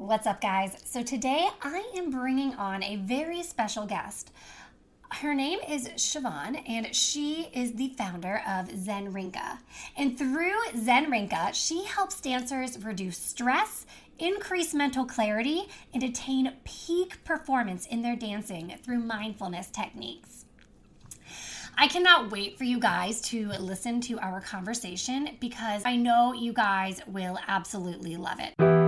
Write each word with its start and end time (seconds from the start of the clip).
What's 0.00 0.26
up, 0.26 0.40
guys? 0.40 0.78
So, 0.86 1.02
today 1.02 1.46
I 1.60 1.84
am 1.94 2.10
bringing 2.10 2.54
on 2.54 2.82
a 2.82 2.96
very 2.96 3.42
special 3.42 3.84
guest. 3.84 4.32
Her 5.12 5.34
name 5.34 5.58
is 5.68 5.88
Siubhan, 5.88 6.66
and 6.66 6.96
she 6.96 7.50
is 7.52 7.74
the 7.74 7.88
founder 7.98 8.40
of 8.48 8.74
Zen 8.74 9.12
Rince. 9.12 9.36
And 9.98 10.16
through 10.18 10.56
Zen 10.74 11.10
Rince, 11.10 11.54
she 11.54 11.84
helps 11.84 12.18
dancers 12.18 12.82
reduce 12.82 13.18
stress, 13.18 13.84
increase 14.18 14.72
mental 14.72 15.04
clarity, 15.04 15.68
and 15.92 16.02
attain 16.02 16.54
peak 16.64 17.22
performance 17.22 17.84
in 17.84 18.00
their 18.00 18.16
dancing 18.16 18.78
through 18.82 19.00
mindfulness 19.00 19.68
techniques. 19.68 20.46
I 21.76 21.88
cannot 21.88 22.30
wait 22.30 22.56
for 22.56 22.64
you 22.64 22.80
guys 22.80 23.20
to 23.22 23.48
listen 23.48 24.00
to 24.02 24.18
our 24.20 24.40
conversation 24.40 25.36
because 25.40 25.82
I 25.84 25.96
know 25.96 26.32
you 26.32 26.54
guys 26.54 27.02
will 27.06 27.38
absolutely 27.46 28.16
love 28.16 28.40
it. 28.40 28.79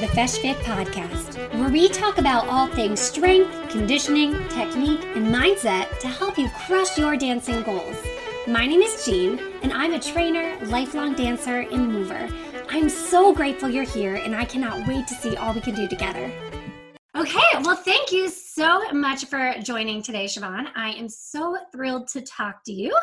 The 0.00 0.06
Feis 0.06 0.38
Fit 0.40 0.56
podcast, 0.58 1.36
where 1.58 1.70
we 1.70 1.88
talk 1.88 2.18
about 2.18 2.46
all 2.46 2.68
things 2.68 3.00
strength, 3.00 3.50
conditioning, 3.68 4.32
technique, 4.48 5.04
and 5.16 5.26
mindset 5.26 5.98
to 5.98 6.06
help 6.06 6.38
you 6.38 6.48
crush 6.50 6.96
your 6.96 7.16
dancing 7.16 7.62
goals. 7.64 7.96
My 8.46 8.64
name 8.64 8.80
is 8.80 9.04
Jean, 9.04 9.40
and 9.62 9.72
I'm 9.72 9.94
a 9.94 9.98
trainer, 9.98 10.56
lifelong 10.66 11.14
dancer, 11.14 11.62
and 11.72 11.92
mover. 11.92 12.28
I'm 12.70 12.88
so 12.88 13.34
grateful 13.34 13.68
you're 13.68 13.82
here, 13.82 14.14
and 14.14 14.36
I 14.36 14.44
cannot 14.44 14.86
wait 14.86 15.08
to 15.08 15.14
see 15.14 15.36
all 15.36 15.52
we 15.52 15.60
can 15.60 15.74
do 15.74 15.88
together. 15.88 16.30
Okay, 17.16 17.40
well, 17.64 17.74
thank 17.74 18.12
you 18.12 18.28
so 18.28 18.92
much 18.92 19.24
for 19.24 19.52
joining 19.64 20.00
today, 20.00 20.26
Siubhan. 20.26 20.68
I 20.76 20.90
am 20.90 21.08
so 21.08 21.56
thrilled 21.72 22.06
to 22.08 22.20
talk 22.20 22.62
to 22.66 22.72
you. 22.72 22.96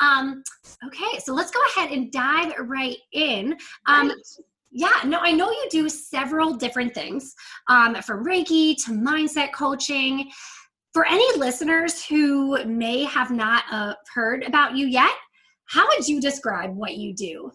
Um, 0.00 0.42
okay, 0.84 1.20
so 1.20 1.32
let's 1.32 1.52
go 1.52 1.60
ahead 1.76 1.92
and 1.92 2.10
dive 2.10 2.54
right 2.58 2.96
in. 3.12 3.56
Um, 3.86 4.10
yeah, 4.70 5.00
no, 5.04 5.18
I 5.18 5.32
know 5.32 5.50
you 5.50 5.66
do 5.70 5.88
several 5.88 6.54
different 6.54 6.94
things 6.94 7.34
um, 7.68 7.96
from 8.02 8.24
Reiki 8.24 8.76
to 8.84 8.92
mindset 8.92 9.52
coaching. 9.52 10.30
For 10.92 11.06
any 11.06 11.38
listeners 11.38 12.04
who 12.04 12.64
may 12.64 13.04
have 13.04 13.30
not 13.30 13.64
uh, 13.70 13.94
heard 14.14 14.42
about 14.44 14.76
you 14.76 14.86
yet, 14.86 15.10
how 15.66 15.86
would 15.88 16.06
you 16.06 16.20
describe 16.20 16.74
what 16.74 16.96
you 16.96 17.14
do? 17.14 17.50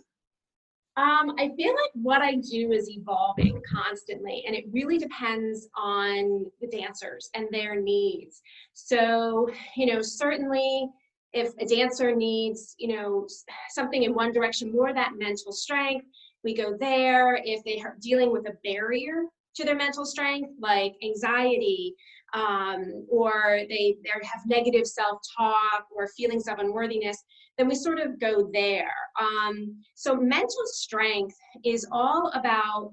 Um, 0.98 1.36
I 1.38 1.52
feel 1.58 1.72
like 1.72 1.92
what 1.94 2.22
I 2.22 2.36
do 2.36 2.72
is 2.72 2.90
evolving 2.90 3.62
constantly, 3.70 4.44
and 4.48 4.56
it 4.56 4.64
really 4.72 4.98
depends 4.98 5.68
on 5.76 6.46
the 6.62 6.68
dancers 6.68 7.30
and 7.34 7.48
their 7.52 7.76
needs. 7.76 8.42
So, 8.74 9.50
you 9.76 9.88
know, 9.88 10.02
certainly 10.02 10.88
if 11.34 11.52
a 11.60 11.66
dancer 11.66 12.16
needs, 12.16 12.76
you 12.78 12.96
know, 12.96 13.28
something 13.72 14.04
in 14.04 14.14
one 14.14 14.32
direction, 14.32 14.72
more 14.72 14.94
that 14.94 15.18
mental 15.18 15.52
strength, 15.52 16.06
we 16.46 16.56
go 16.56 16.78
there. 16.80 17.42
If 17.44 17.66
they 17.66 17.82
are 17.82 17.98
dealing 18.00 18.32
with 18.32 18.48
a 18.48 18.54
barrier 18.64 19.24
to 19.56 19.66
their 19.66 19.76
mental 19.76 20.06
strength, 20.06 20.52
like 20.60 20.94
anxiety, 21.04 21.94
um, 22.34 23.06
or 23.10 23.62
they, 23.70 23.98
they 24.04 24.10
have 24.22 24.42
negative 24.46 24.86
self-talk 24.86 25.86
or 25.96 26.08
feelings 26.16 26.48
of 26.48 26.60
unworthiness, 26.60 27.18
then 27.58 27.68
we 27.68 27.76
sort 27.76 28.00
of 28.00 28.20
go 28.20 28.50
there. 28.54 28.92
Um, 29.20 29.82
so 29.96 30.16
mental 30.16 30.66
strength 30.66 31.36
is 31.64 31.88
all 31.92 32.32
about 32.34 32.92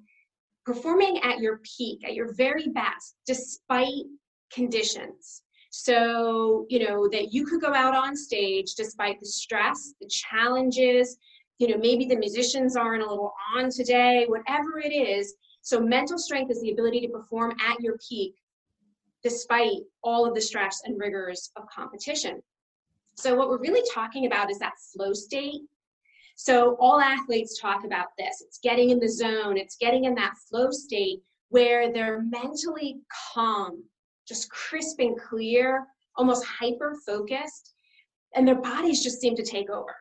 performing 0.64 1.18
at 1.24 1.40
your 1.40 1.60
peak, 1.76 2.06
at 2.06 2.14
your 2.14 2.32
very 2.34 2.68
best, 2.68 3.16
despite 3.26 4.04
conditions. 4.52 5.42
So, 5.70 6.66
you 6.68 6.86
know, 6.86 7.08
that 7.08 7.32
you 7.32 7.46
could 7.46 7.62
go 7.62 7.74
out 7.74 7.96
on 7.96 8.14
stage 8.14 8.74
despite 8.76 9.18
the 9.18 9.26
stress, 9.26 9.94
the 10.00 10.08
challenges, 10.08 11.16
you 11.62 11.68
know, 11.68 11.78
maybe 11.78 12.04
the 12.04 12.16
musicians 12.16 12.74
aren't 12.74 13.04
a 13.04 13.08
little 13.08 13.32
on 13.56 13.70
today, 13.70 14.26
whatever 14.26 14.80
it 14.80 14.92
is. 14.92 15.34
So, 15.60 15.78
mental 15.78 16.18
strength 16.18 16.50
is 16.50 16.60
the 16.60 16.72
ability 16.72 17.00
to 17.02 17.08
perform 17.08 17.52
at 17.52 17.80
your 17.80 17.96
peak 18.08 18.34
despite 19.22 19.82
all 20.02 20.26
of 20.26 20.34
the 20.34 20.40
stress 20.40 20.82
and 20.84 20.98
rigors 20.98 21.52
of 21.54 21.62
competition. 21.72 22.42
So, 23.14 23.36
what 23.36 23.48
we're 23.48 23.60
really 23.60 23.88
talking 23.94 24.26
about 24.26 24.50
is 24.50 24.58
that 24.58 24.72
flow 24.92 25.12
state. 25.12 25.60
So, 26.34 26.76
all 26.80 27.00
athletes 27.00 27.60
talk 27.60 27.84
about 27.84 28.08
this 28.18 28.42
it's 28.44 28.58
getting 28.58 28.90
in 28.90 28.98
the 28.98 29.08
zone, 29.08 29.56
it's 29.56 29.76
getting 29.76 30.06
in 30.06 30.16
that 30.16 30.34
flow 30.50 30.72
state 30.72 31.20
where 31.50 31.92
they're 31.92 32.22
mentally 32.22 32.96
calm, 33.32 33.84
just 34.26 34.50
crisp 34.50 34.98
and 34.98 35.16
clear, 35.16 35.86
almost 36.16 36.44
hyper 36.44 36.96
focused, 37.06 37.72
and 38.34 38.48
their 38.48 38.60
bodies 38.60 39.00
just 39.00 39.20
seem 39.20 39.36
to 39.36 39.44
take 39.44 39.70
over. 39.70 39.94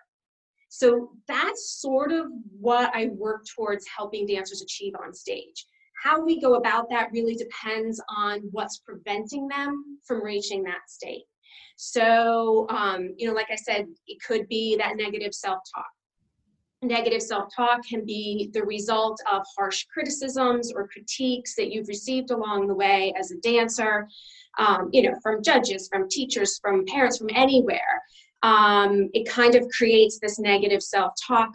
So, 0.73 1.09
that's 1.27 1.81
sort 1.81 2.13
of 2.13 2.27
what 2.57 2.95
I 2.95 3.07
work 3.07 3.43
towards 3.53 3.85
helping 3.93 4.25
dancers 4.25 4.61
achieve 4.61 4.93
on 5.03 5.13
stage. 5.13 5.65
How 6.01 6.23
we 6.23 6.39
go 6.39 6.55
about 6.55 6.89
that 6.91 7.11
really 7.11 7.35
depends 7.35 8.01
on 8.07 8.39
what's 8.51 8.77
preventing 8.77 9.49
them 9.49 9.99
from 10.07 10.23
reaching 10.23 10.63
that 10.63 10.87
state. 10.87 11.25
So, 11.75 12.67
um, 12.69 13.13
you 13.17 13.27
know, 13.27 13.33
like 13.33 13.51
I 13.51 13.55
said, 13.55 13.85
it 14.07 14.17
could 14.25 14.47
be 14.47 14.77
that 14.77 14.95
negative 14.95 15.33
self 15.33 15.59
talk. 15.75 15.89
Negative 16.83 17.21
self 17.21 17.49
talk 17.53 17.81
can 17.85 18.05
be 18.05 18.49
the 18.53 18.63
result 18.63 19.19
of 19.29 19.43
harsh 19.57 19.83
criticisms 19.93 20.71
or 20.73 20.87
critiques 20.87 21.53
that 21.55 21.69
you've 21.69 21.89
received 21.89 22.31
along 22.31 22.67
the 22.67 22.75
way 22.75 23.13
as 23.19 23.31
a 23.31 23.37
dancer, 23.37 24.07
um, 24.57 24.89
you 24.93 25.01
know, 25.01 25.15
from 25.21 25.43
judges, 25.43 25.89
from 25.91 26.07
teachers, 26.07 26.59
from 26.59 26.85
parents, 26.85 27.17
from 27.17 27.29
anywhere. 27.35 28.01
Um, 28.43 29.09
it 29.13 29.29
kind 29.29 29.55
of 29.55 29.67
creates 29.69 30.19
this 30.19 30.39
negative 30.39 30.81
self 30.81 31.13
talk 31.27 31.51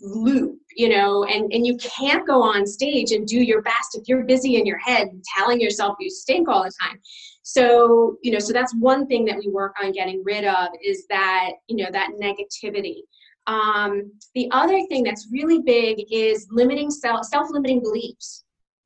loop 0.00 0.58
you 0.76 0.88
know 0.88 1.24
and 1.24 1.52
and 1.52 1.66
you 1.66 1.76
can't 1.78 2.26
go 2.26 2.40
on 2.40 2.66
stage 2.66 3.10
and 3.10 3.26
do 3.26 3.42
your 3.42 3.62
best 3.62 3.96
if 3.96 4.06
you're 4.06 4.22
busy 4.24 4.56
in 4.56 4.64
your 4.64 4.78
head 4.78 5.08
telling 5.36 5.60
yourself 5.60 5.96
you 5.98 6.08
stink 6.08 6.48
all 6.48 6.62
the 6.62 6.72
time. 6.82 6.98
So 7.42 8.16
you 8.22 8.30
know 8.30 8.38
so 8.38 8.52
that's 8.52 8.74
one 8.76 9.06
thing 9.06 9.24
that 9.26 9.38
we 9.38 9.48
work 9.50 9.74
on 9.82 9.92
getting 9.92 10.22
rid 10.24 10.44
of 10.44 10.68
is 10.84 11.06
that 11.10 11.50
you 11.66 11.76
know 11.76 11.90
that 11.90 12.10
negativity. 12.20 13.00
Um, 13.46 14.12
the 14.34 14.48
other 14.50 14.80
thing 14.88 15.02
that's 15.02 15.28
really 15.32 15.60
big 15.60 16.04
is 16.12 16.46
limiting 16.50 16.90
self 16.90 17.24
self-limiting 17.26 17.80
beliefs. 17.80 18.44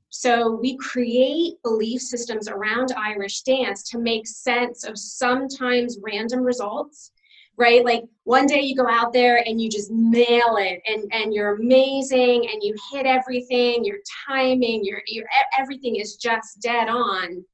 So 0.08 0.58
we 0.60 0.76
create 0.76 1.54
belief 1.62 2.00
systems 2.00 2.48
around 2.48 2.92
irish 2.96 3.42
dance 3.42 3.82
to 3.90 3.98
make 3.98 4.26
sense 4.26 4.84
of 4.84 4.98
sometimes 4.98 5.98
random 6.02 6.40
results 6.40 7.12
right? 7.56 7.84
Like 7.84 8.04
one 8.24 8.46
day 8.46 8.60
you 8.60 8.76
go 8.76 8.88
out 8.88 9.12
there 9.12 9.42
and 9.46 9.60
you 9.60 9.68
just 9.68 9.90
nail 9.90 10.56
it 10.58 10.80
and 10.86 11.04
and 11.12 11.34
you're 11.34 11.56
amazing 11.56 12.48
and 12.50 12.62
you 12.62 12.74
hit 12.92 13.06
everything 13.06 13.84
your 13.84 13.98
timing 14.26 14.84
your 14.84 15.02
your 15.06 15.26
everything 15.58 15.96
is 15.96 16.16
just 16.16 16.60
dead 16.62 16.88
on 16.88 17.44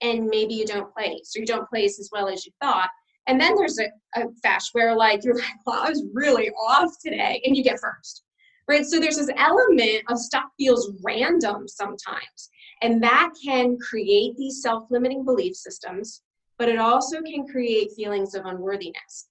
and 0.00 0.26
maybe 0.26 0.54
you 0.54 0.66
don't 0.66 0.92
place 0.92 1.32
or 1.36 1.40
you 1.40 1.46
don't 1.46 1.68
place 1.68 1.98
as 1.98 2.10
well 2.12 2.28
as 2.28 2.44
you 2.44 2.52
thought. 2.60 2.90
And 3.26 3.40
then 3.40 3.54
there's 3.54 3.78
a, 3.78 3.86
a 4.20 4.26
feis 4.44 4.64
where 4.72 4.94
like 4.94 5.24
you're 5.24 5.36
like 5.36 5.44
well 5.66 5.82
i 5.82 5.88
was 5.88 6.04
really 6.12 6.50
off 6.50 6.90
today 7.02 7.40
and 7.44 7.56
you 7.56 7.62
get 7.62 7.80
first 7.80 8.24
right? 8.68 8.86
So 8.86 8.98
there's 8.98 9.16
this 9.16 9.30
element 9.36 10.04
of 10.08 10.18
stuff 10.18 10.44
feels 10.58 10.90
random 11.02 11.68
sometimes 11.68 12.50
and 12.82 13.02
that 13.02 13.30
can 13.44 13.78
create 13.78 14.36
these 14.36 14.62
self-limiting 14.62 15.24
belief 15.24 15.54
systems 15.54 16.22
but 16.58 16.68
it 16.68 16.78
also 16.78 17.20
can 17.22 17.46
create 17.46 17.92
feelings 17.96 18.34
of 18.34 18.46
unworthiness 18.46 19.28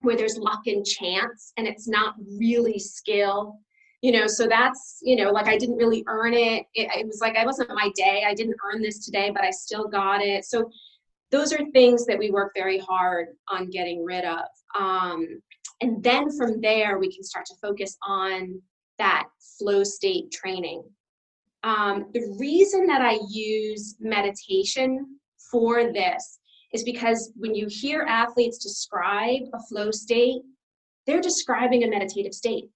where 0.00 0.16
there's 0.16 0.38
luck 0.38 0.66
and 0.66 0.84
chance 0.84 1.52
and 1.56 1.66
it's 1.66 1.88
not 1.88 2.14
really 2.38 2.78
skill 2.78 3.58
you 4.00 4.12
know 4.12 4.26
so 4.26 4.46
that's 4.46 4.98
you 5.02 5.16
know 5.16 5.30
like 5.30 5.48
i 5.48 5.58
didn't 5.58 5.76
really 5.76 6.04
earn 6.06 6.34
it. 6.34 6.64
it 6.74 6.88
it, 6.94 7.06
was 7.06 7.20
like 7.20 7.36
i 7.36 7.44
wasn't 7.44 7.68
my 7.74 7.90
day. 7.96 8.24
I 8.26 8.34
didn't 8.34 8.56
earn 8.64 8.82
this 8.82 9.04
today 9.04 9.30
but 9.30 9.42
i 9.42 9.50
still 9.50 9.88
got 9.88 10.20
it. 10.22 10.44
So 10.44 10.70
those 11.30 11.52
are 11.52 11.64
things 11.72 12.06
that 12.06 12.18
we 12.18 12.30
work 12.30 12.52
very 12.56 12.78
hard 12.78 13.28
on 13.50 13.68
getting 13.68 14.02
rid 14.02 14.24
of. 14.24 14.46
Um, 14.74 15.42
and 15.82 16.02
then 16.02 16.34
from 16.36 16.60
there 16.60 16.98
we 16.98 17.12
can 17.12 17.22
start 17.22 17.44
to 17.46 17.54
focus 17.60 17.96
on 18.06 18.62
that 18.98 19.26
flow 19.58 19.84
state 19.84 20.30
training. 20.30 20.82
Um, 21.64 22.06
the 22.14 22.34
reason 22.38 22.86
that 22.86 23.02
i 23.02 23.18
use 23.28 23.96
meditation 24.00 25.18
for 25.50 25.92
this 25.92 26.37
is 26.72 26.84
because 26.84 27.32
when 27.36 27.54
you 27.54 27.66
hear 27.68 28.02
athletes 28.02 28.58
describe 28.58 29.42
a 29.54 29.62
flow 29.68 29.90
state, 29.90 30.42
they're 31.06 31.20
describing 31.20 31.84
a 31.84 31.88
meditative 31.88 32.34
state. 32.34 32.68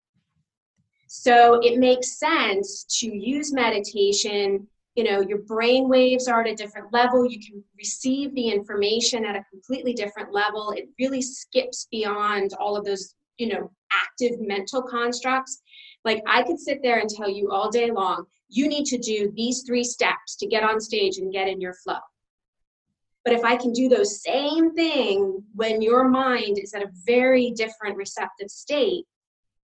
So 1.07 1.61
it 1.63 1.79
makes 1.79 2.19
sense 2.19 2.87
to 3.01 3.07
use 3.07 3.53
meditation. 3.53 4.67
You 4.95 5.05
know, 5.05 5.21
your 5.21 5.39
brain 5.43 5.89
waves 5.89 6.27
are 6.27 6.41
at 6.41 6.49
a 6.49 6.55
different 6.55 6.91
level. 6.91 7.31
You 7.31 7.39
can 7.39 7.63
receive 7.77 8.35
the 8.35 8.49
information 8.49 9.27
at 9.27 9.37
a 9.37 9.45
completely 9.51 9.93
different 9.93 10.33
level. 10.33 10.71
It 10.71 10.89
really 10.99 11.21
skips 11.21 11.87
beyond 11.91 12.55
all 12.59 12.79
of 12.79 12.87
those, 12.87 13.15
you 13.37 13.49
know, 13.49 13.71
active 13.93 14.41
mental 14.41 14.83
constructs. 14.83 15.61
Like 16.05 16.23
I 16.27 16.43
could 16.45 16.59
sit 16.59 16.81
there 16.83 16.99
and 16.99 17.11
tell 17.11 17.29
you 17.29 17.51
all 17.51 17.71
day 17.71 17.91
long, 17.91 18.25
you 18.49 18.67
need 18.67 18.87
to 18.87 18.99
do 18.99 19.31
these 19.37 19.65
three 19.67 19.85
steps 19.85 20.37
to 20.37 20.47
get 20.47 20.63
on 20.63 20.81
stage 20.81 21.19
and 21.19 21.31
get 21.31 21.47
in 21.49 21.61
your 21.61 21.75
flow. 21.75 22.01
But 23.25 23.35
if 23.35 23.45
I 23.45 23.57
can 23.57 23.73
do 23.73 23.89
those 23.89 24.23
same 24.23 24.75
thing 24.75 25.43
when 25.55 25.81
your 25.81 26.09
mind 26.09 26.59
is 26.59 26.75
at 26.75 26.83
a 26.83 26.91
very 27.07 27.53
different 27.53 27.97
receptive 27.97 28.51
state, 28.51 29.05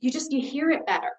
you 0.01 0.11
just 0.11 0.33
you 0.33 0.41
hear 0.41 0.71
it 0.71 0.87
better 0.87 1.11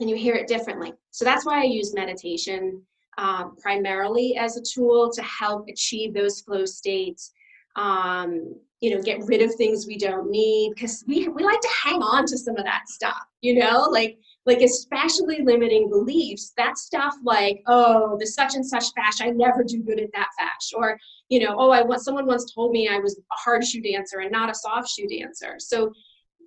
and 0.00 0.08
you 0.08 0.16
hear 0.16 0.34
it 0.34 0.48
differently. 0.48 0.92
So 1.10 1.24
that's 1.24 1.44
why 1.44 1.60
i 1.60 1.64
use 1.64 1.94
meditation 1.94 2.82
um, 3.18 3.56
primarily 3.60 4.36
as 4.36 4.56
a 4.56 4.62
tool 4.62 5.10
to 5.12 5.22
help 5.22 5.68
achieve 5.68 6.14
those 6.14 6.40
flow 6.40 6.64
states 6.64 7.32
um, 7.76 8.54
you 8.80 8.94
know 8.94 9.02
get 9.02 9.20
rid 9.26 9.42
of 9.42 9.54
things 9.56 9.86
we 9.86 9.98
don't 9.98 10.30
need 10.30 10.72
because 10.74 11.04
we, 11.06 11.28
we 11.28 11.44
like 11.44 11.60
to 11.60 11.68
hang 11.84 12.02
on 12.02 12.24
to 12.26 12.38
some 12.38 12.56
of 12.56 12.64
that 12.64 12.88
stuff 12.88 13.26
you 13.40 13.54
know? 13.54 13.88
Like 13.90 14.18
like 14.46 14.60
especially 14.62 15.42
limiting 15.42 15.88
beliefs 15.88 16.52
that 16.56 16.78
stuff 16.78 17.14
like 17.24 17.62
oh 17.66 18.16
the 18.18 18.26
such 18.26 18.54
and 18.54 18.66
such 18.66 18.84
feis 18.96 19.20
i 19.20 19.30
never 19.30 19.62
do 19.62 19.82
good 19.82 20.00
at 20.00 20.10
that 20.12 20.28
feis 20.40 20.76
or 20.76 20.98
you 21.28 21.40
know 21.40 21.54
oh 21.58 21.70
i 21.70 21.82
want 21.82 22.02
someone 22.02 22.26
once 22.26 22.52
told 22.52 22.72
me 22.72 22.88
i 22.88 22.98
was 22.98 23.18
a 23.18 23.22
hard 23.30 23.64
shoe 23.64 23.82
dancer 23.82 24.20
and 24.20 24.32
not 24.32 24.50
a 24.50 24.54
soft 24.54 24.88
shoe 24.88 25.06
dancer 25.06 25.56
so 25.58 25.92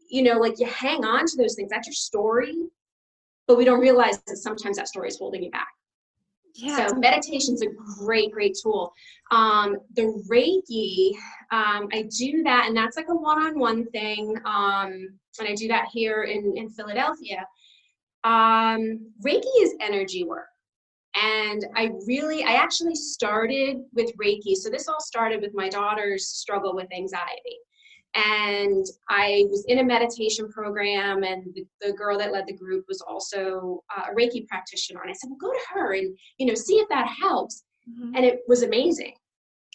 you 0.09 0.23
know 0.23 0.37
like 0.37 0.59
you 0.59 0.65
hang 0.65 1.05
on 1.05 1.25
to 1.25 1.37
those 1.37 1.55
things 1.55 1.69
that's 1.69 1.87
your 1.87 1.93
story 1.93 2.55
but 3.47 3.57
we 3.57 3.65
don't 3.65 3.81
realize 3.81 4.19
that 4.27 4.37
sometimes 4.37 4.77
that 4.77 4.87
story 4.87 5.07
is 5.07 5.17
holding 5.17 5.43
you 5.43 5.51
back 5.51 5.69
yeah. 6.55 6.87
So 6.87 6.95
meditation's 6.95 7.63
a 7.63 7.67
great, 7.97 8.31
great 8.31 8.55
tool. 8.61 8.93
Um, 9.31 9.77
the 9.95 10.23
Reiki, 10.29 11.13
um, 11.51 11.87
I 11.91 12.07
do 12.15 12.43
that, 12.43 12.65
and 12.67 12.77
that's 12.77 12.95
like 12.95 13.07
a 13.09 13.15
one-on-one 13.15 13.85
thing. 13.87 14.37
Um, 14.45 15.17
and 15.39 15.47
I 15.47 15.55
do 15.55 15.67
that 15.69 15.87
here 15.91 16.23
in, 16.23 16.55
in 16.55 16.69
Philadelphia. 16.69 17.45
Um, 18.23 19.11
Reiki 19.25 19.51
is 19.59 19.75
energy 19.81 20.23
work. 20.23 20.47
And 21.15 21.65
I 21.75 21.91
really, 22.07 22.43
I 22.43 22.53
actually 22.53 22.95
started 22.95 23.77
with 23.93 24.11
Reiki. 24.17 24.55
So 24.55 24.69
this 24.69 24.87
all 24.87 24.99
started 24.99 25.41
with 25.41 25.53
my 25.53 25.69
daughter's 25.69 26.27
struggle 26.27 26.73
with 26.73 26.87
anxiety 26.91 27.57
and 28.15 28.85
I 29.09 29.45
was 29.49 29.65
in 29.67 29.79
a 29.79 29.83
meditation 29.83 30.47
program, 30.49 31.23
and 31.23 31.53
the, 31.55 31.65
the 31.81 31.93
girl 31.93 32.17
that 32.19 32.31
led 32.31 32.45
the 32.45 32.53
group 32.53 32.85
was 32.87 33.01
also 33.01 33.83
uh, 33.95 34.03
a 34.11 34.15
Reiki 34.15 34.47
practitioner. 34.47 35.01
And 35.01 35.09
I 35.09 35.13
said, 35.13 35.29
"Well, 35.29 35.51
go 35.51 35.51
to 35.51 35.65
her 35.73 35.93
and 35.93 36.15
you 36.37 36.45
know 36.45 36.53
see 36.53 36.75
if 36.75 36.87
that 36.89 37.07
helps." 37.07 37.63
Mm-hmm. 37.89 38.15
And 38.15 38.25
it 38.25 38.41
was 38.47 38.63
amazing. 38.63 39.15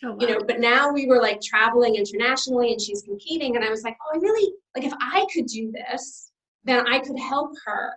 Oh, 0.04 0.12
wow. 0.12 0.18
You 0.20 0.26
know, 0.28 0.40
but 0.46 0.60
now 0.60 0.92
we 0.92 1.06
were 1.06 1.20
like 1.20 1.40
traveling 1.40 1.96
internationally, 1.96 2.72
and 2.72 2.80
she's 2.80 3.02
competing, 3.02 3.56
and 3.56 3.64
I 3.64 3.70
was 3.70 3.82
like, 3.82 3.96
"Oh, 4.06 4.16
I 4.16 4.20
really 4.20 4.52
like 4.76 4.84
if 4.84 4.94
I 5.00 5.26
could 5.34 5.46
do 5.46 5.72
this, 5.72 6.30
then 6.64 6.86
I 6.86 7.00
could 7.00 7.18
help 7.18 7.52
her." 7.66 7.92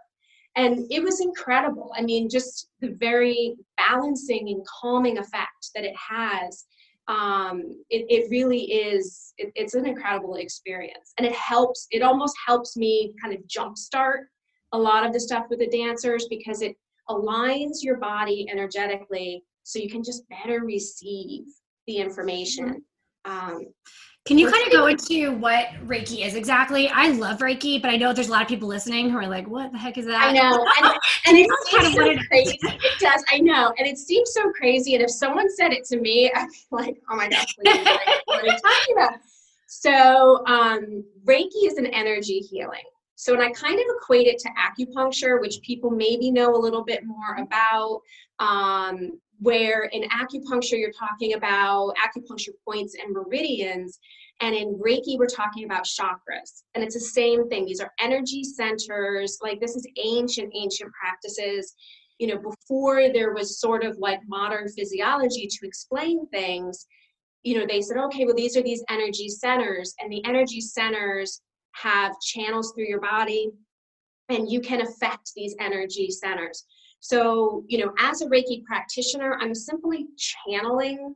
And 0.55 0.85
it 0.91 1.01
was 1.01 1.21
incredible. 1.21 1.93
I 1.97 2.01
mean, 2.01 2.29
just 2.29 2.69
the 2.81 2.89
very 2.99 3.55
balancing 3.77 4.49
and 4.49 4.65
calming 4.65 5.17
effect 5.17 5.69
that 5.75 5.85
it 5.85 5.95
has 5.95 6.65
um, 7.07 7.83
it, 7.89 8.05
it 8.09 8.29
really 8.29 8.63
is 8.63 9.33
it, 9.37 9.51
it's 9.55 9.73
an 9.73 9.85
incredible 9.85 10.35
experience. 10.35 11.13
And 11.17 11.27
it 11.27 11.33
helps 11.33 11.87
it 11.91 12.01
almost 12.01 12.35
helps 12.45 12.77
me 12.77 13.13
kind 13.21 13.35
of 13.35 13.41
jumpstart 13.47 14.25
a 14.71 14.77
lot 14.77 15.05
of 15.05 15.13
the 15.13 15.19
stuff 15.19 15.45
with 15.49 15.59
the 15.59 15.67
dancers 15.67 16.27
because 16.29 16.61
it 16.61 16.75
aligns 17.09 17.81
your 17.81 17.97
body 17.97 18.47
energetically 18.49 19.43
so 19.63 19.79
you 19.79 19.89
can 19.89 20.03
just 20.03 20.23
better 20.29 20.61
receive 20.61 21.43
the 21.87 21.97
information. 21.97 22.83
Um, 23.25 23.67
can 24.25 24.37
you 24.37 24.51
kind 24.51 24.63
of 24.67 24.71
go 24.71 24.85
into 24.85 25.31
what 25.37 25.69
Reiki 25.87 26.23
is 26.23 26.35
exactly? 26.35 26.87
I 26.89 27.09
love 27.09 27.39
Reiki, 27.39 27.81
but 27.81 27.89
I 27.89 27.97
know 27.97 28.13
there's 28.13 28.27
a 28.27 28.31
lot 28.31 28.43
of 28.43 28.47
people 28.47 28.67
listening 28.67 29.09
who 29.09 29.17
are 29.17 29.27
like, 29.27 29.47
"What 29.47 29.71
the 29.71 29.79
heck 29.79 29.97
is 29.97 30.05
that?" 30.05 30.21
I 30.21 30.31
know, 30.31 30.63
and, 30.77 30.93
and 31.25 31.37
it 31.37 31.49
kind 31.71 31.87
of 31.87 31.93
so 31.93 32.05
it 32.05 32.19
crazy. 32.27 32.59
It 32.61 32.99
does, 32.99 33.23
I 33.31 33.39
know, 33.39 33.73
and 33.79 33.87
it 33.87 33.97
seems 33.97 34.31
so 34.31 34.51
crazy. 34.51 34.93
And 34.93 35.03
if 35.03 35.09
someone 35.09 35.49
said 35.55 35.73
it 35.73 35.85
to 35.85 35.99
me, 35.99 36.31
I'd 36.35 36.47
be 36.47 36.55
like, 36.69 37.01
"Oh 37.09 37.15
my 37.15 37.29
god, 37.29 37.45
like, 37.65 37.85
what 38.25 38.43
are 38.43 38.45
you 38.45 38.51
talking 38.63 38.95
about?" 38.95 39.13
So, 39.65 40.45
um, 40.45 41.03
Reiki 41.25 41.65
is 41.65 41.77
an 41.77 41.87
energy 41.87 42.39
healing. 42.39 42.83
So, 43.15 43.33
and 43.33 43.41
I 43.41 43.51
kind 43.51 43.79
of 43.79 43.85
equate 43.97 44.27
it 44.27 44.37
to 44.39 44.49
acupuncture, 44.49 45.41
which 45.41 45.61
people 45.61 45.89
maybe 45.89 46.31
know 46.31 46.55
a 46.55 46.57
little 46.57 46.83
bit 46.83 47.05
more 47.05 47.37
about. 47.39 48.01
Um, 48.39 49.19
where 49.41 49.85
in 49.85 50.03
acupuncture 50.03 50.79
you're 50.79 50.91
talking 50.91 51.33
about 51.33 51.95
acupuncture 51.97 52.53
points 52.63 52.95
and 52.95 53.11
meridians 53.11 53.97
and 54.39 54.55
in 54.55 54.75
reiki 54.75 55.17
we're 55.17 55.25
talking 55.25 55.65
about 55.65 55.83
chakras. 55.83 56.63
And 56.75 56.83
it's 56.83 56.93
the 56.93 56.99
same 56.99 57.49
thing. 57.49 57.65
These 57.65 57.81
are 57.81 57.91
energy 57.99 58.43
centers. 58.43 59.39
Like 59.41 59.59
this 59.59 59.75
is 59.75 59.87
ancient 60.03 60.53
ancient 60.55 60.91
practices. 60.93 61.73
You 62.19 62.27
know 62.27 62.37
before 62.37 63.11
there 63.11 63.33
was 63.33 63.59
sort 63.59 63.83
of 63.83 63.97
like 63.97 64.19
modern 64.27 64.69
physiology 64.69 65.47
to 65.47 65.67
explain 65.67 66.27
things 66.27 66.85
you 67.41 67.57
know 67.57 67.65
they 67.67 67.81
said 67.81 67.97
okay 67.97 68.25
well 68.25 68.35
these 68.35 68.55
are 68.55 68.61
these 68.61 68.83
energy 68.89 69.27
centers 69.27 69.95
and 69.99 70.11
the 70.11 70.23
energy 70.25 70.61
centers 70.61 71.41
have 71.71 72.13
channels 72.21 72.73
through 72.73 72.85
your 72.85 73.01
body 73.01 73.49
and 74.29 74.51
you 74.51 74.61
can 74.61 74.81
affect 74.81 75.31
these 75.35 75.55
energy 75.59 76.11
centers 76.11 76.65
so, 77.01 77.63
you 77.67 77.79
know, 77.79 77.91
as 77.97 78.21
a 78.21 78.27
Reiki 78.27 78.63
practitioner, 78.63 79.37
I'm 79.41 79.55
simply 79.55 80.05
channeling. 80.17 81.15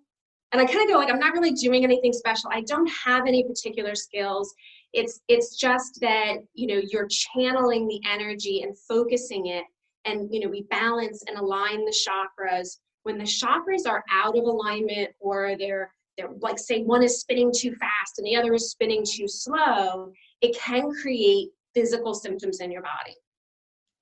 And 0.51 0.61
I 0.61 0.65
kind 0.65 0.81
of 0.81 0.87
go 0.89 0.97
like 0.97 1.11
I'm 1.11 1.19
not 1.19 1.33
really 1.33 1.51
doing 1.51 1.83
anything 1.83 2.11
special. 2.11 2.49
I 2.51 2.61
don't 2.61 2.89
have 2.89 3.27
any 3.27 3.43
particular 3.43 3.93
skills. 3.93 4.53
It's 4.93 5.21
it's 5.27 5.57
just 5.57 5.99
that, 6.01 6.37
you 6.53 6.67
know, 6.67 6.81
you're 6.89 7.07
channeling 7.07 7.87
the 7.87 8.01
energy 8.11 8.63
and 8.63 8.75
focusing 8.89 9.47
it 9.47 9.63
and 10.05 10.27
you 10.33 10.39
know, 10.39 10.49
we 10.49 10.63
balance 10.63 11.23
and 11.27 11.37
align 11.37 11.85
the 11.85 11.95
chakras. 12.07 12.79
When 13.03 13.19
the 13.19 13.23
chakras 13.23 13.87
are 13.87 14.03
out 14.11 14.37
of 14.37 14.43
alignment 14.43 15.11
or 15.19 15.55
they're 15.59 15.93
they're 16.17 16.29
like 16.39 16.57
say 16.57 16.81
one 16.81 17.03
is 17.03 17.19
spinning 17.19 17.51
too 17.55 17.75
fast 17.75 18.17
and 18.17 18.25
the 18.25 18.35
other 18.35 18.55
is 18.55 18.71
spinning 18.71 19.03
too 19.05 19.27
slow, 19.27 20.11
it 20.41 20.57
can 20.57 20.89
create 21.01 21.49
physical 21.75 22.15
symptoms 22.15 22.59
in 22.59 22.71
your 22.71 22.81
body 22.81 23.15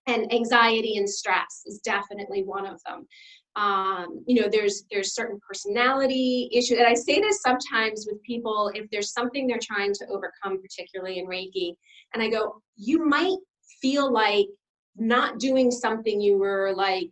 and 0.08 0.32
anxiety 0.34 0.98
and 0.98 1.10
stress 1.10 1.64
is 1.66 1.80
definitely 1.80 2.44
one 2.44 2.66
of 2.66 2.82
them. 2.86 3.08
Um, 3.56 4.24
you 4.26 4.42
know 4.42 4.50
there's 4.52 4.84
there's 4.92 5.14
certain 5.14 5.40
personality 5.48 6.50
issues 6.52 6.80
and 6.80 6.88
i 6.88 6.96
say 6.96 7.22
this 7.22 7.40
sometimes 7.44 8.08
with 8.10 8.20
people 8.24 8.72
if 8.74 8.90
there's 8.90 9.14
something 9.14 9.46
they're 9.46 9.60
trying 9.62 9.94
to 9.94 10.08
overcome 10.08 10.60
particularly 10.60 11.20
in 11.20 11.28
reiki 11.28 11.76
and 12.16 12.24
i 12.24 12.30
go 12.30 12.64
you 12.76 13.06
might 13.06 13.38
feel 13.80 14.12
like 14.12 14.48
not 14.96 15.38
doing 15.38 15.70
something 15.70 16.20
you 16.20 16.36
were 16.36 16.74
like 16.76 17.12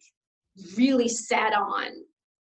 really 0.75 1.07
set 1.07 1.53
on 1.53 1.89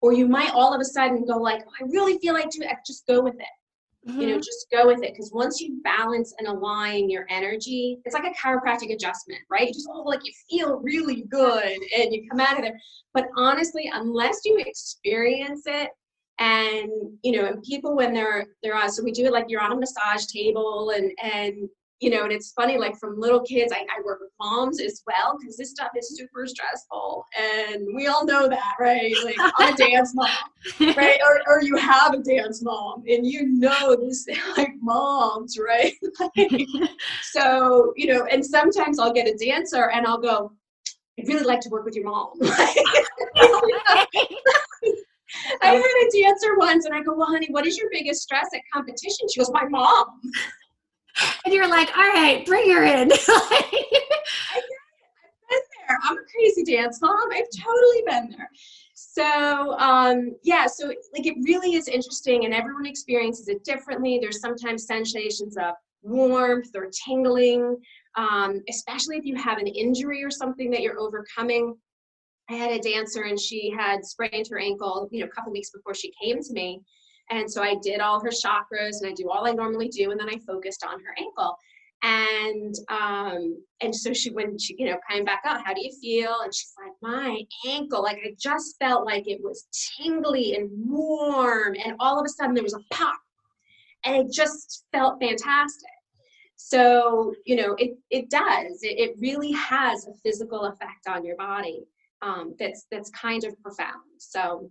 or 0.01 0.11
you 0.11 0.27
might 0.27 0.51
all 0.53 0.73
of 0.73 0.81
a 0.81 0.85
sudden 0.85 1.25
go 1.25 1.37
like 1.37 1.63
oh, 1.65 1.71
i 1.79 1.87
really 1.89 2.17
feel 2.19 2.33
like 2.33 2.49
to 2.49 2.67
just 2.85 3.07
go 3.07 3.21
with 3.21 3.35
it 3.35 3.55
Mm-hmm. 4.07 4.21
You 4.21 4.27
know, 4.27 4.33
mm-hmm. 4.33 4.41
just 4.41 4.67
go 4.71 4.85
with 4.85 5.03
it 5.03 5.13
because 5.13 5.31
once 5.33 5.59
you 5.59 5.81
balance 5.83 6.33
and 6.37 6.47
align 6.47 7.09
your 7.09 7.25
energy, 7.29 7.97
it's 8.05 8.13
like 8.13 8.23
a 8.23 8.47
chiropractic 8.47 8.93
adjustment, 8.93 9.41
right? 9.49 9.67
You 9.67 9.73
just 9.73 9.89
oh, 9.91 10.03
like 10.03 10.19
you 10.23 10.31
feel 10.49 10.79
really 10.79 11.23
good 11.23 11.79
and 11.97 12.13
you 12.13 12.27
come 12.29 12.39
out 12.39 12.57
of 12.57 12.61
there. 12.63 12.79
But 13.13 13.27
honestly, 13.35 13.89
unless 13.91 14.41
you 14.45 14.57
experience 14.57 15.63
it, 15.65 15.89
and 16.37 16.89
you 17.23 17.31
know, 17.31 17.45
and 17.45 17.63
people 17.63 17.95
when 17.95 18.13
they're 18.13 18.45
they're 18.61 18.75
on, 18.75 18.91
so 18.91 19.03
we 19.03 19.11
do 19.11 19.25
it 19.25 19.31
like 19.31 19.45
you're 19.47 19.61
on 19.61 19.71
a 19.71 19.75
massage 19.75 20.25
table 20.25 20.91
and 20.95 21.11
and 21.23 21.69
you 22.01 22.09
know, 22.09 22.23
and 22.23 22.31
it's 22.31 22.51
funny, 22.51 22.77
like 22.77 22.97
from 22.97 23.19
little 23.19 23.41
kids, 23.41 23.71
I, 23.73 23.79
I 23.79 24.01
work 24.03 24.19
with 24.19 24.31
moms 24.39 24.81
as 24.81 25.01
well 25.07 25.37
because 25.39 25.55
this 25.55 25.71
stuff 25.71 25.91
is 25.97 26.17
super 26.17 26.45
stressful. 26.45 27.25
And 27.39 27.87
we 27.95 28.07
all 28.07 28.25
know 28.25 28.49
that, 28.49 28.73
right? 28.79 29.15
Like, 29.23 29.37
I'm 29.39 29.73
a 29.73 29.77
dance 29.91 30.13
mom, 30.13 30.27
right? 30.97 31.19
Or, 31.23 31.41
or 31.47 31.63
you 31.63 31.77
have 31.77 32.13
a 32.13 32.17
dance 32.17 32.61
mom 32.61 33.03
and 33.07 33.25
you 33.25 33.47
know 33.47 33.95
this, 33.95 34.27
like 34.57 34.73
moms, 34.81 35.57
right? 35.57 35.93
so, 37.31 37.93
you 37.95 38.13
know, 38.13 38.25
and 38.25 38.45
sometimes 38.45 38.99
I'll 38.99 39.13
get 39.13 39.27
a 39.27 39.37
dancer 39.37 39.89
and 39.91 40.05
I'll 40.05 40.21
go, 40.21 40.51
I'd 41.17 41.29
really 41.29 41.45
like 41.45 41.61
to 41.61 41.69
work 41.69 41.85
with 41.85 41.95
your 41.95 42.05
mom. 42.05 42.31
I 45.61 45.75
had 45.75 45.81
a 45.81 46.21
dancer 46.21 46.57
once 46.57 46.85
and 46.85 46.93
I 46.93 47.01
go, 47.01 47.15
Well, 47.15 47.27
honey, 47.27 47.47
what 47.51 47.65
is 47.65 47.77
your 47.77 47.87
biggest 47.89 48.21
stress 48.21 48.47
at 48.53 48.61
competition? 48.73 49.27
She 49.31 49.39
goes, 49.39 49.51
My 49.51 49.65
mom 49.69 50.07
and 51.45 51.53
you're 51.53 51.69
like, 51.69 51.95
all 51.97 52.03
right, 52.03 52.45
bring 52.45 52.69
her 52.71 52.83
in. 52.83 53.11
I've 53.29 53.29
been 55.49 55.61
there. 55.87 55.99
I'm 56.03 56.17
a 56.17 56.21
crazy 56.33 56.63
dance 56.63 56.99
mom. 57.01 57.29
I've 57.31 57.45
totally 57.57 58.03
been 58.07 58.35
there. 58.37 58.49
So 58.93 59.77
um, 59.79 60.35
yeah, 60.43 60.67
so 60.67 60.87
like 60.87 61.25
it 61.25 61.35
really 61.43 61.75
is 61.75 61.87
interesting, 61.87 62.45
and 62.45 62.53
everyone 62.53 62.85
experiences 62.85 63.47
it 63.47 63.63
differently. 63.63 64.19
There's 64.21 64.41
sometimes 64.41 64.87
sensations 64.87 65.57
of 65.57 65.73
warmth 66.01 66.69
or 66.75 66.89
tingling, 67.05 67.77
um, 68.15 68.61
especially 68.69 69.17
if 69.17 69.25
you 69.25 69.35
have 69.35 69.57
an 69.57 69.67
injury 69.67 70.23
or 70.23 70.31
something 70.31 70.69
that 70.71 70.81
you're 70.81 70.99
overcoming. 70.99 71.75
I 72.49 72.53
had 72.53 72.71
a 72.71 72.79
dancer 72.79 73.23
and 73.23 73.39
she 73.39 73.73
had 73.75 74.05
sprained 74.05 74.47
her 74.51 74.59
ankle, 74.59 75.09
you 75.11 75.21
know, 75.21 75.25
a 75.25 75.29
couple 75.29 75.51
weeks 75.51 75.71
before 75.71 75.95
she 75.95 76.13
came 76.21 76.41
to 76.41 76.53
me. 76.53 76.81
And 77.29 77.51
so 77.51 77.63
I 77.63 77.75
did 77.81 77.99
all 78.01 78.19
her 78.19 78.29
chakras 78.29 79.01
and 79.01 79.09
I 79.09 79.13
do 79.13 79.29
all 79.29 79.47
I 79.47 79.51
normally 79.51 79.87
do, 79.89 80.11
and 80.11 80.19
then 80.19 80.29
I 80.29 80.37
focused 80.45 80.85
on 80.85 80.99
her 80.99 81.15
ankle. 81.17 81.57
And 82.03 82.75
um, 82.89 83.63
and 83.81 83.95
so 83.95 84.13
she 84.13 84.29
when 84.29 84.59
she, 84.59 84.75
you 84.77 84.87
know, 84.87 84.97
came 85.09 85.25
back 85.25 85.41
out, 85.45 85.65
how 85.65 85.73
do 85.73 85.83
you 85.83 85.91
feel? 85.99 86.41
And 86.43 86.53
she's 86.53 86.73
like, 86.77 86.93
my 87.01 87.41
ankle, 87.67 88.03
like 88.03 88.19
I 88.23 88.35
just 88.37 88.77
felt 88.79 89.05
like 89.05 89.27
it 89.27 89.41
was 89.41 89.65
tingly 89.97 90.55
and 90.55 90.69
warm, 90.71 91.75
and 91.83 91.95
all 91.99 92.19
of 92.19 92.25
a 92.25 92.29
sudden 92.29 92.53
there 92.53 92.63
was 92.63 92.75
a 92.75 92.93
pop. 92.93 93.19
And 94.03 94.15
it 94.17 94.31
just 94.31 94.85
felt 94.91 95.19
fantastic. 95.19 95.89
So, 96.57 97.33
you 97.45 97.55
know, 97.55 97.75
it, 97.79 97.97
it 98.11 98.29
does. 98.29 98.83
It, 98.83 98.99
it 98.99 99.15
really 99.19 99.51
has 99.53 100.05
a 100.05 100.13
physical 100.23 100.65
effect 100.65 101.07
on 101.07 101.25
your 101.25 101.35
body 101.35 101.85
um, 102.21 102.55
that's 102.59 102.85
that's 102.91 103.09
kind 103.09 103.43
of 103.43 103.59
profound. 103.61 104.03
So 104.17 104.69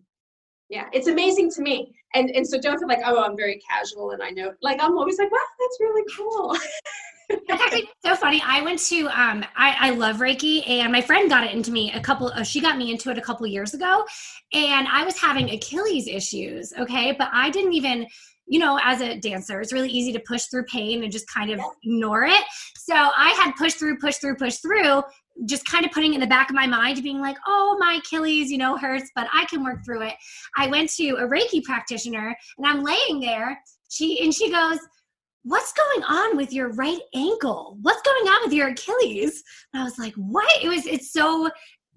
yeah, 0.75 0.89
it's 0.93 1.07
amazing 1.07 1.51
to 1.53 1.63
me. 1.63 1.95
And 2.15 2.31
and 2.31 2.47
so 2.47 2.61
don't 2.61 2.79
feel 2.79 2.89
like, 2.89 3.03
oh, 3.05 3.23
I'm 3.23 3.37
very 3.37 3.61
casual 3.71 4.11
and 4.11 4.23
I 4.23 4.31
know 4.31 4.53
like 4.61 4.83
I'm 4.83 4.99
always 4.99 5.19
like, 5.19 5.31
wow, 5.31 5.39
that's 5.59 5.79
really 5.81 6.05
cool. 6.17 6.57
So 8.05 8.15
funny. 8.17 8.43
I 8.45 8.61
went 8.61 8.79
to 8.81 9.07
um 9.07 9.47
I, 9.57 9.77
I 9.81 9.91
love 9.91 10.17
Reiki 10.17 10.69
and 10.69 10.93
my 10.93 11.01
friend 11.01 11.31
got 11.31 11.43
it 11.43 11.53
into 11.53 11.73
me 11.73 11.91
a 11.93 12.01
couple 12.01 12.29
uh, 12.29 12.43
she 12.43 12.61
got 12.61 12.77
me 12.77 12.93
into 12.93 13.11
it 13.11 13.17
a 13.17 13.23
couple 13.23 13.47
years 13.47 13.73
ago 13.73 14.05
and 14.53 14.87
I 14.89 15.05
was 15.05 15.19
having 15.19 15.49
Achilles 15.49 16.07
issues, 16.07 16.75
okay? 16.79 17.13
But 17.13 17.31
I 17.33 17.49
didn't 17.49 17.73
even 17.73 18.07
you 18.47 18.59
know, 18.59 18.79
as 18.83 19.01
a 19.01 19.19
dancer, 19.19 19.61
it's 19.61 19.73
really 19.73 19.89
easy 19.89 20.13
to 20.13 20.21
push 20.21 20.45
through 20.45 20.65
pain 20.65 21.03
and 21.03 21.13
just 21.13 21.27
kind 21.29 21.51
of 21.51 21.61
ignore 21.83 22.25
it. 22.25 22.45
So 22.77 22.95
I 22.95 23.31
had 23.43 23.53
pushed 23.57 23.79
through, 23.79 23.99
push 23.99 24.17
through, 24.17 24.37
push 24.37 24.57
through, 24.57 25.03
just 25.47 25.65
kind 25.65 25.85
of 25.85 25.93
putting 25.93 26.15
in 26.15 26.21
the 26.21 26.27
back 26.27 26.51
of 26.51 26.55
my 26.55 26.67
mind, 26.67 27.03
being 27.03 27.21
like, 27.21 27.37
oh, 27.47 27.77
my 27.81 28.01
Achilles, 28.05 28.51
you 28.51 28.59
know, 28.59 28.77
hurts, 28.77 29.11
but 29.17 29.27
I 29.33 29.47
can 29.47 29.65
work 29.65 29.85
through 29.85 30.03
it. 30.03 30.15
I 30.57 30.69
went 30.69 30.91
to 30.91 31.11
a 31.17 31.27
Reiki 31.27 31.63
practitioner 31.63 32.37
and 32.59 32.67
I'm 32.67 32.85
laying 32.85 33.21
there. 33.21 33.59
She 33.89 34.23
and 34.23 34.33
she 34.35 34.51
goes, 34.51 34.79
what's 35.45 35.73
going 35.73 36.03
on 36.05 36.37
with 36.37 36.53
your 36.53 36.71
right 36.73 37.01
ankle? 37.15 37.77
What's 37.83 38.01
going 38.03 38.29
on 38.29 38.45
with 38.45 38.53
your 38.53 38.69
Achilles? 38.69 39.43
And 39.73 39.83
I 39.83 39.85
was 39.85 39.99
like, 39.99 40.15
what? 40.15 40.51
It 40.63 40.69
was, 40.69 40.87
it's 40.87 41.13
so, 41.13 41.51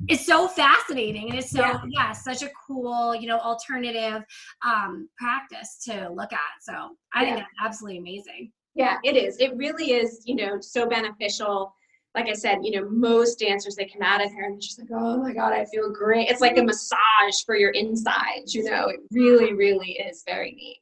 it's 0.08 0.26
so 0.26 0.48
fascinating. 0.48 1.30
And 1.30 1.40
it's 1.40 1.52
so, 1.52 1.62
yeah, 1.62 1.82
yeah 1.90 2.12
such 2.12 2.44
a 2.44 2.50
cool, 2.68 3.16
you 3.16 3.28
know, 3.28 3.40
alternative 3.40 4.24
um, 4.66 5.10
practice 5.18 5.80
to 5.86 6.10
look 6.10 6.32
at. 6.34 6.40
So 6.62 6.96
I 7.14 7.24
yeah. 7.24 7.26
think 7.26 7.38
that's 7.38 7.66
absolutely 7.66 8.00
amazing. 8.00 8.52
Yeah, 8.76 8.98
it 9.04 9.16
is. 9.16 9.38
It 9.40 9.56
really 9.56 9.94
is, 9.94 10.22
you 10.26 10.36
know, 10.36 10.60
so 10.62 10.88
beneficial. 10.88 11.74
Like 12.14 12.30
I 12.30 12.34
said, 12.34 12.60
you 12.64 12.72
know, 12.72 12.90
most 12.90 13.40
dancers 13.40 13.76
they 13.76 13.86
come 13.86 14.02
out 14.02 14.24
of 14.24 14.32
here 14.32 14.46
and 14.46 14.54
they're 14.54 14.60
just 14.60 14.80
like, 14.80 14.90
oh 14.92 15.18
my 15.18 15.34
God, 15.34 15.54
I 15.54 15.66
feel 15.66 15.92
great. 15.92 16.30
It's 16.30 16.42
like 16.42 16.58
a 16.58 16.64
massage 16.64 17.44
for 17.46 17.56
your 17.56 17.72
insides, 17.72 18.54
you 18.56 18.64
know, 18.64 18.88
it 18.90 19.00
really, 19.12 19.54
really 19.54 19.92
is 19.92 20.24
very 20.26 20.52
neat. 20.52 20.78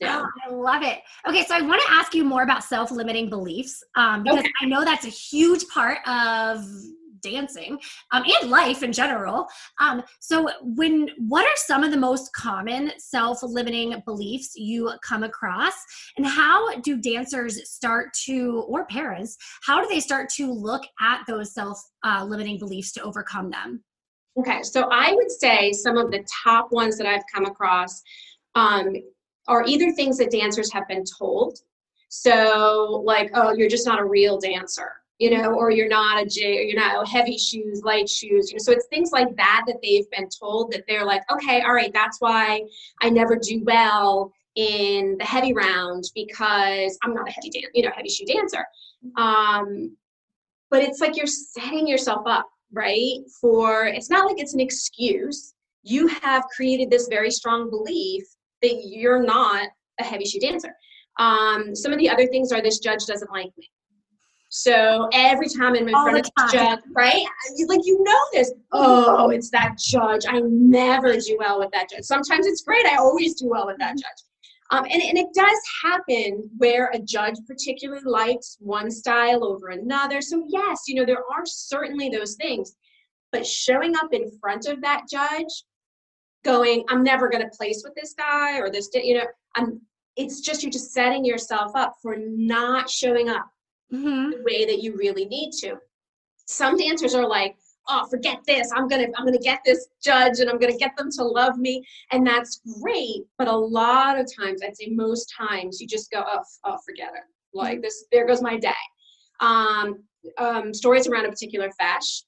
Yeah. 0.00 0.22
Oh, 0.22 0.28
I 0.46 0.54
love 0.54 0.82
it. 0.82 1.00
Okay, 1.28 1.44
so 1.44 1.56
I 1.56 1.60
want 1.60 1.82
to 1.82 1.92
ask 1.92 2.14
you 2.14 2.22
more 2.24 2.42
about 2.42 2.62
self-limiting 2.62 3.28
beliefs 3.28 3.82
um, 3.96 4.22
because 4.22 4.40
okay. 4.40 4.52
I 4.62 4.66
know 4.66 4.84
that's 4.84 5.04
a 5.04 5.10
huge 5.10 5.66
part 5.68 5.98
of 6.06 6.64
dancing 7.22 7.78
um, 8.12 8.24
and 8.24 8.50
life 8.50 8.82
in 8.82 8.92
general. 8.92 9.46
Um, 9.80 10.02
so, 10.20 10.48
when 10.62 11.08
what 11.18 11.44
are 11.44 11.56
some 11.56 11.84
of 11.84 11.90
the 11.90 11.96
most 11.96 12.32
common 12.32 12.92
self-limiting 12.98 14.02
beliefs 14.04 14.52
you 14.56 14.92
come 15.02 15.22
across, 15.22 15.74
and 16.16 16.26
how 16.26 16.74
do 16.80 17.00
dancers 17.00 17.70
start 17.70 18.12
to, 18.24 18.64
or 18.68 18.86
parents, 18.86 19.36
how 19.62 19.80
do 19.80 19.88
they 19.88 20.00
start 20.00 20.28
to 20.30 20.52
look 20.52 20.82
at 21.00 21.22
those 21.26 21.54
self-limiting 21.54 22.56
uh, 22.56 22.58
beliefs 22.58 22.92
to 22.92 23.02
overcome 23.02 23.50
them? 23.50 23.82
Okay, 24.38 24.62
so 24.62 24.88
I 24.92 25.12
would 25.14 25.30
say 25.30 25.72
some 25.72 25.96
of 25.96 26.10
the 26.10 26.24
top 26.44 26.70
ones 26.70 26.96
that 26.98 27.06
I've 27.06 27.24
come 27.32 27.44
across 27.44 28.00
um, 28.54 28.94
are 29.48 29.64
either 29.66 29.90
things 29.92 30.18
that 30.18 30.30
dancers 30.30 30.72
have 30.72 30.86
been 30.86 31.04
told. 31.18 31.58
So, 32.08 33.02
like, 33.04 33.30
oh, 33.34 33.52
you're 33.52 33.68
just 33.68 33.86
not 33.86 34.00
a 34.00 34.04
real 34.04 34.38
dancer, 34.38 34.92
you 35.18 35.36
know, 35.36 35.52
or 35.52 35.70
you're 35.70 35.88
not 35.88 36.22
a 36.22 36.26
J, 36.26 36.58
or 36.58 36.62
you're 36.62 36.80
not 36.80 36.96
oh, 36.96 37.04
heavy 37.04 37.36
shoes, 37.36 37.82
light 37.82 38.08
shoes. 38.08 38.50
You 38.50 38.56
know, 38.56 38.62
so 38.62 38.72
it's 38.72 38.86
things 38.86 39.10
like 39.12 39.36
that 39.36 39.64
that 39.66 39.78
they've 39.82 40.08
been 40.10 40.28
told 40.28 40.72
that 40.72 40.84
they're 40.86 41.04
like, 41.04 41.22
okay, 41.30 41.62
all 41.62 41.74
right, 41.74 41.92
that's 41.92 42.20
why 42.20 42.62
I 43.02 43.10
never 43.10 43.36
do 43.36 43.62
well 43.64 44.32
in 44.54 45.16
the 45.18 45.24
heavy 45.24 45.52
round 45.52 46.04
because 46.14 46.98
I'm 47.02 47.14
not 47.14 47.28
a 47.28 47.32
heavy 47.32 47.50
dance, 47.50 47.66
you 47.74 47.82
know, 47.82 47.90
heavy 47.94 48.08
shoe 48.08 48.26
dancer. 48.26 48.64
Um, 49.16 49.96
but 50.70 50.82
it's 50.82 51.00
like 51.00 51.16
you're 51.16 51.26
setting 51.26 51.86
yourself 51.86 52.22
up, 52.26 52.48
right? 52.72 53.18
For 53.40 53.86
it's 53.86 54.10
not 54.10 54.26
like 54.26 54.40
it's 54.40 54.54
an 54.54 54.60
excuse. 54.60 55.54
You 55.82 56.06
have 56.08 56.44
created 56.54 56.90
this 56.90 57.08
very 57.08 57.30
strong 57.30 57.70
belief 57.70 58.24
that 58.62 58.82
you're 58.84 59.22
not 59.22 59.68
a 60.00 60.04
heavy 60.04 60.24
shoe 60.24 60.40
dancer. 60.40 60.74
Um, 61.18 61.74
some 61.74 61.92
of 61.92 61.98
the 61.98 62.08
other 62.08 62.26
things 62.26 62.52
are 62.52 62.62
this 62.62 62.78
judge 62.78 63.06
doesn't 63.06 63.30
like 63.30 63.50
me. 63.56 63.68
So 64.50 65.08
every 65.12 65.48
time 65.48 65.74
I'm 65.74 65.88
in 65.88 65.94
All 65.94 66.04
front 66.04 66.18
of 66.18 66.24
the 66.24 66.50
judge, 66.52 66.78
right? 66.94 67.24
Like 67.66 67.80
you 67.84 68.02
know 68.02 68.20
this. 68.32 68.52
Oh, 68.72 69.28
it's 69.30 69.50
that 69.50 69.76
judge. 69.78 70.24
I 70.26 70.40
never 70.40 71.16
do 71.16 71.36
well 71.38 71.58
with 71.58 71.70
that 71.72 71.90
judge. 71.90 72.04
Sometimes 72.04 72.46
it's 72.46 72.62
great. 72.62 72.86
I 72.86 72.96
always 72.96 73.34
do 73.34 73.48
well 73.48 73.66
with 73.66 73.78
that 73.78 73.96
judge. 73.96 74.22
Um, 74.70 74.84
and, 74.84 75.02
and 75.02 75.16
it 75.16 75.28
does 75.34 75.58
happen 75.82 76.48
where 76.58 76.90
a 76.92 76.98
judge 76.98 77.36
particularly 77.46 78.02
likes 78.04 78.56
one 78.60 78.90
style 78.90 79.44
over 79.44 79.68
another. 79.68 80.20
So 80.20 80.44
yes, 80.48 80.82
you 80.86 80.94
know, 80.94 81.06
there 81.06 81.24
are 81.32 81.44
certainly 81.44 82.08
those 82.08 82.34
things. 82.34 82.74
But 83.32 83.46
showing 83.46 83.96
up 83.96 84.12
in 84.12 84.30
front 84.40 84.66
of 84.66 84.80
that 84.82 85.02
judge 85.10 85.64
going, 86.44 86.84
I'm 86.88 87.02
never 87.02 87.28
going 87.28 87.42
to 87.42 87.56
place 87.56 87.82
with 87.84 87.94
this 87.94 88.14
guy 88.14 88.58
or 88.58 88.70
this, 88.70 88.88
you 88.94 89.14
know, 89.14 89.26
I'm, 89.54 89.80
it's 90.16 90.40
just 90.40 90.62
you're 90.62 90.72
just 90.72 90.92
setting 90.92 91.24
yourself 91.24 91.72
up 91.74 91.94
for 92.02 92.16
not 92.18 92.90
showing 92.90 93.28
up 93.28 93.46
mm-hmm. 93.92 94.30
the 94.30 94.42
way 94.44 94.64
that 94.64 94.82
you 94.82 94.96
really 94.96 95.26
need 95.26 95.52
to. 95.60 95.76
Some 96.46 96.76
dancers 96.76 97.14
are 97.14 97.26
like, 97.26 97.56
oh, 97.88 98.06
forget 98.06 98.38
this. 98.46 98.70
I'm 98.74 98.88
gonna, 98.88 99.08
I'm 99.16 99.24
gonna 99.24 99.38
get 99.38 99.60
this 99.64 99.88
judge 100.02 100.40
and 100.40 100.50
I'm 100.50 100.58
gonna 100.58 100.76
get 100.76 100.96
them 100.96 101.10
to 101.12 101.24
love 101.24 101.58
me, 101.58 101.84
and 102.12 102.26
that's 102.26 102.60
great. 102.80 103.24
But 103.36 103.48
a 103.48 103.56
lot 103.56 104.18
of 104.18 104.26
times, 104.34 104.62
I'd 104.62 104.76
say 104.76 104.88
most 104.90 105.32
times, 105.36 105.80
you 105.80 105.86
just 105.86 106.10
go, 106.10 106.24
oh, 106.26 106.42
oh 106.64 106.78
forget 106.86 107.12
it. 107.14 107.24
Like 107.54 107.82
this, 107.82 108.06
there 108.12 108.26
goes 108.26 108.42
my 108.42 108.58
day. 108.58 108.72
Um, 109.40 110.02
um, 110.36 110.74
stories 110.74 111.06
around 111.06 111.26
a 111.26 111.28
particular 111.28 111.70
feis 111.80 112.22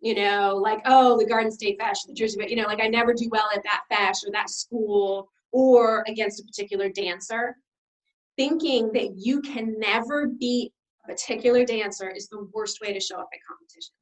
you 0.00 0.14
know, 0.14 0.56
like, 0.56 0.80
oh, 0.86 1.18
the 1.18 1.26
Garden 1.26 1.50
State 1.50 1.78
Fashion, 1.80 2.08
the 2.08 2.14
Jersey, 2.14 2.36
but 2.38 2.50
you 2.50 2.56
know, 2.56 2.64
like 2.64 2.80
I 2.80 2.88
never 2.88 3.14
do 3.14 3.28
well 3.30 3.48
at 3.54 3.62
that 3.64 3.82
feis 3.90 4.26
or 4.26 4.30
that 4.32 4.50
school 4.50 5.28
or 5.52 6.04
against 6.06 6.40
a 6.40 6.44
particular 6.44 6.88
dancer. 6.88 7.56
Thinking 8.36 8.92
that 8.92 9.16
you 9.16 9.40
can 9.40 9.78
never 9.78 10.26
a 10.26 10.70
particular 11.06 11.64
dancer 11.64 12.10
is 12.10 12.28
the 12.28 12.48
worst 12.52 12.80
way 12.80 12.92
to 12.92 13.00
show 13.00 13.16
up 13.16 13.28
at 13.32 13.40
competition. 13.46 13.94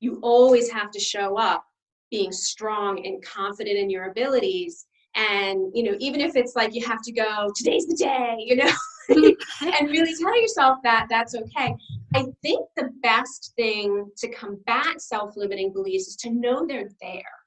You 0.00 0.18
always 0.22 0.70
have 0.70 0.90
to 0.92 1.00
show 1.00 1.36
up 1.36 1.64
being 2.10 2.32
strong 2.32 3.04
and 3.06 3.24
confident 3.24 3.78
in 3.78 3.90
your 3.90 4.10
abilities. 4.10 4.86
And, 5.14 5.70
you 5.74 5.82
know, 5.82 5.96
even 5.98 6.20
if 6.20 6.36
it's 6.36 6.54
like 6.56 6.74
you 6.74 6.84
have 6.86 7.02
to 7.02 7.12
go, 7.12 7.50
today's 7.56 7.86
the 7.86 7.96
day, 7.96 8.36
you 8.38 8.56
know, 8.56 8.70
and 9.08 9.90
really 9.90 10.14
tell 10.16 10.40
yourself 10.40 10.78
that 10.84 11.06
that's 11.10 11.34
okay. 11.34 11.74
I 12.14 12.24
think 12.42 12.66
the 12.76 12.90
best 13.02 13.52
thing 13.56 14.10
to 14.18 14.28
combat 14.28 15.00
self 15.00 15.36
limiting 15.36 15.72
beliefs 15.72 16.08
is 16.08 16.16
to 16.16 16.30
know 16.30 16.66
they're 16.66 16.90
there 17.00 17.39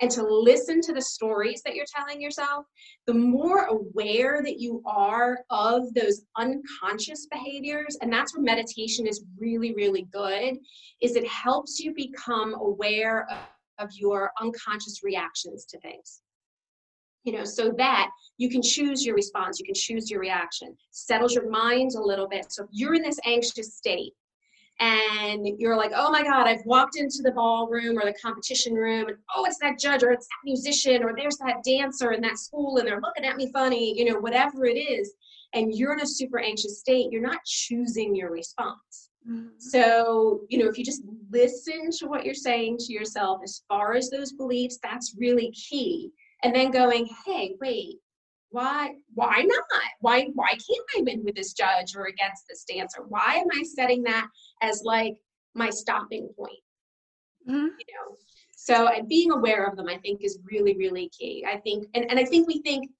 and 0.00 0.10
to 0.10 0.22
listen 0.22 0.80
to 0.82 0.92
the 0.92 1.00
stories 1.00 1.62
that 1.64 1.74
you're 1.74 1.86
telling 1.94 2.20
yourself. 2.20 2.66
The 3.06 3.14
more 3.14 3.64
aware 3.64 4.42
that 4.42 4.60
you 4.60 4.82
are 4.84 5.38
of 5.50 5.92
those 5.94 6.22
unconscious 6.36 7.26
behaviors, 7.30 7.96
and 8.02 8.12
that's 8.12 8.36
where 8.36 8.42
meditation 8.42 9.06
is 9.06 9.24
really, 9.38 9.74
really 9.74 10.06
good, 10.12 10.58
is 11.00 11.16
it 11.16 11.26
helps 11.26 11.80
you 11.80 11.94
become 11.94 12.54
aware 12.54 13.26
of, 13.30 13.86
of 13.86 13.90
your 13.94 14.32
unconscious 14.40 15.00
reactions 15.02 15.64
to 15.66 15.80
things 15.80 16.20
you 17.26 17.32
know, 17.32 17.44
so 17.44 17.72
that 17.76 18.08
you 18.38 18.48
can 18.48 18.62
choose 18.62 19.04
your 19.04 19.16
response, 19.16 19.58
you 19.58 19.66
can 19.66 19.74
choose 19.74 20.08
your 20.08 20.20
reaction, 20.20 20.76
settles 20.92 21.34
your 21.34 21.50
mind 21.50 21.90
a 21.96 22.00
little 22.00 22.28
bit. 22.28 22.52
So 22.52 22.62
if 22.62 22.68
you're 22.70 22.94
in 22.94 23.02
this 23.02 23.18
anxious 23.26 23.74
state 23.74 24.12
and 24.78 25.46
you're 25.58 25.76
like, 25.76 25.92
oh 25.94 26.10
my 26.10 26.22
God, 26.22 26.46
I've 26.46 26.64
walked 26.64 26.96
into 26.96 27.22
the 27.22 27.32
ballroom 27.32 27.98
or 27.98 28.04
the 28.04 28.14
competition 28.20 28.74
room, 28.74 29.08
and 29.08 29.16
oh, 29.34 29.44
it's 29.44 29.58
that 29.60 29.78
judge 29.78 30.02
or 30.02 30.10
it's 30.12 30.26
that 30.26 30.44
musician 30.44 31.02
or 31.02 31.14
there's 31.16 31.38
that 31.38 31.62
dancer 31.64 32.12
in 32.12 32.20
that 32.22 32.38
school 32.38 32.76
and 32.78 32.86
they're 32.86 33.00
looking 33.00 33.24
at 33.24 33.36
me 33.36 33.50
funny, 33.52 33.98
you 33.98 34.10
know, 34.10 34.18
whatever 34.18 34.66
it 34.66 34.78
is, 34.78 35.14
and 35.54 35.74
you're 35.74 35.94
in 35.94 36.00
a 36.00 36.06
super 36.06 36.38
anxious 36.38 36.80
state, 36.80 37.08
you're 37.10 37.22
not 37.22 37.44
choosing 37.46 38.14
your 38.14 38.30
response. 38.30 39.10
Mm-hmm. 39.28 39.48
So, 39.58 40.42
you 40.48 40.58
know, 40.58 40.68
if 40.68 40.78
you 40.78 40.84
just 40.84 41.02
listen 41.30 41.90
to 41.98 42.06
what 42.06 42.24
you're 42.24 42.34
saying 42.34 42.78
to 42.80 42.92
yourself 42.92 43.40
as 43.42 43.62
far 43.68 43.94
as 43.94 44.10
those 44.10 44.32
beliefs, 44.32 44.78
that's 44.82 45.16
really 45.18 45.50
key 45.52 46.12
and 46.42 46.54
then 46.54 46.70
going, 46.70 47.08
hey, 47.24 47.56
wait, 47.60 47.98
why 48.50 48.94
why 49.14 49.42
not? 49.42 49.64
Why 50.00 50.28
why 50.34 50.50
can't 50.50 50.86
I 50.96 51.02
win 51.02 51.24
with 51.24 51.34
this 51.34 51.52
judge 51.52 51.94
or 51.96 52.06
against 52.06 52.44
this 52.48 52.64
dancer? 52.64 53.02
Why 53.08 53.34
am 53.36 53.46
I 53.52 53.62
setting 53.62 54.02
that 54.04 54.28
as 54.62 54.82
like 54.84 55.14
my 55.54 55.70
stopping 55.70 56.28
point? 56.36 56.58
Mm-hmm. 57.48 57.54
You 57.54 57.68
know. 57.68 58.16
So 58.56 58.88
and 58.88 59.08
being 59.08 59.30
aware 59.30 59.66
of 59.66 59.76
them, 59.76 59.88
I 59.88 59.98
think, 59.98 60.24
is 60.24 60.38
really, 60.50 60.76
really 60.76 61.08
key. 61.16 61.46
I 61.48 61.58
think, 61.58 61.86
and, 61.94 62.10
and 62.10 62.18
I 62.18 62.24
think 62.24 62.48
we 62.48 62.60
think 62.62 62.90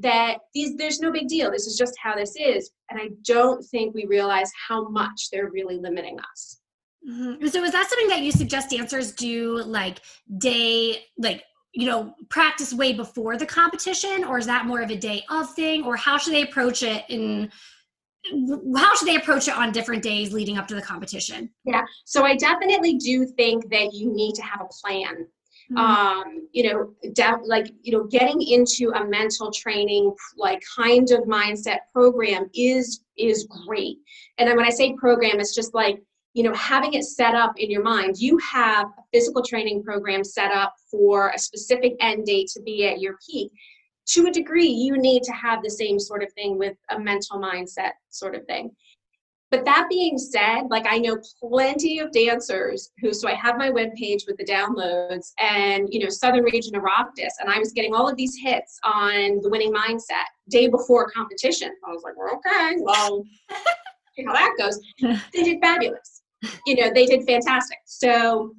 that 0.00 0.38
these 0.54 0.76
there's 0.76 1.00
no 1.00 1.12
big 1.12 1.28
deal. 1.28 1.50
This 1.50 1.66
is 1.66 1.76
just 1.76 1.94
how 2.02 2.16
this 2.16 2.34
is. 2.36 2.70
And 2.90 3.00
I 3.00 3.10
don't 3.24 3.62
think 3.62 3.94
we 3.94 4.06
realize 4.06 4.50
how 4.68 4.88
much 4.88 5.28
they're 5.30 5.50
really 5.50 5.78
limiting 5.78 6.18
us. 6.18 6.60
Mm-hmm. 7.08 7.46
So 7.48 7.62
is 7.64 7.72
that 7.72 7.88
something 7.88 8.08
that 8.08 8.22
you 8.22 8.32
suggest 8.32 8.70
dancers 8.70 9.12
do 9.12 9.62
like 9.62 10.00
day 10.38 11.04
like 11.18 11.44
you 11.72 11.86
know 11.86 12.14
practice 12.28 12.72
way 12.72 12.92
before 12.92 13.36
the 13.36 13.46
competition 13.46 14.24
or 14.24 14.38
is 14.38 14.46
that 14.46 14.66
more 14.66 14.82
of 14.82 14.90
a 14.90 14.96
day 14.96 15.24
of 15.30 15.52
thing 15.54 15.84
or 15.84 15.96
how 15.96 16.18
should 16.18 16.34
they 16.34 16.42
approach 16.42 16.82
it 16.82 17.04
in 17.08 17.50
how 18.76 18.94
should 18.94 19.08
they 19.08 19.16
approach 19.16 19.48
it 19.48 19.56
on 19.56 19.72
different 19.72 20.02
days 20.02 20.32
leading 20.32 20.56
up 20.56 20.68
to 20.68 20.74
the 20.74 20.82
competition? 20.82 21.50
Yeah, 21.64 21.82
so 22.04 22.24
I 22.24 22.36
definitely 22.36 22.94
do 22.94 23.26
think 23.26 23.68
that 23.70 23.92
you 23.92 24.12
need 24.12 24.34
to 24.34 24.42
have 24.42 24.60
a 24.60 24.68
plan. 24.80 25.26
Mm-hmm. 25.72 25.76
Um, 25.76 26.48
you 26.52 26.72
know, 26.72 26.94
de- 27.12 27.40
like 27.44 27.72
you 27.82 27.92
know, 27.92 28.04
getting 28.04 28.40
into 28.42 28.90
a 28.94 29.04
mental 29.06 29.50
training 29.50 30.14
like 30.36 30.62
kind 30.76 31.10
of 31.10 31.20
mindset 31.20 31.78
program 31.92 32.48
is 32.54 33.02
is 33.16 33.48
great. 33.66 33.98
And 34.38 34.48
then 34.48 34.56
when 34.56 34.66
I 34.66 34.70
say 34.70 34.94
program, 34.94 35.40
it's 35.40 35.54
just 35.54 35.74
like 35.74 36.02
you 36.34 36.42
know 36.42 36.54
having 36.54 36.94
it 36.94 37.04
set 37.04 37.34
up 37.34 37.52
in 37.56 37.70
your 37.70 37.82
mind. 37.82 38.16
You 38.18 38.38
have 38.38 38.86
a 38.86 39.02
physical 39.12 39.42
training 39.42 39.82
program 39.82 40.24
set 40.24 40.50
up 40.52 40.74
for 40.90 41.30
a 41.30 41.38
specific 41.38 41.94
end 42.00 42.26
date 42.26 42.48
to 42.54 42.62
be 42.62 42.86
at 42.86 43.00
your 43.00 43.16
peak. 43.28 43.50
To 44.08 44.26
a 44.26 44.30
degree 44.30 44.66
you 44.66 44.98
need 44.98 45.22
to 45.24 45.32
have 45.32 45.62
the 45.62 45.70
same 45.70 45.98
sort 45.98 46.22
of 46.22 46.32
thing 46.32 46.58
with 46.58 46.76
a 46.90 46.98
mental 46.98 47.38
mindset 47.38 47.92
sort 48.08 48.34
of 48.34 48.44
thing. 48.46 48.70
But 49.50 49.66
that 49.66 49.86
being 49.90 50.16
said 50.16 50.62
like 50.70 50.86
i 50.88 50.96
know 50.96 51.18
plenty 51.38 51.98
of 51.98 52.10
dancers 52.10 52.90
who 53.02 53.12
so 53.12 53.28
i 53.28 53.34
have 53.34 53.58
my 53.58 53.68
web 53.68 53.90
page 53.96 54.24
with 54.26 54.38
the 54.38 54.46
downloads 54.46 55.32
and 55.38 55.92
you 55.92 56.00
know 56.00 56.08
southern 56.08 56.44
region 56.44 56.72
Oireachtas 56.72 57.32
and 57.38 57.50
i 57.50 57.58
was 57.58 57.70
getting 57.72 57.92
all 57.92 58.08
of 58.08 58.16
these 58.16 58.34
hits 58.42 58.78
on 58.82 59.40
the 59.42 59.50
winning 59.50 59.70
mindset 59.70 60.24
day 60.48 60.68
before 60.68 61.10
competition. 61.10 61.70
I 61.86 61.90
was 61.90 62.02
like 62.02 62.16
well, 62.16 62.34
okay 62.36 62.76
well 62.80 63.22
see 64.16 64.24
how 64.24 64.32
that 64.32 64.54
goes. 64.58 64.80
They 65.34 65.42
did 65.42 65.60
fabulous 65.60 66.21
you 66.66 66.76
know 66.76 66.90
they 66.92 67.06
did 67.06 67.24
fantastic 67.26 67.78
so 67.84 68.52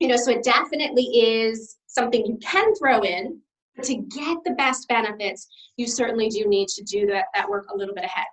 you 0.00 0.08
know 0.08 0.16
so 0.16 0.30
it 0.32 0.42
definitely 0.42 1.04
is 1.04 1.76
something 1.86 2.24
you 2.26 2.38
can 2.42 2.74
throw 2.74 3.00
in 3.02 3.40
to 3.82 3.96
get 3.96 4.38
the 4.44 4.52
best 4.52 4.86
benefits, 4.88 5.48
you 5.76 5.86
certainly 5.86 6.28
do 6.28 6.46
need 6.46 6.68
to 6.68 6.82
do 6.84 7.06
that, 7.06 7.26
that 7.34 7.48
work 7.48 7.66
a 7.72 7.76
little 7.76 7.94
bit 7.94 8.04
ahead. 8.04 8.26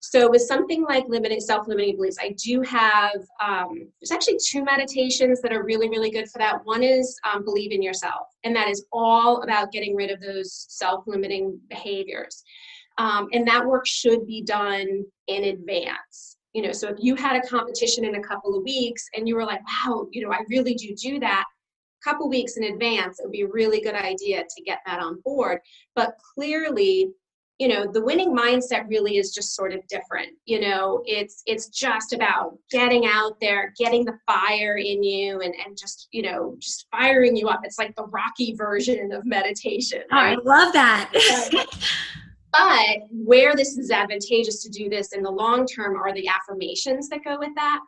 So 0.00 0.30
with 0.30 0.42
something 0.42 0.84
like 0.84 1.04
limiting 1.08 1.40
self-limiting 1.40 1.96
beliefs, 1.96 2.18
I 2.20 2.34
do 2.42 2.62
have 2.62 3.16
um, 3.42 3.88
there's 4.00 4.12
actually 4.12 4.38
two 4.46 4.62
meditations 4.62 5.40
that 5.42 5.52
are 5.52 5.64
really 5.64 5.88
really 5.88 6.10
good 6.10 6.28
for 6.30 6.38
that. 6.38 6.64
One 6.64 6.82
is 6.82 7.18
um, 7.28 7.44
believe 7.44 7.72
in 7.72 7.82
yourself, 7.82 8.28
and 8.44 8.54
that 8.54 8.68
is 8.68 8.86
all 8.92 9.42
about 9.42 9.72
getting 9.72 9.96
rid 9.96 10.10
of 10.10 10.20
those 10.20 10.66
self-limiting 10.68 11.58
behaviors. 11.68 12.44
Um, 12.98 13.28
and 13.32 13.46
that 13.48 13.66
work 13.66 13.86
should 13.86 14.26
be 14.26 14.42
done 14.42 15.04
in 15.26 15.44
advance. 15.44 16.35
You 16.56 16.62
know, 16.62 16.72
so 16.72 16.88
if 16.88 16.96
you 16.98 17.14
had 17.16 17.36
a 17.36 17.46
competition 17.46 18.06
in 18.06 18.14
a 18.14 18.22
couple 18.22 18.56
of 18.56 18.64
weeks 18.64 19.04
and 19.14 19.28
you 19.28 19.36
were 19.36 19.44
like, 19.44 19.60
wow, 19.66 20.08
you 20.10 20.22
know, 20.22 20.32
I 20.32 20.40
really 20.48 20.72
do 20.72 20.94
do 20.94 21.20
that, 21.20 21.44
a 21.44 22.10
couple 22.10 22.30
weeks 22.30 22.56
in 22.56 22.64
advance, 22.64 23.20
it 23.20 23.24
would 23.24 23.32
be 23.32 23.42
a 23.42 23.48
really 23.48 23.82
good 23.82 23.94
idea 23.94 24.42
to 24.42 24.62
get 24.62 24.78
that 24.86 24.98
on 24.98 25.20
board. 25.22 25.58
But 25.94 26.16
clearly, 26.34 27.10
you 27.58 27.68
know 27.68 27.90
the 27.90 28.02
winning 28.02 28.36
mindset 28.36 28.86
really 28.88 29.16
is 29.16 29.32
just 29.32 29.54
sort 29.54 29.72
of 29.72 29.80
different 29.88 30.28
you 30.44 30.60
know 30.60 31.02
it's 31.06 31.42
it's 31.46 31.68
just 31.68 32.12
about 32.12 32.58
getting 32.70 33.06
out 33.06 33.40
there 33.40 33.72
getting 33.78 34.04
the 34.04 34.12
fire 34.26 34.76
in 34.76 35.02
you 35.02 35.40
and 35.40 35.54
and 35.64 35.74
just 35.74 36.08
you 36.10 36.20
know 36.20 36.54
just 36.58 36.86
firing 36.90 37.34
you 37.34 37.48
up 37.48 37.60
it's 37.64 37.78
like 37.78 37.94
the 37.96 38.04
rocky 38.08 38.54
version 38.54 39.10
of 39.10 39.24
meditation 39.24 40.02
right? 40.12 40.36
oh, 40.36 40.50
i 40.50 40.56
love 40.56 40.72
that 40.74 41.10
but 42.58 42.98
where 43.10 43.54
this 43.54 43.76
is 43.76 43.90
advantageous 43.90 44.62
to 44.62 44.70
do 44.70 44.88
this 44.88 45.12
in 45.12 45.22
the 45.22 45.30
long 45.30 45.66
term 45.66 45.96
are 45.96 46.12
the 46.12 46.28
affirmations 46.28 47.08
that 47.08 47.24
go 47.24 47.38
with 47.38 47.54
that. 47.56 47.80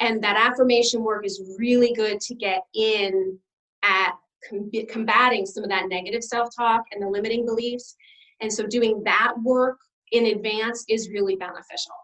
And 0.00 0.22
that 0.22 0.36
affirmation 0.36 1.02
work 1.02 1.26
is 1.26 1.42
really 1.58 1.92
good 1.92 2.20
to 2.20 2.34
get 2.34 2.62
in 2.74 3.38
at 3.82 4.12
com- 4.48 4.70
combating 4.88 5.44
some 5.46 5.64
of 5.64 5.70
that 5.70 5.88
negative 5.88 6.22
self-talk 6.22 6.82
and 6.92 7.02
the 7.02 7.08
limiting 7.08 7.44
beliefs. 7.44 7.96
And 8.40 8.52
so 8.52 8.66
doing 8.66 9.02
that 9.04 9.34
work 9.42 9.78
in 10.12 10.26
advance 10.26 10.84
is 10.88 11.10
really 11.10 11.36
beneficial. 11.36 11.94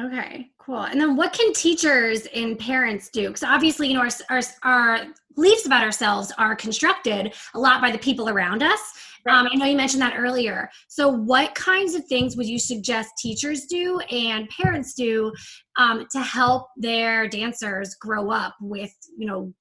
Okay 0.00 0.50
cool. 0.68 0.82
And 0.82 1.00
then 1.00 1.16
what 1.16 1.32
can 1.32 1.52
teachers 1.54 2.26
and 2.34 2.58
parents 2.58 3.08
do? 3.08 3.28
Because 3.28 3.42
obviously 3.42 3.88
you 3.88 3.94
know 3.94 4.00
our, 4.00 4.10
our, 4.28 4.42
our 4.62 5.06
beliefs 5.34 5.64
about 5.64 5.82
ourselves 5.82 6.30
are 6.36 6.54
constructed 6.54 7.32
a 7.54 7.58
lot 7.58 7.80
by 7.80 7.90
the 7.90 7.98
people 7.98 8.28
around 8.28 8.62
us 8.62 8.80
um, 9.26 9.48
I 9.50 9.54
know 9.56 9.66
you 9.66 9.76
mentioned 9.76 10.02
that 10.02 10.14
earlier. 10.16 10.68
So, 10.88 11.08
what 11.08 11.54
kinds 11.54 11.94
of 11.94 12.04
things 12.06 12.36
would 12.36 12.46
you 12.46 12.58
suggest 12.58 13.10
teachers 13.18 13.66
do 13.66 13.98
and 14.10 14.48
parents 14.48 14.94
do 14.94 15.32
um, 15.78 16.06
to 16.12 16.20
help 16.20 16.68
their 16.76 17.28
dancers 17.28 17.94
grow 17.94 18.30
up 18.30 18.54
with, 18.60 18.94
you 19.16 19.26
know, 19.26 19.52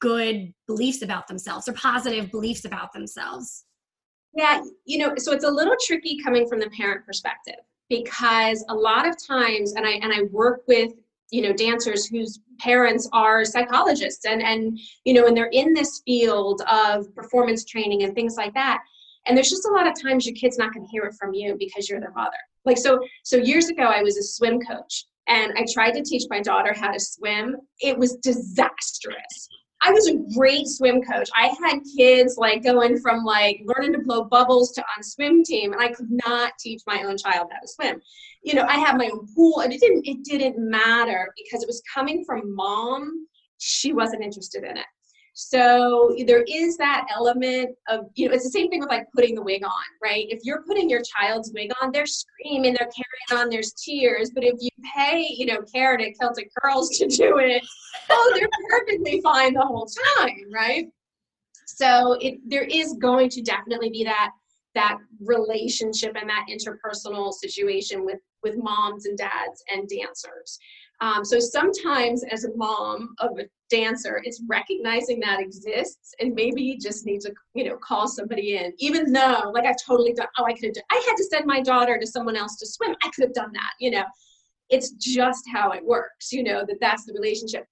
good 0.00 0.52
beliefs 0.66 1.02
about 1.02 1.28
themselves 1.28 1.68
or 1.68 1.72
positive 1.74 2.30
beliefs 2.30 2.64
about 2.64 2.92
themselves? 2.92 3.64
Yeah, 4.34 4.62
you 4.86 4.98
know, 4.98 5.14
so 5.16 5.32
it's 5.32 5.44
a 5.44 5.50
little 5.50 5.76
tricky 5.84 6.18
coming 6.22 6.48
from 6.48 6.58
the 6.58 6.70
parent 6.70 7.04
perspective 7.04 7.60
because 7.88 8.64
a 8.70 8.74
lot 8.74 9.06
of 9.06 9.14
times 9.24 9.72
and 9.72 9.86
I 9.86 9.92
and 9.92 10.12
I 10.12 10.22
work 10.30 10.62
with 10.66 10.92
you 11.30 11.42
know 11.42 11.52
dancers 11.52 12.06
whose 12.06 12.40
parents 12.58 13.08
are 13.12 13.44
psychologists 13.44 14.24
and 14.24 14.42
and 14.42 14.78
you 15.04 15.14
know 15.14 15.26
and 15.26 15.36
they're 15.36 15.50
in 15.52 15.74
this 15.74 16.00
field 16.06 16.62
of 16.70 17.12
performance 17.14 17.64
training 17.64 18.04
and 18.04 18.14
things 18.14 18.36
like 18.36 18.54
that 18.54 18.80
and 19.26 19.36
there's 19.36 19.50
just 19.50 19.66
a 19.66 19.72
lot 19.72 19.86
of 19.86 19.94
times 20.00 20.26
your 20.26 20.34
kid's 20.34 20.58
not 20.58 20.72
going 20.72 20.84
to 20.84 20.90
hear 20.90 21.04
it 21.04 21.14
from 21.18 21.32
you 21.32 21.56
because 21.58 21.88
you're 21.88 22.00
their 22.00 22.12
mother 22.12 22.30
like 22.64 22.78
so 22.78 23.00
so 23.24 23.36
years 23.36 23.68
ago 23.68 23.84
i 23.84 24.02
was 24.02 24.16
a 24.16 24.22
swim 24.22 24.60
coach 24.60 25.06
and 25.28 25.52
i 25.56 25.64
tried 25.72 25.92
to 25.92 26.02
teach 26.02 26.24
my 26.30 26.40
daughter 26.40 26.74
how 26.74 26.90
to 26.90 27.00
swim 27.00 27.56
it 27.80 27.96
was 27.96 28.16
disastrous 28.16 29.48
I 29.84 29.90
was 29.90 30.06
a 30.06 30.38
great 30.38 30.68
swim 30.68 31.02
coach. 31.02 31.28
I 31.36 31.48
had 31.60 31.80
kids 31.96 32.36
like 32.38 32.62
going 32.62 33.00
from 33.00 33.24
like 33.24 33.62
learning 33.64 33.94
to 33.94 33.98
blow 33.98 34.24
bubbles 34.24 34.70
to 34.72 34.80
on 34.96 35.02
swim 35.02 35.42
team, 35.42 35.72
and 35.72 35.82
I 35.82 35.88
could 35.88 36.08
not 36.08 36.52
teach 36.60 36.82
my 36.86 37.02
own 37.02 37.18
child 37.18 37.48
how 37.50 37.58
to 37.58 37.66
swim. 37.66 38.00
You 38.44 38.54
know, 38.54 38.62
I 38.62 38.78
had 38.78 38.96
my 38.96 39.10
own 39.12 39.26
pool, 39.34 39.60
and 39.60 39.72
it 39.72 39.80
didn't 39.80 40.06
it 40.06 40.22
didn't 40.22 40.56
matter 40.58 41.32
because 41.36 41.64
it 41.64 41.66
was 41.66 41.82
coming 41.92 42.24
from 42.24 42.54
mom. 42.54 43.26
She 43.58 43.92
wasn't 43.92 44.22
interested 44.22 44.62
in 44.62 44.76
it. 44.76 44.86
So 45.34 46.14
there 46.26 46.44
is 46.46 46.76
that 46.76 47.06
element 47.14 47.70
of, 47.88 48.06
you 48.14 48.28
know, 48.28 48.34
it's 48.34 48.44
the 48.44 48.50
same 48.50 48.68
thing 48.68 48.80
with 48.80 48.90
like 48.90 49.06
putting 49.14 49.34
the 49.34 49.42
wig 49.42 49.64
on, 49.64 49.70
right? 50.02 50.26
If 50.28 50.40
you're 50.42 50.62
putting 50.62 50.90
your 50.90 51.00
child's 51.02 51.50
wig 51.54 51.70
on, 51.80 51.90
they're 51.90 52.04
screaming, 52.04 52.76
they're 52.78 52.90
carrying 52.90 53.42
on, 53.42 53.48
there's 53.48 53.72
tears. 53.72 54.30
But 54.34 54.44
if 54.44 54.56
you 54.60 54.68
pay, 54.94 55.26
you 55.30 55.46
know, 55.46 55.62
Karen 55.72 56.02
at 56.02 56.18
Celtic 56.20 56.50
Curls 56.60 56.90
to 56.98 57.06
do 57.06 57.38
it, 57.38 57.62
oh, 58.10 58.32
they're 58.34 58.48
perfectly 58.68 59.22
fine 59.22 59.54
the 59.54 59.62
whole 59.62 59.88
time, 60.18 60.52
right? 60.52 60.86
So 61.66 62.18
it 62.20 62.38
there 62.46 62.64
is 62.64 62.94
going 63.00 63.30
to 63.30 63.42
definitely 63.42 63.90
be 63.90 64.04
that 64.04 64.30
that 64.74 64.98
relationship 65.20 66.16
and 66.18 66.28
that 66.28 66.46
interpersonal 66.50 67.32
situation 67.32 68.04
with 68.04 68.18
with 68.42 68.56
moms 68.56 69.06
and 69.06 69.16
dads 69.16 69.62
and 69.72 69.88
dancers. 69.88 70.58
Um, 71.02 71.24
so 71.24 71.40
sometimes 71.40 72.22
as 72.30 72.44
a 72.44 72.54
mom 72.54 73.16
of 73.18 73.36
a 73.36 73.42
dancer, 73.68 74.22
it's 74.22 74.40
recognizing 74.48 75.18
that 75.18 75.40
exists 75.40 76.14
and 76.20 76.32
maybe 76.32 76.62
you 76.62 76.78
just 76.78 77.04
need 77.04 77.22
to, 77.22 77.34
you 77.54 77.64
know, 77.64 77.76
call 77.76 78.06
somebody 78.06 78.56
in, 78.56 78.72
even 78.78 79.12
though 79.12 79.50
like 79.52 79.66
I've 79.66 79.84
totally 79.84 80.12
done, 80.12 80.28
oh, 80.38 80.44
I 80.44 80.52
could 80.52 80.66
have 80.66 80.74
done, 80.74 80.84
I 80.92 81.04
had 81.08 81.16
to 81.16 81.24
send 81.24 81.44
my 81.44 81.60
daughter 81.60 81.98
to 81.98 82.06
someone 82.06 82.36
else 82.36 82.54
to 82.58 82.66
swim. 82.66 82.94
I 83.02 83.08
could 83.08 83.24
have 83.24 83.34
done 83.34 83.50
that, 83.52 83.72
you 83.80 83.90
know, 83.90 84.04
it's 84.70 84.92
just 84.92 85.42
how 85.52 85.72
it 85.72 85.84
works, 85.84 86.30
you 86.30 86.44
know, 86.44 86.64
that 86.64 86.78
that's 86.80 87.04
the 87.04 87.14
relationship. 87.14 87.66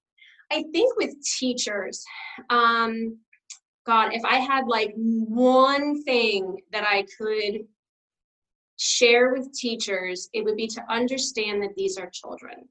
I 0.50 0.64
think 0.72 0.96
with 0.96 1.14
teachers, 1.38 2.04
um, 2.50 3.16
God, 3.86 4.12
if 4.12 4.24
I 4.24 4.38
had 4.38 4.66
like 4.66 4.92
one 4.96 6.02
thing 6.02 6.56
that 6.72 6.82
I 6.82 7.06
could 7.16 7.60
share 8.76 9.32
with 9.32 9.52
teachers, 9.52 10.28
it 10.32 10.44
would 10.44 10.56
be 10.56 10.66
to 10.66 10.82
understand 10.90 11.62
that 11.62 11.76
these 11.76 11.96
are 11.96 12.10
children 12.10 12.68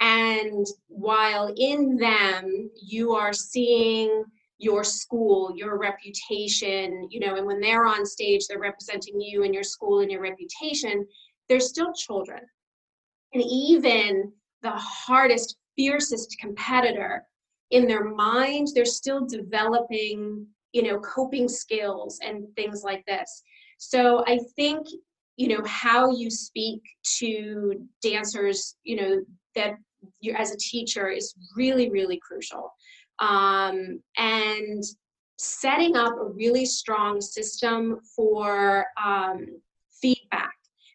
and 0.00 0.66
while 0.88 1.52
in 1.56 1.96
them, 1.96 2.70
you 2.82 3.12
are 3.12 3.32
seeing 3.32 4.24
your 4.58 4.84
school, 4.84 5.52
your 5.56 5.78
reputation, 5.78 7.06
you 7.10 7.20
know, 7.20 7.36
and 7.36 7.46
when 7.46 7.60
they're 7.60 7.86
on 7.86 8.04
stage, 8.04 8.46
they're 8.46 8.58
representing 8.58 9.20
you 9.20 9.42
and 9.44 9.54
your 9.54 9.64
school 9.64 10.00
and 10.00 10.10
your 10.10 10.20
reputation, 10.20 11.06
they're 11.48 11.60
still 11.60 11.92
children. 11.92 12.40
And 13.32 13.42
even 13.42 14.32
the 14.62 14.72
hardest, 14.72 15.56
fiercest 15.76 16.36
competitor, 16.38 17.24
in 17.70 17.86
their 17.86 18.04
mind, 18.04 18.68
they're 18.74 18.84
still 18.84 19.24
developing, 19.26 20.46
you 20.72 20.82
know, 20.82 20.98
coping 21.00 21.48
skills 21.48 22.18
and 22.22 22.44
things 22.56 22.82
like 22.82 23.04
this. 23.06 23.42
So 23.78 24.24
I 24.26 24.40
think, 24.56 24.86
you 25.36 25.48
know, 25.48 25.64
how 25.64 26.10
you 26.10 26.30
speak 26.30 26.82
to 27.18 27.86
dancers, 28.02 28.76
you 28.82 28.96
know, 28.96 29.20
that 29.54 29.74
you 30.20 30.34
as 30.34 30.52
a 30.52 30.56
teacher 30.56 31.08
is 31.08 31.34
really 31.56 31.90
really 31.90 32.18
crucial 32.18 32.72
um, 33.18 34.00
and 34.16 34.82
setting 35.36 35.96
up 35.96 36.12
a 36.18 36.24
really 36.24 36.66
strong 36.66 37.20
system 37.20 37.98
for 38.14 38.86
um, 39.02 39.46
feedback 40.00 40.54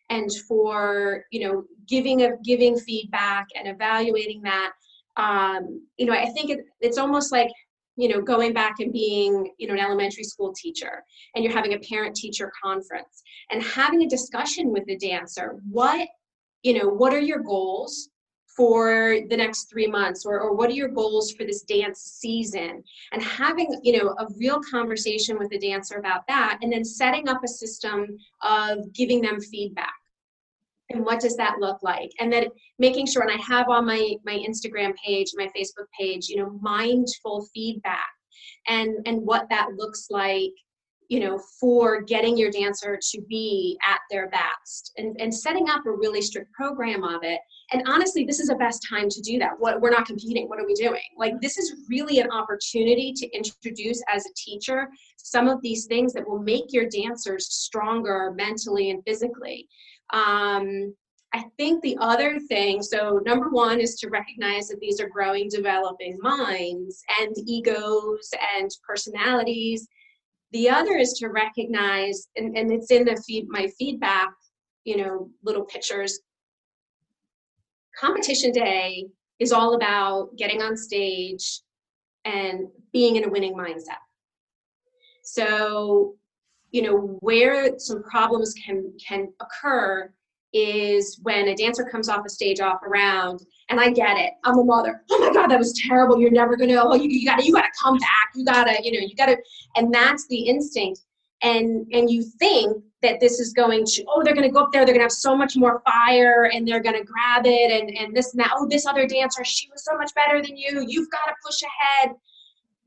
and 0.09 0.29
for 0.47 1.23
you 1.31 1.47
know 1.47 1.63
giving 1.87 2.23
a 2.23 2.31
giving 2.43 2.77
feedback 2.77 3.47
and 3.55 3.67
evaluating 3.67 4.41
that 4.41 4.71
um, 5.17 5.81
you 5.97 6.05
know 6.05 6.13
i 6.13 6.25
think 6.31 6.49
it, 6.49 6.59
it's 6.81 6.97
almost 6.97 7.31
like 7.31 7.49
you 7.95 8.09
know 8.09 8.21
going 8.21 8.53
back 8.53 8.75
and 8.79 8.91
being 8.91 9.51
you 9.57 9.67
know 9.67 9.73
an 9.73 9.79
elementary 9.79 10.23
school 10.23 10.53
teacher 10.53 11.03
and 11.33 11.43
you're 11.43 11.53
having 11.53 11.73
a 11.73 11.79
parent 11.79 12.15
teacher 12.15 12.51
conference 12.61 13.23
and 13.51 13.63
having 13.63 14.03
a 14.03 14.09
discussion 14.09 14.71
with 14.71 14.85
the 14.85 14.97
dancer 14.97 15.59
what 15.71 16.07
you 16.65 16.73
know, 16.73 16.89
what 16.89 17.13
are 17.13 17.19
your 17.19 17.43
goals? 17.43 18.09
For 18.55 19.17
the 19.29 19.37
next 19.37 19.69
three 19.69 19.87
months 19.87 20.25
or, 20.25 20.39
or 20.39 20.55
what 20.55 20.69
are 20.69 20.73
your 20.73 20.87
goals 20.87 21.31
for 21.31 21.43
this 21.43 21.63
dance 21.63 21.99
season? 21.99 22.83
And 23.11 23.21
having 23.21 23.79
you 23.83 23.97
know 23.97 24.15
a 24.19 24.27
real 24.37 24.61
conversation 24.69 25.37
with 25.37 25.49
the 25.49 25.59
dancer 25.59 25.97
about 25.97 26.27
that 26.27 26.59
and 26.61 26.71
then 26.71 26.85
setting 26.85 27.27
up 27.27 27.43
a 27.43 27.47
system 27.47 28.17
of 28.41 28.91
giving 28.93 29.21
them 29.21 29.39
feedback. 29.39 29.93
And 30.91 31.03
what 31.03 31.19
does 31.19 31.35
that 31.37 31.59
look 31.59 31.81
like? 31.81 32.11
And 32.19 32.31
then 32.31 32.45
making 32.79 33.05
sure 33.07 33.23
and 33.23 33.31
i 33.31 33.41
have 33.43 33.69
on 33.69 33.85
my 33.85 34.15
my 34.25 34.33
instagram 34.47 34.93
page 34.95 35.27
my 35.35 35.47
facebook 35.57 35.87
page 35.99 36.27
you 36.27 36.37
know 36.37 36.57
mindful 36.61 37.45
feedback 37.53 38.09
and 38.67 38.95
and 39.05 39.21
what 39.21 39.47
that 39.49 39.69
looks 39.75 40.07
like 40.09 40.51
you 41.09 41.19
know 41.19 41.39
for 41.59 42.01
getting 42.01 42.37
your 42.37 42.51
dancer 42.51 42.97
to 43.01 43.21
be 43.27 43.77
at 43.87 43.99
their 44.09 44.29
best 44.29 44.91
and, 44.97 45.15
and 45.19 45.33
setting 45.33 45.69
up 45.69 45.85
a 45.85 45.91
really 45.91 46.21
strict 46.21 46.51
program 46.53 47.03
of 47.03 47.23
it. 47.23 47.39
And 47.71 47.83
honestly 47.87 48.25
this 48.25 48.39
is 48.39 48.47
the 48.47 48.55
best 48.55 48.85
time 48.89 49.09
to 49.09 49.21
do 49.21 49.39
that. 49.39 49.51
What 49.57 49.81
we're 49.81 49.91
not 49.91 50.05
competing. 50.05 50.47
What 50.47 50.59
are 50.59 50.65
we 50.65 50.73
doing? 50.73 51.01
Like 51.17 51.39
this 51.41 51.57
is 51.57 51.85
really 51.89 52.19
an 52.19 52.31
opportunity 52.31 53.13
to 53.15 53.29
introduce 53.35 54.01
as 54.13 54.25
a 54.25 54.33
teacher 54.35 54.89
some 55.17 55.47
of 55.47 55.61
these 55.61 55.85
things 55.85 56.13
that 56.13 56.27
will 56.27 56.41
make 56.41 56.65
your 56.69 56.87
dancers 56.87 57.47
stronger 57.53 58.33
mentally 58.35 58.91
and 58.91 59.03
physically. 59.05 59.67
Um, 60.13 60.93
I 61.33 61.43
think 61.57 61.81
the 61.81 61.97
other 61.99 62.39
thing, 62.39 62.81
so 62.81 63.19
number 63.25 63.49
one 63.49 63.81
is 63.81 63.95
to 63.95 64.09
recognize 64.09 64.69
that 64.69 64.79
these 64.79 65.01
are 65.01 65.09
growing, 65.09 65.49
developing 65.49 66.17
minds 66.21 67.03
and 67.19 67.35
egos 67.45 68.29
and 68.57 68.69
personalities 68.87 69.85
the 70.51 70.69
other 70.69 70.97
is 70.97 71.13
to 71.13 71.27
recognize, 71.29 72.27
and, 72.35 72.57
and 72.57 72.71
it's 72.71 72.91
in 72.91 73.05
the 73.05 73.21
feed, 73.27 73.47
my 73.49 73.67
feedback, 73.77 74.29
you 74.83 74.97
know, 74.97 75.29
little 75.43 75.65
pictures. 75.65 76.19
Competition 77.99 78.51
day 78.51 79.07
is 79.39 79.51
all 79.51 79.75
about 79.75 80.29
getting 80.37 80.61
on 80.61 80.77
stage 80.77 81.61
and 82.25 82.67
being 82.93 83.15
in 83.15 83.25
a 83.25 83.29
winning 83.29 83.55
mindset. 83.55 84.01
So, 85.23 86.15
you 86.71 86.81
know, 86.81 87.17
where 87.21 87.77
some 87.79 88.03
problems 88.03 88.53
can 88.53 88.93
can 89.05 89.29
occur 89.41 90.11
is 90.55 91.19
when 91.23 91.49
a 91.49 91.55
dancer 91.55 91.83
comes 91.83 92.07
off 92.07 92.25
a 92.25 92.29
stage 92.29 92.61
off 92.61 92.81
around 92.83 93.45
and 93.69 93.79
I 93.79 93.89
get 93.89 94.17
it. 94.17 94.33
I'm 94.45 94.57
a 94.57 94.63
mother. 94.63 95.03
Oh 95.11 95.19
my 95.19 95.33
God, 95.33 95.47
that 95.47 95.59
was 95.59 95.73
terrible. 95.73 96.19
You're 96.19 96.31
never 96.31 96.55
gonna. 96.55 96.75
Oh, 96.75 96.95
you, 96.95 97.09
you 97.09 97.25
gotta, 97.25 97.45
you 97.45 97.51
gotta 97.51 97.71
come 97.81 97.97
back. 97.97 98.29
You 98.35 98.45
gotta, 98.45 98.81
you 98.81 98.91
know, 98.93 99.05
you 99.05 99.15
gotta. 99.15 99.37
And 99.75 99.93
that's 99.93 100.27
the 100.27 100.39
instinct. 100.47 101.01
And 101.41 101.85
and 101.91 102.09
you 102.09 102.23
think 102.39 102.81
that 103.01 103.19
this 103.19 103.39
is 103.39 103.51
going 103.51 103.85
to. 103.85 104.05
Oh, 104.07 104.23
they're 104.23 104.33
gonna 104.33 104.51
go 104.51 104.61
up 104.61 104.71
there. 104.71 104.85
They're 104.85 104.93
gonna 104.93 105.03
have 105.03 105.11
so 105.11 105.35
much 105.35 105.57
more 105.57 105.81
fire, 105.85 106.49
and 106.53 106.65
they're 106.65 106.81
gonna 106.81 107.03
grab 107.03 107.45
it, 107.45 107.71
and 107.71 107.95
and 107.97 108.15
this 108.15 108.33
and 108.33 108.39
that. 108.39 108.53
Oh, 108.55 108.65
this 108.69 108.85
other 108.85 109.05
dancer, 109.05 109.43
she 109.43 109.69
was 109.71 109.83
so 109.83 109.97
much 109.97 110.13
better 110.15 110.41
than 110.41 110.55
you. 110.55 110.85
You've 110.87 111.11
got 111.11 111.25
to 111.25 111.33
push 111.45 111.61
ahead. 111.61 112.15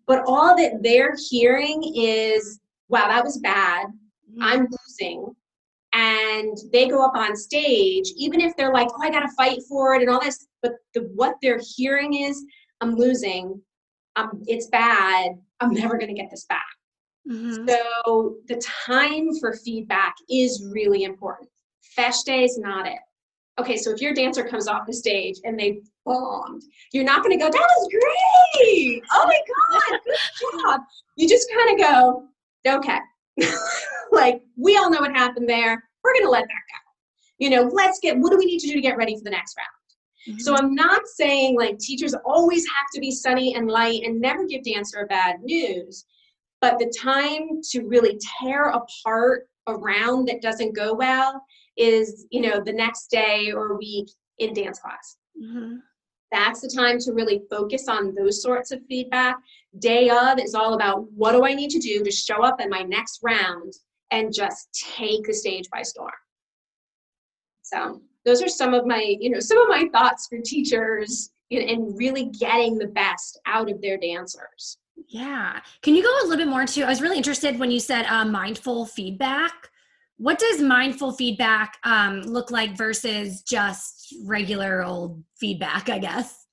But 0.06 0.22
all 0.26 0.56
that 0.56 0.82
they're 0.82 1.14
hearing 1.28 1.82
is, 1.94 2.60
wow, 2.88 3.08
that 3.08 3.22
was 3.22 3.36
bad. 3.38 3.88
Mm-hmm. 3.88 4.42
I'm 4.42 4.66
losing 4.70 5.34
and 5.94 6.56
they 6.72 6.88
go 6.88 7.04
up 7.04 7.14
on 7.14 7.36
stage, 7.36 8.12
even 8.16 8.40
if 8.40 8.56
they're 8.56 8.72
like, 8.72 8.88
oh, 8.90 9.02
I 9.02 9.10
got 9.10 9.20
to 9.20 9.32
fight 9.36 9.60
for 9.68 9.94
it 9.94 10.02
and 10.02 10.10
all 10.10 10.20
this, 10.20 10.46
but 10.62 10.72
the, 10.94 11.10
what 11.14 11.36
they're 11.40 11.60
hearing 11.76 12.14
is, 12.14 12.44
I'm 12.80 12.94
losing, 12.94 13.60
um, 14.16 14.42
it's 14.46 14.66
bad, 14.68 15.32
I'm 15.60 15.72
never 15.72 15.96
going 15.96 16.14
to 16.14 16.20
get 16.20 16.30
this 16.30 16.44
back. 16.44 16.66
Mm-hmm. 17.30 17.68
So 17.68 18.36
the 18.48 18.56
time 18.56 19.28
for 19.40 19.54
feedback 19.54 20.14
is 20.30 20.66
really 20.72 21.04
important. 21.04 21.48
Feis 21.96 22.24
day 22.24 22.44
is 22.44 22.58
not 22.58 22.86
it. 22.86 22.98
Okay, 23.58 23.76
so 23.76 23.90
if 23.90 24.00
your 24.00 24.14
dancer 24.14 24.44
comes 24.44 24.68
off 24.68 24.86
the 24.86 24.92
stage 24.92 25.36
and 25.44 25.58
they 25.58 25.80
bombed, 26.04 26.62
you're 26.92 27.04
not 27.04 27.24
going 27.24 27.36
to 27.36 27.44
go, 27.44 27.50
that 27.50 27.58
was 27.58 27.88
great. 27.90 29.02
Oh 29.12 29.26
my 29.26 29.40
God, 29.90 30.00
good 30.40 30.60
job. 30.62 30.80
You 31.16 31.28
just 31.28 31.48
kind 31.52 31.80
of 31.80 31.86
go, 31.86 32.28
okay. 32.76 32.98
like, 34.12 34.42
we 34.56 34.76
all 34.76 34.90
know 34.90 35.00
what 35.00 35.14
happened 35.14 35.48
there. 35.48 35.82
We're 36.02 36.14
going 36.14 36.26
to 36.26 36.30
let 36.30 36.42
that 36.42 36.48
go. 36.48 36.88
You 37.38 37.50
know, 37.50 37.70
let's 37.72 38.00
get, 38.00 38.18
what 38.18 38.30
do 38.30 38.38
we 38.38 38.46
need 38.46 38.58
to 38.60 38.68
do 38.68 38.74
to 38.74 38.80
get 38.80 38.96
ready 38.96 39.16
for 39.16 39.24
the 39.24 39.30
next 39.30 39.56
round? 39.56 39.68
Mm-hmm. 40.28 40.40
So 40.40 40.54
I'm 40.56 40.74
not 40.74 41.06
saying 41.06 41.56
like 41.56 41.78
teachers 41.78 42.14
always 42.24 42.66
have 42.66 42.86
to 42.94 43.00
be 43.00 43.10
sunny 43.10 43.54
and 43.54 43.68
light 43.68 44.02
and 44.04 44.20
never 44.20 44.46
give 44.46 44.64
dancer 44.64 45.06
bad 45.08 45.40
news, 45.42 46.04
but 46.60 46.78
the 46.78 46.92
time 47.00 47.60
to 47.70 47.82
really 47.82 48.18
tear 48.40 48.70
apart 48.70 49.48
a 49.66 49.74
round 49.74 50.28
that 50.28 50.42
doesn't 50.42 50.74
go 50.74 50.94
well 50.94 51.42
is, 51.76 52.26
you 52.30 52.40
know, 52.40 52.60
the 52.64 52.72
next 52.72 53.10
day 53.10 53.52
or 53.52 53.78
week 53.78 54.08
in 54.38 54.52
dance 54.52 54.80
class. 54.80 55.16
Mm-hmm. 55.40 55.76
That's 56.32 56.60
the 56.60 56.68
time 56.68 56.98
to 57.00 57.12
really 57.12 57.42
focus 57.48 57.88
on 57.88 58.14
those 58.14 58.42
sorts 58.42 58.70
of 58.70 58.80
feedback. 58.88 59.36
Day 59.78 60.10
of 60.10 60.38
is 60.38 60.54
all 60.54 60.74
about 60.74 61.10
what 61.12 61.32
do 61.32 61.46
I 61.46 61.54
need 61.54 61.70
to 61.70 61.78
do 61.78 62.02
to 62.02 62.10
show 62.10 62.42
up 62.42 62.60
in 62.60 62.68
my 62.68 62.82
next 62.82 63.20
round 63.22 63.72
and 64.10 64.32
just 64.32 64.68
take 64.96 65.26
the 65.26 65.34
stage 65.34 65.68
by 65.70 65.82
storm. 65.82 66.12
So 67.62 68.00
those 68.24 68.42
are 68.42 68.48
some 68.48 68.74
of 68.74 68.86
my, 68.86 69.16
you 69.20 69.30
know, 69.30 69.40
some 69.40 69.58
of 69.58 69.68
my 69.68 69.88
thoughts 69.92 70.26
for 70.28 70.38
teachers 70.38 71.30
in, 71.50 71.94
really 71.96 72.26
getting 72.26 72.78
the 72.78 72.88
best 72.88 73.40
out 73.46 73.70
of 73.70 73.80
their 73.80 73.96
dancers. 73.96 74.78
Yeah. 75.08 75.60
Can 75.82 75.94
you 75.94 76.02
go 76.02 76.10
a 76.10 76.24
little 76.24 76.38
bit 76.38 76.48
more 76.48 76.62
into? 76.62 76.84
I 76.84 76.88
was 76.88 77.00
really 77.00 77.16
interested 77.16 77.58
when 77.58 77.70
you 77.70 77.80
said 77.80 78.04
uh, 78.06 78.24
mindful 78.24 78.86
feedback. 78.86 79.52
What 80.16 80.38
does 80.38 80.60
mindful 80.60 81.12
feedback 81.12 81.78
um, 81.84 82.22
look 82.22 82.50
like 82.50 82.76
versus 82.76 83.42
just 83.42 84.14
regular 84.24 84.82
old 84.82 85.22
feedback? 85.38 85.88
I 85.88 85.98
guess. 85.98 86.46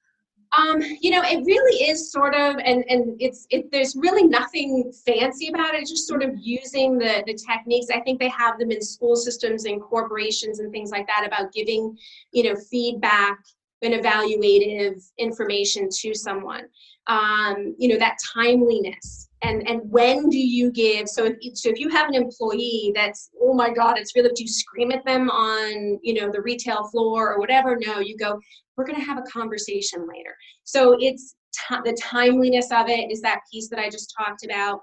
Um, 0.58 0.82
you 1.02 1.12
know, 1.12 1.22
it 1.24 1.44
really 1.46 1.90
is 1.90 2.12
sort 2.12 2.34
of, 2.34 2.56
and 2.58 2.84
and 2.90 3.16
it's 3.20 3.46
it. 3.50 3.72
There's 3.72 3.96
really 3.96 4.24
nothing 4.24 4.92
fancy 5.06 5.50
about 5.50 5.74
it. 5.74 5.82
It's 5.82 5.92
just 5.92 6.08
sort 6.08 6.24
of 6.24 6.32
using 6.40 6.98
the 6.98 7.24
the 7.26 7.34
techniques. 7.34 7.88
I 7.94 8.00
think 8.02 8.20
they 8.20 8.30
have 8.30 8.58
them 8.60 8.72
in 8.72 8.82
school 8.82 9.16
systems 9.16 9.66
and 9.66 9.82
corporations 9.82 10.60
and 10.60 10.72
things 10.72 10.92
like 10.92 11.08
that 11.08 11.26
about 11.26 11.52
giving, 11.52 11.98
you 12.32 12.44
know, 12.44 12.56
feedback 12.70 13.40
and 13.82 13.94
evaluative 13.94 15.04
information 15.18 15.90
to 15.92 16.14
someone. 16.14 16.66
Um, 17.08 17.76
you 17.78 17.88
know, 17.90 17.98
that 17.98 18.18
timeliness. 18.34 19.30
And 19.44 19.68
and 19.68 19.82
when 19.92 20.30
do 20.30 20.40
you 20.40 20.72
give 20.72 21.08
so 21.08 21.26
if 21.26 21.58
so 21.58 21.70
if 21.70 21.80
you 21.80 21.90
have 21.90 22.08
an 22.08 22.16
employee 22.16 22.92
that's 22.96 23.30
oh 23.40 23.54
my 23.54 23.72
god 23.72 24.00
it's 24.00 24.16
really 24.16 24.32
do 24.34 24.42
you 24.42 24.48
scream 24.48 24.92
at 24.92 25.06
them 25.06 25.30
on 25.30 26.00
you 26.02 26.20
know 26.20 26.32
the 26.32 26.42
retail 26.42 26.88
floor 26.88 27.34
or 27.34 27.40
whatever? 27.40 27.78
No 27.80 28.00
you 28.00 28.18
go 28.18 28.40
we're 28.76 28.86
going 28.86 29.00
to 29.00 29.06
have 29.06 29.18
a 29.18 29.24
conversation 29.24 30.08
later. 30.08 30.36
So 30.64 30.98
it's 31.00 31.36
t- 31.54 31.76
the 31.84 31.98
timeliness 32.02 32.72
of 32.72 32.90
it 32.90 33.12
is 33.12 33.22
that 33.22 33.40
piece 33.52 33.70
that 33.70 33.80
i 33.80 33.90
just 33.90 34.14
talked 34.18 34.44
about. 34.44 34.82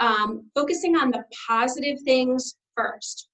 Um, 0.00 0.50
focusing 0.54 0.96
on 0.96 1.10
the 1.10 1.24
positive 1.48 1.98
things 2.04 2.56
first 2.76 3.28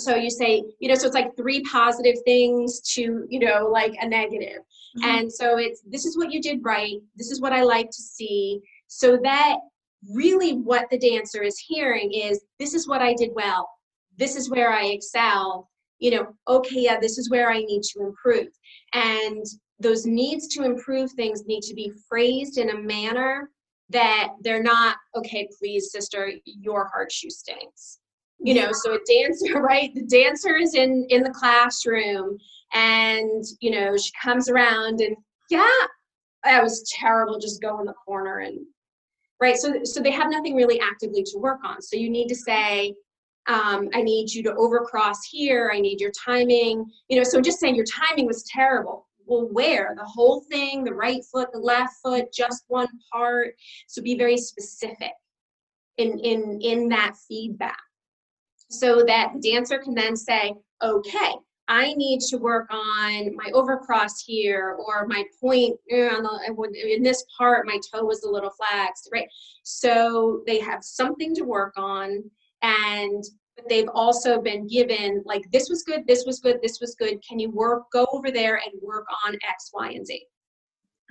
so 0.00 0.14
you 0.16 0.30
say 0.30 0.62
you 0.80 0.88
know 0.88 0.94
so 0.94 1.06
it's 1.06 1.14
like 1.14 1.36
three 1.36 1.62
positive 1.62 2.16
things 2.24 2.80
to 2.80 3.26
you 3.28 3.38
know 3.38 3.68
like 3.70 3.94
a 4.00 4.08
negative. 4.08 4.62
Mm-hmm. 4.98 5.08
and 5.08 5.32
so 5.32 5.56
it's 5.58 5.82
this 5.86 6.04
is 6.04 6.16
what 6.16 6.32
you 6.32 6.42
did 6.42 6.58
right 6.64 6.96
this 7.14 7.30
is 7.30 7.40
what 7.40 7.52
i 7.52 7.62
like 7.62 7.86
to 7.90 8.02
see 8.02 8.60
so 8.88 9.16
that 9.22 9.58
really 10.08 10.54
what 10.54 10.88
the 10.90 10.98
dancer 10.98 11.42
is 11.42 11.58
hearing 11.58 12.12
is 12.12 12.44
this 12.58 12.74
is 12.74 12.88
what 12.88 13.02
I 13.02 13.14
did 13.14 13.30
well. 13.34 13.68
This 14.16 14.36
is 14.36 14.50
where 14.50 14.72
I 14.72 14.86
excel. 14.86 15.68
You 15.98 16.12
know, 16.12 16.26
okay, 16.48 16.80
yeah, 16.80 16.98
this 16.98 17.18
is 17.18 17.30
where 17.30 17.50
I 17.50 17.58
need 17.58 17.82
to 17.82 18.00
improve. 18.00 18.48
And 18.94 19.44
those 19.78 20.06
needs 20.06 20.48
to 20.48 20.64
improve 20.64 21.12
things 21.12 21.44
need 21.46 21.62
to 21.62 21.74
be 21.74 21.92
phrased 22.08 22.58
in 22.58 22.70
a 22.70 22.78
manner 22.78 23.50
that 23.90 24.28
they're 24.42 24.62
not, 24.62 24.96
okay, 25.16 25.48
please, 25.58 25.90
sister, 25.90 26.32
your 26.44 26.88
hard 26.92 27.12
shoe 27.12 27.30
stinks. 27.30 27.98
You 28.42 28.54
know, 28.54 28.70
so 28.72 28.94
a 28.94 28.98
dancer, 29.06 29.60
right? 29.60 29.94
The 29.94 30.02
dancer 30.02 30.56
is 30.56 30.74
in 30.74 31.06
in 31.10 31.22
the 31.22 31.30
classroom 31.30 32.38
and 32.72 33.44
you 33.60 33.70
know, 33.70 33.96
she 33.96 34.10
comes 34.22 34.48
around 34.48 35.00
and 35.00 35.16
yeah, 35.50 35.68
that 36.44 36.62
was 36.62 36.90
terrible, 36.98 37.38
just 37.38 37.60
go 37.60 37.80
in 37.80 37.86
the 37.86 37.94
corner 38.06 38.38
and 38.38 38.58
right? 39.40 39.56
So, 39.56 39.84
so 39.84 40.00
they 40.00 40.10
have 40.10 40.30
nothing 40.30 40.54
really 40.54 40.80
actively 40.80 41.22
to 41.24 41.38
work 41.38 41.60
on. 41.64 41.80
So 41.80 41.96
you 41.96 42.10
need 42.10 42.28
to 42.28 42.34
say, 42.34 42.94
um, 43.46 43.88
I 43.94 44.02
need 44.02 44.32
you 44.32 44.42
to 44.44 44.52
overcross 44.52 45.16
here. 45.28 45.72
I 45.74 45.80
need 45.80 46.00
your 46.00 46.12
timing. 46.12 46.84
You 47.08 47.16
know, 47.16 47.24
so 47.24 47.40
just 47.40 47.58
saying 47.58 47.74
your 47.74 47.86
timing 47.86 48.26
was 48.26 48.44
terrible. 48.44 49.08
Well, 49.26 49.48
where? 49.52 49.94
The 49.96 50.04
whole 50.04 50.44
thing, 50.50 50.84
the 50.84 50.94
right 50.94 51.22
foot, 51.32 51.52
the 51.52 51.58
left 51.58 51.94
foot, 52.02 52.32
just 52.32 52.64
one 52.68 52.88
part. 53.12 53.54
So 53.86 54.02
be 54.02 54.16
very 54.16 54.36
specific 54.36 55.12
in 55.96 56.18
in 56.18 56.60
in 56.60 56.88
that 56.90 57.14
feedback. 57.28 57.78
So 58.70 59.04
that 59.04 59.32
the 59.34 59.50
dancer 59.50 59.78
can 59.78 59.94
then 59.94 60.16
say, 60.16 60.54
okay, 60.82 61.32
I 61.68 61.92
need 61.94 62.20
to 62.22 62.36
work 62.36 62.66
on 62.70 63.34
my 63.36 63.50
overcross 63.52 64.24
here 64.24 64.76
or 64.78 65.06
my 65.06 65.24
point 65.40 65.76
eh, 65.90 66.08
on 66.08 66.22
the, 66.24 66.78
eh, 66.78 66.94
in 66.96 67.02
this 67.02 67.24
part, 67.36 67.66
my 67.66 67.78
toe 67.92 68.04
was 68.04 68.24
a 68.24 68.30
little 68.30 68.50
flexed, 68.50 69.08
right? 69.12 69.28
So 69.62 70.42
they 70.46 70.58
have 70.60 70.82
something 70.82 71.34
to 71.36 71.42
work 71.42 71.74
on 71.76 72.24
and 72.62 73.24
they've 73.68 73.88
also 73.94 74.40
been 74.40 74.66
given 74.66 75.22
like 75.26 75.42
this 75.52 75.68
was 75.68 75.82
good 75.82 76.06
this 76.06 76.24
was 76.24 76.40
good 76.40 76.58
this 76.62 76.80
was 76.80 76.94
good 76.94 77.20
can 77.26 77.38
you 77.38 77.50
work 77.50 77.82
go 77.92 78.06
over 78.12 78.30
there 78.30 78.56
and 78.56 78.80
work 78.82 79.04
on 79.26 79.34
x 79.34 79.70
y 79.74 79.90
and 79.90 80.06
z 80.06 80.24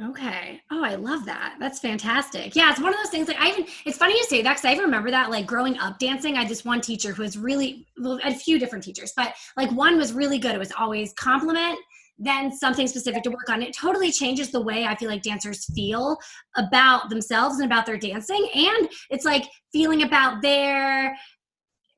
Okay. 0.01 0.61
Oh, 0.71 0.81
I 0.81 0.95
love 0.95 1.25
that. 1.25 1.57
That's 1.59 1.79
fantastic. 1.79 2.55
Yeah, 2.55 2.71
it's 2.71 2.79
one 2.79 2.93
of 2.93 2.99
those 2.99 3.09
things. 3.09 3.27
Like 3.27 3.39
I 3.39 3.49
even, 3.49 3.65
it's 3.85 3.97
funny 3.97 4.13
you 4.13 4.23
say 4.23 4.41
that 4.41 4.51
because 4.51 4.63
I 4.63 4.71
even 4.71 4.85
remember 4.85 5.11
that. 5.11 5.29
Like 5.29 5.45
growing 5.45 5.77
up 5.77 5.99
dancing, 5.99 6.37
I 6.37 6.45
just 6.45 6.65
one 6.65 6.79
teacher 6.79 7.11
who 7.11 7.23
was 7.23 7.37
really, 7.37 7.85
well, 7.97 8.17
a 8.23 8.33
few 8.33 8.59
different 8.59 8.83
teachers, 8.85 9.11
but 9.17 9.33
like 9.57 9.69
one 9.71 9.97
was 9.97 10.13
really 10.13 10.39
good. 10.39 10.55
It 10.55 10.57
was 10.59 10.71
always 10.71 11.11
compliment, 11.13 11.77
then 12.17 12.49
something 12.49 12.87
specific 12.87 13.23
to 13.23 13.29
work 13.29 13.49
on. 13.49 13.61
It 13.61 13.75
totally 13.75 14.09
changes 14.09 14.51
the 14.51 14.61
way 14.61 14.85
I 14.85 14.95
feel 14.95 15.09
like 15.09 15.21
dancers 15.21 15.65
feel 15.73 16.17
about 16.55 17.09
themselves 17.09 17.55
and 17.55 17.65
about 17.65 17.85
their 17.85 17.97
dancing, 17.97 18.49
and 18.55 18.89
it's 19.09 19.25
like 19.25 19.49
feeling 19.73 20.03
about 20.03 20.41
their 20.41 21.13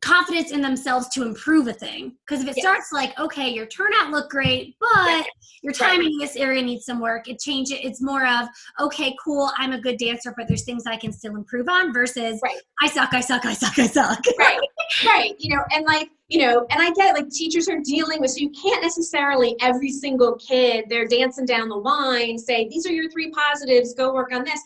confidence 0.02 0.52
in 0.52 0.62
themselves 0.62 1.08
to 1.10 1.22
improve 1.22 1.68
a 1.68 1.74
thing. 1.74 2.16
Because 2.26 2.44
if 2.44 2.50
it 2.50 2.58
yes. 2.58 2.66
starts 2.66 2.92
like, 2.92 3.18
okay, 3.20 3.50
your 3.50 3.68
turnout 3.68 4.10
looked 4.10 4.32
great, 4.32 4.76
but 4.80 5.28
your 5.62 5.74
timing 5.74 6.00
right. 6.00 6.12
in 6.14 6.18
this 6.18 6.36
area 6.36 6.62
needs 6.62 6.86
some 6.86 7.00
work, 7.00 7.28
it 7.28 7.40
changes. 7.40 7.78
It's 7.84 8.02
more 8.02 8.26
of, 8.26 8.48
okay, 8.80 9.16
cool, 9.24 9.52
I'm 9.58 9.74
a 9.74 9.80
good 9.80 9.98
dancer, 9.98 10.34
but 10.36 10.48
there's 10.48 10.64
things 10.64 10.84
I 10.88 10.98
can 10.98 11.14
still 11.14 11.36
improve 11.36 11.70
on 11.70 11.94
versus 11.94 12.40
right. 12.44 12.60
I 12.82 12.88
suck, 12.88 13.14
I 13.14 13.22
suck, 13.22 13.46
I 13.46 13.54
suck, 13.54 13.78
I 13.78 13.86
suck. 13.86 14.20
Right, 14.40 14.60
right. 15.06 15.34
You 15.38 15.56
know, 15.56 15.64
and 15.72 15.86
like, 15.86 16.10
you 16.30 16.40
know, 16.40 16.66
and 16.72 16.82
I 16.82 16.90
get 16.92 17.14
like 17.14 17.30
teachers 17.30 17.70
are 17.70 17.80
dealing 17.80 18.22
with, 18.22 18.32
so 18.32 18.40
you 18.40 18.50
can't 18.50 18.82
necessarily 18.82 19.56
every 19.62 19.92
single 19.92 20.36
kid, 20.38 20.86
they're 20.90 21.08
dancing 21.08 21.46
down 21.46 21.70
the 21.70 21.76
line, 21.76 22.40
say, 22.40 22.68
these 22.70 22.88
are 22.88 22.92
your 22.92 23.10
three 23.12 23.30
positives, 23.30 23.94
go 23.94 24.14
work 24.14 24.34
on 24.34 24.44
this 24.44 24.62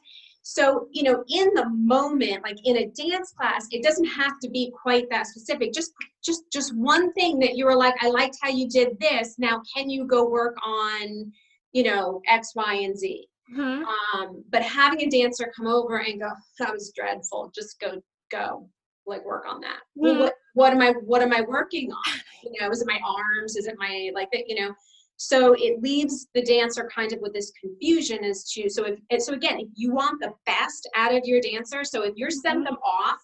so, 0.48 0.88
you 0.92 1.02
know, 1.02 1.24
in 1.28 1.52
the 1.56 1.68
moment, 1.70 2.44
like 2.44 2.60
in 2.66 2.78
a 2.78 2.86
dance 2.90 3.32
class, 3.32 3.66
it 3.72 3.82
doesn't 3.82 4.06
have 4.06 4.40
to 4.44 4.50
be 4.52 4.72
quite 4.80 5.10
that 5.10 5.26
specific. 5.26 5.74
Just 5.74 5.92
just 6.24 6.44
just 6.54 6.78
one 6.78 7.12
thing 7.14 7.40
that 7.40 7.58
you 7.58 7.66
were 7.66 7.76
like, 7.76 7.96
I 8.04 8.10
liked 8.10 8.38
how 8.44 8.50
you 8.50 8.70
did 8.70 8.96
this. 9.00 9.40
Now 9.40 9.64
can 9.76 9.90
you 9.90 10.06
go 10.06 10.30
work 10.30 10.56
on, 10.64 11.32
you 11.74 11.82
know, 11.82 12.22
X, 12.28 12.54
Y, 12.56 12.74
and 12.76 12.96
Z? 12.96 13.28
Mm-hmm. 13.58 13.86
Um, 14.20 14.44
but 14.52 14.62
having 14.62 15.02
a 15.02 15.10
dancer 15.10 15.52
come 15.58 15.66
over 15.66 15.98
and 15.98 16.22
go, 16.22 16.30
that 16.60 16.72
was 16.72 16.94
dreadful. 16.96 17.52
Just 17.56 17.80
go, 17.80 18.00
go, 18.32 18.70
like 19.08 19.26
work 19.26 19.46
on 19.50 19.62
that. 19.62 19.80
Mm-hmm. 19.98 20.04
Well, 20.04 20.20
what 20.20 20.34
what 20.54 20.74
am 20.74 20.82
I 20.82 20.92
what 20.92 21.24
am 21.24 21.34
I 21.34 21.42
working 21.42 21.92
on? 21.92 22.20
You 22.44 22.62
know, 22.62 22.70
is 22.70 22.84
it 22.84 22.88
my 22.88 23.00
arms? 23.04 23.56
Is 23.56 23.66
it 23.66 23.78
my 23.80 24.12
like 24.14 24.30
that? 24.32 24.48
You 24.48 24.62
know, 24.62 24.76
so 25.17 25.54
it 25.58 25.82
leaves 25.82 26.28
the 26.34 26.41
dancer 26.41 26.89
kind 26.93 27.13
of 27.13 27.19
with 27.21 27.34
this 27.34 27.51
confusion 27.60 28.23
as 28.23 28.49
to 28.51 28.69
so 28.69 28.86
if 29.10 29.21
so 29.21 29.34
again, 29.34 29.60
if 29.60 29.69
you 29.73 29.93
want 29.93 30.19
the 30.21 30.34
best 30.45 30.89
out 30.95 31.13
of 31.13 31.21
your 31.25 31.41
dancer, 31.41 31.84
so 31.84 32.04
if 32.04 32.13
you're 32.15 32.30
sending 32.30 32.65
mm-hmm. 32.65 32.75
them 32.75 32.82
off, 32.84 33.19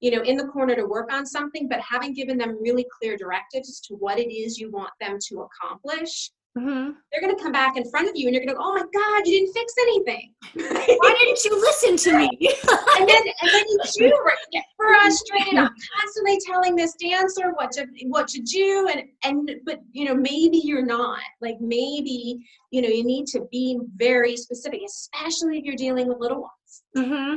you 0.00 0.10
know, 0.10 0.22
in 0.22 0.36
the 0.36 0.46
corner 0.46 0.74
to 0.74 0.84
work 0.84 1.12
on 1.12 1.24
something, 1.24 1.68
but 1.68 1.80
having 1.80 2.12
given 2.12 2.36
them 2.36 2.60
really 2.60 2.86
clear 2.98 3.16
directives 3.16 3.68
as 3.68 3.80
to 3.80 3.94
what 3.94 4.18
it 4.18 4.32
is 4.32 4.58
you 4.58 4.70
want 4.70 4.90
them 5.00 5.18
to 5.28 5.46
accomplish, 5.46 6.30
Mm-hmm. 6.56 6.92
They're 7.12 7.20
going 7.20 7.36
to 7.36 7.42
come 7.42 7.52
back 7.52 7.76
in 7.76 7.88
front 7.90 8.08
of 8.08 8.16
you 8.16 8.28
and 8.28 8.34
you're 8.34 8.44
going 8.44 8.54
to 8.54 8.58
go, 8.58 8.64
oh 8.64 8.72
my 8.72 8.80
God, 8.80 9.26
you 9.26 9.40
didn't 9.40 9.52
fix 9.52 9.74
anything. 9.78 10.32
Why 10.54 11.14
didn't 11.18 11.44
you 11.44 11.60
listen 11.60 11.96
to 11.98 12.18
me? 12.18 12.30
and, 12.98 13.08
then, 13.08 13.22
and 13.42 13.50
then 13.50 13.64
you 13.68 13.78
do 13.98 14.12
get 14.52 14.64
frustrated. 14.86 15.58
I'm 15.58 15.74
constantly 16.00 16.38
telling 16.46 16.76
this 16.76 16.94
dancer 16.94 17.50
what 17.52 17.72
to, 17.72 17.86
what 18.06 18.28
to 18.28 18.40
do. 18.40 18.88
And, 18.92 19.02
and, 19.24 19.60
but, 19.64 19.80
you 19.92 20.06
know, 20.06 20.14
maybe 20.14 20.58
you're 20.58 20.84
not. 20.84 21.20
Like 21.40 21.56
maybe, 21.60 22.38
you 22.70 22.82
know, 22.82 22.88
you 22.88 23.04
need 23.04 23.26
to 23.28 23.46
be 23.50 23.78
very 23.96 24.36
specific, 24.36 24.80
especially 24.86 25.58
if 25.58 25.64
you're 25.64 25.76
dealing 25.76 26.08
with 26.08 26.18
little 26.18 26.42
ones. 26.42 26.82
Mm-hmm. 26.96 27.36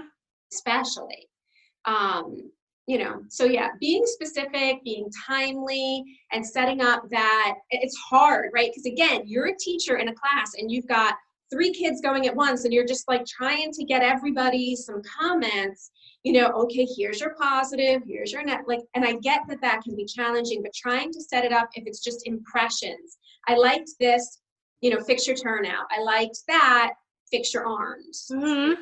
Especially. 0.51 1.27
Um, 1.85 2.51
you 2.89 2.97
know 2.97 3.21
so 3.29 3.45
yeah 3.45 3.67
being 3.79 4.03
specific 4.03 4.83
being 4.83 5.07
timely 5.27 6.03
and 6.31 6.43
setting 6.43 6.81
up 6.81 7.03
that 7.12 7.53
it's 7.69 7.95
hard 7.97 8.49
right 8.51 8.71
because 8.71 8.91
again 8.91 9.21
you're 9.27 9.45
a 9.45 9.57
teacher 9.57 9.97
in 9.97 10.07
a 10.07 10.13
class 10.15 10.53
and 10.57 10.71
you've 10.71 10.88
got 10.88 11.13
three 11.51 11.71
kids 11.71 12.01
going 12.01 12.27
at 12.27 12.35
once 12.35 12.63
and 12.63 12.73
you're 12.73 12.88
just 12.88 13.07
like 13.07 13.23
trying 13.27 13.71
to 13.71 13.83
get 13.83 14.01
everybody 14.01 14.75
some 14.75 15.03
comments 15.03 15.91
you 16.23 16.34
know 16.34 16.47
okay 16.49 16.86
here's 16.97 17.19
your 17.19 17.34
positive 17.36 18.01
here's 18.05 18.32
your 18.32 18.43
net 18.43 18.62
like 18.67 18.82
and 18.93 19.05
i 19.05 19.13
get 19.13 19.41
that 19.47 19.62
that 19.62 19.82
can 19.82 19.95
be 19.95 20.05
challenging 20.05 20.62
but 20.62 20.73
trying 20.73 21.12
to 21.12 21.21
set 21.21 21.45
it 21.45 21.53
up 21.53 21.69
if 21.75 21.86
it's 21.88 22.03
just 22.03 22.27
impressions. 22.27 23.17
I 23.47 23.55
liked 23.55 23.91
this 23.99 24.41
you 24.82 24.91
know 24.91 25.01
fix 25.01 25.27
your 25.27 25.36
turnout. 25.36 25.86
I 25.91 26.01
liked 26.01 26.39
that 26.47 26.91
fix 27.32 27.53
your 27.53 27.67
arms. 27.67 28.27
Mm-hmm. 28.32 28.82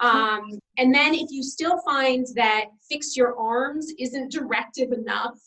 Um, 0.00 0.60
and 0.76 0.94
then 0.94 1.14
if 1.14 1.28
you 1.30 1.42
still 1.42 1.80
find 1.80 2.24
that 2.34 2.66
fix 2.88 3.16
your 3.16 3.36
arms 3.36 3.92
isn't 3.98 4.30
directive 4.30 4.92
enough, 4.92 5.38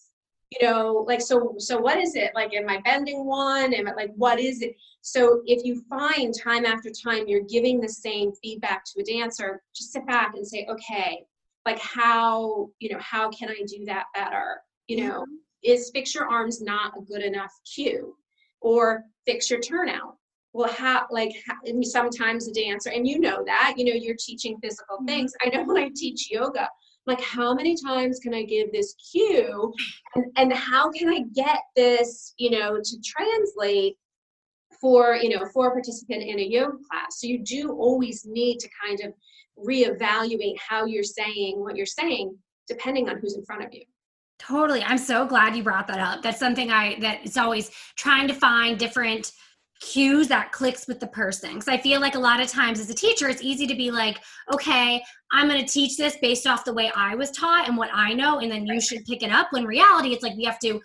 you 0.52 0.68
know, 0.68 1.06
like 1.08 1.22
so 1.22 1.56
so 1.58 1.78
what 1.80 1.98
is 1.98 2.16
it? 2.16 2.32
Like 2.36 2.54
am 2.54 2.70
I 2.70 2.80
bending 2.82 3.26
one? 3.26 3.74
Am 3.74 3.88
I 3.88 3.94
like 3.94 4.12
what 4.16 4.40
is 4.40 4.62
it? 4.62 4.76
So 5.02 5.42
if 5.46 5.64
you 5.64 5.84
find 5.90 6.34
time 6.38 6.66
after 6.66 6.90
time 6.90 7.28
you're 7.28 7.44
giving 7.44 7.80
the 7.80 7.90
same 7.90 8.32
feedback 8.44 8.84
to 8.86 9.02
a 9.02 9.04
dancer, 9.04 9.62
just 9.76 9.94
sit 9.94 10.06
back 10.06 10.34
and 10.36 10.46
say, 10.46 10.68
okay, 10.70 11.24
like 11.66 11.80
how, 11.80 12.70
you 12.80 12.90
know, 12.90 13.00
how 13.00 13.30
can 13.30 13.50
I 13.50 13.64
do 13.68 13.86
that 13.86 14.06
better? 14.14 14.62
You 14.88 15.08
know, 15.08 15.26
is 15.64 15.90
fix 15.94 16.14
your 16.14 16.30
arms 16.30 16.62
not 16.62 16.98
a 16.98 17.02
good 17.02 17.22
enough 17.22 17.52
cue? 17.74 18.16
Or 18.60 19.06
fix 19.26 19.50
your 19.50 19.60
turnout 19.60 20.18
well 20.54 20.72
how 20.72 21.06
like 21.10 21.32
how, 21.48 21.56
sometimes 21.82 22.48
a 22.48 22.54
dancer 22.54 22.90
and 22.90 23.08
you 23.08 23.20
know 23.20 23.44
that 23.46 23.74
you 23.78 23.86
know 23.86 23.94
you're 23.94 24.16
teaching 24.20 24.58
physical 24.62 24.98
mm-hmm. 24.98 25.08
things 25.08 25.34
i 25.44 25.50
know 25.50 25.64
when 25.66 25.78
i 25.78 25.90
teach 25.96 26.30
yoga 26.32 26.68
like 27.08 27.22
how 27.22 27.54
many 27.54 27.76
times 27.76 28.20
can 28.20 28.34
i 28.34 28.44
give 28.44 28.72
this 28.72 28.96
cue? 29.12 29.74
And, 30.16 30.26
and 30.38 30.54
how 30.54 30.92
can 30.92 31.10
i 31.10 31.24
get 31.34 31.60
this 31.76 32.34
you 32.38 32.52
know 32.52 32.78
to 32.78 33.02
translate 33.04 33.96
for 34.80 35.16
you 35.16 35.30
know 35.30 35.46
for 35.54 35.68
a 35.68 35.72
participant 35.72 36.24
in 36.24 36.40
a 36.40 36.44
yoga 36.44 36.78
class? 36.90 37.20
So 37.20 37.28
you 37.28 37.44
do 37.44 37.72
always 37.72 38.26
need 38.26 38.60
to 38.60 38.70
kind 38.86 39.02
of 39.02 39.14
reevaluate 39.58 40.58
how 40.58 40.86
you're 40.86 41.04
saying 41.04 41.60
what 41.60 41.76
you're 41.76 41.86
saying 41.86 42.36
depending 42.68 43.10
on 43.10 43.18
who's 43.20 43.36
in 43.36 43.44
front 43.44 43.64
of 43.64 43.74
you. 43.74 43.84
Totally. 44.40 44.82
I'm 44.84 44.98
so 44.98 45.26
glad 45.26 45.56
you 45.56 45.62
brought 45.62 45.88
that 45.88 46.00
up. 46.00 46.24
That's 46.24 46.40
something 46.40 46.72
i 46.72 47.00
that 47.00 47.20
it's 47.24 47.38
always 47.38 47.70
trying 47.96 48.28
to 48.28 48.34
find 48.34 48.80
different 48.80 49.34
cues 49.82 50.28
that 50.28 50.52
clicks 50.52 50.88
with 50.88 51.00
the 51.00 51.08
person. 51.08 51.54
Because 51.54 51.68
i 51.68 51.78
feel 51.78 52.00
like 52.00 52.16
a 52.16 52.20
lot 52.20 52.40
of 52.40 52.48
times 52.48 52.80
as 52.80 52.90
a 52.90 52.94
teacher 52.94 53.28
it's 53.28 53.42
easy 53.42 53.68
to 53.68 53.76
be 53.76 53.92
like 53.92 54.20
okay 54.54 55.04
i'm 55.32 55.50
going 55.50 55.64
to 55.64 55.72
teach 55.72 55.98
this 55.98 56.18
based 56.22 56.48
off 56.48 56.66
the 56.66 56.74
way 56.74 56.92
i 56.96 57.16
was 57.16 57.32
taught 57.32 57.68
and 57.68 57.76
what 57.76 57.90
i 57.94 58.14
know 58.14 58.40
and 58.40 58.52
then 58.52 58.66
you 58.66 58.80
should 58.80 59.04
pick 59.06 59.24
it 59.24 59.32
up. 59.32 59.48
When 59.52 59.66
reality 59.66 60.10
it's 60.14 60.24
like 60.24 60.38
we 60.38 60.46
have 60.46 60.60
to 60.60 60.80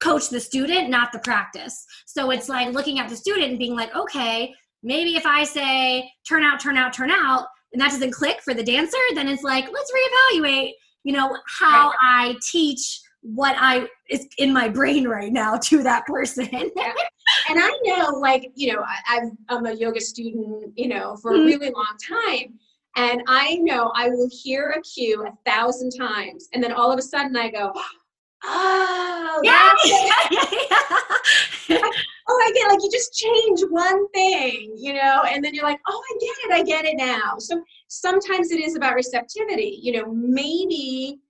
coach 0.00 0.28
the 0.28 0.40
student 0.40 0.90
not 0.90 1.12
the 1.12 1.20
practice. 1.20 1.86
So 2.06 2.30
it's 2.32 2.48
like 2.48 2.74
looking 2.74 2.98
at 2.98 3.08
the 3.08 3.16
student 3.16 3.50
and 3.50 3.58
being 3.58 3.76
like 3.76 3.94
okay 3.94 4.52
maybe 4.82 5.16
if 5.16 5.24
i 5.26 5.44
say 5.44 6.10
turn 6.28 6.42
out 6.42 6.60
turn 6.60 6.76
out 6.76 6.92
turn 6.92 7.10
out 7.10 7.46
and 7.72 7.80
that 7.80 7.90
doesn't 7.90 8.12
click 8.12 8.40
for 8.42 8.54
the 8.54 8.62
dancer 8.62 8.98
then 9.14 9.28
it's 9.28 9.42
like 9.42 9.64
let's 9.72 9.92
reevaluate 9.92 10.72
you 11.04 11.12
know 11.12 11.36
how 11.46 11.88
right. 11.88 11.96
i 12.02 12.34
teach 12.42 13.00
what 13.22 13.56
I 13.58 13.88
is 14.10 14.26
in 14.38 14.52
my 14.52 14.68
brain 14.68 15.06
right 15.06 15.32
now 15.32 15.56
to 15.56 15.82
that 15.82 16.06
person. 16.06 16.48
yeah. 16.52 16.92
And 17.48 17.58
I 17.58 17.70
know, 17.84 18.18
like, 18.18 18.50
you 18.56 18.72
know, 18.72 18.84
I, 18.84 19.20
am 19.48 19.64
a 19.64 19.72
yoga 19.72 20.00
student, 20.00 20.72
you 20.76 20.88
know, 20.88 21.16
for 21.22 21.30
mm-hmm. 21.32 21.42
a 21.42 21.44
really 21.44 21.70
long 21.70 21.96
time. 22.06 22.58
And 22.96 23.22
I 23.28 23.54
know 23.56 23.92
I 23.94 24.08
will 24.08 24.28
hear 24.30 24.74
a 24.76 24.82
cue 24.82 25.24
a 25.24 25.32
thousand 25.48 25.92
times. 25.92 26.48
And 26.52 26.62
then 26.62 26.72
all 26.72 26.92
of 26.92 26.98
a 26.98 27.02
sudden 27.02 27.36
I 27.36 27.48
go, 27.50 27.72
oh, 28.44 29.40
yeah. 29.44 29.72
oh, 32.28 32.42
I 32.44 32.52
get 32.52 32.68
like 32.68 32.80
you 32.82 32.90
just 32.90 33.14
change 33.14 33.60
one 33.70 34.08
thing, 34.08 34.74
you 34.76 34.94
know, 34.94 35.22
and 35.28 35.44
then 35.44 35.54
you're 35.54 35.64
like, 35.64 35.80
oh, 35.88 36.02
I 36.10 36.18
get 36.18 36.36
it, 36.44 36.52
I 36.52 36.62
get 36.64 36.84
it 36.84 36.96
now. 36.96 37.36
So 37.38 37.62
sometimes 37.88 38.50
it 38.50 38.60
is 38.60 38.76
about 38.76 38.94
receptivity. 38.94 39.78
You 39.80 39.92
know, 39.92 40.12
maybe 40.12 41.20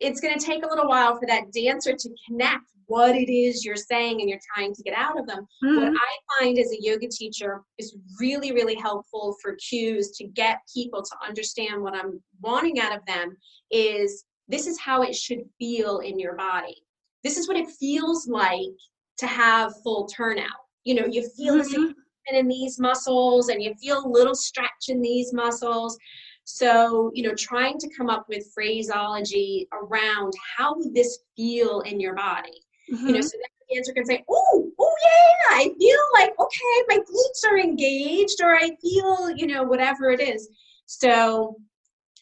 it's 0.00 0.20
going 0.20 0.38
to 0.38 0.44
take 0.44 0.64
a 0.64 0.68
little 0.68 0.88
while 0.88 1.16
for 1.16 1.26
that 1.26 1.52
dancer 1.52 1.94
to 1.94 2.10
connect 2.26 2.64
what 2.86 3.14
it 3.14 3.32
is 3.32 3.64
you're 3.64 3.76
saying 3.76 4.20
and 4.20 4.28
you're 4.28 4.40
trying 4.54 4.74
to 4.74 4.82
get 4.82 4.94
out 4.94 5.18
of 5.18 5.26
them. 5.26 5.46
Mm-hmm. 5.62 5.76
What 5.76 5.92
I 5.92 6.40
find 6.40 6.58
as 6.58 6.72
a 6.72 6.82
yoga 6.82 7.06
teacher 7.08 7.60
is 7.78 7.96
really, 8.18 8.52
really 8.52 8.74
helpful 8.74 9.36
for 9.40 9.56
cues 9.56 10.10
to 10.12 10.24
get 10.26 10.58
people 10.74 11.02
to 11.02 11.16
understand 11.26 11.82
what 11.82 11.94
I'm 11.94 12.20
wanting 12.40 12.80
out 12.80 12.96
of 12.96 13.04
them 13.06 13.36
is 13.70 14.24
this 14.48 14.66
is 14.66 14.80
how 14.80 15.02
it 15.02 15.14
should 15.14 15.42
feel 15.58 15.98
in 15.98 16.18
your 16.18 16.34
body. 16.34 16.82
This 17.22 17.36
is 17.36 17.46
what 17.46 17.56
it 17.56 17.68
feels 17.78 18.26
like 18.26 18.74
to 19.18 19.26
have 19.26 19.72
full 19.84 20.06
turnout. 20.06 20.48
You 20.82 20.94
know, 20.94 21.06
you 21.06 21.28
feel 21.36 21.54
mm-hmm. 21.54 21.82
this 21.82 21.94
in 22.32 22.48
these 22.48 22.78
muscles 22.78 23.48
and 23.48 23.62
you 23.62 23.74
feel 23.80 24.04
a 24.04 24.08
little 24.08 24.34
stretch 24.34 24.88
in 24.88 25.00
these 25.00 25.32
muscles 25.32 25.96
so, 26.44 27.10
you 27.14 27.22
know, 27.22 27.34
trying 27.34 27.78
to 27.78 27.88
come 27.96 28.10
up 28.10 28.26
with 28.28 28.50
phraseology 28.52 29.68
around 29.72 30.32
how 30.56 30.74
would 30.76 30.94
this 30.94 31.20
feel 31.36 31.80
in 31.80 32.00
your 32.00 32.14
body? 32.14 32.62
Mm-hmm. 32.92 33.06
You 33.06 33.12
know, 33.12 33.18
mm-hmm. 33.18 33.26
so 33.26 33.38
that 33.38 33.50
the 33.68 33.74
dancer 33.74 33.92
can 33.92 34.04
say, 34.04 34.24
oh, 34.28 34.70
oh 34.78 34.94
yeah, 35.04 35.56
I 35.56 35.70
feel 35.78 35.98
like, 36.14 36.30
okay, 36.38 36.84
my 36.88 36.98
glutes 36.98 37.50
are 37.50 37.58
engaged, 37.58 38.40
or 38.42 38.56
I 38.56 38.70
feel, 38.82 39.30
you 39.30 39.46
know, 39.46 39.62
whatever 39.62 40.10
it 40.10 40.20
is. 40.20 40.48
So 40.86 41.56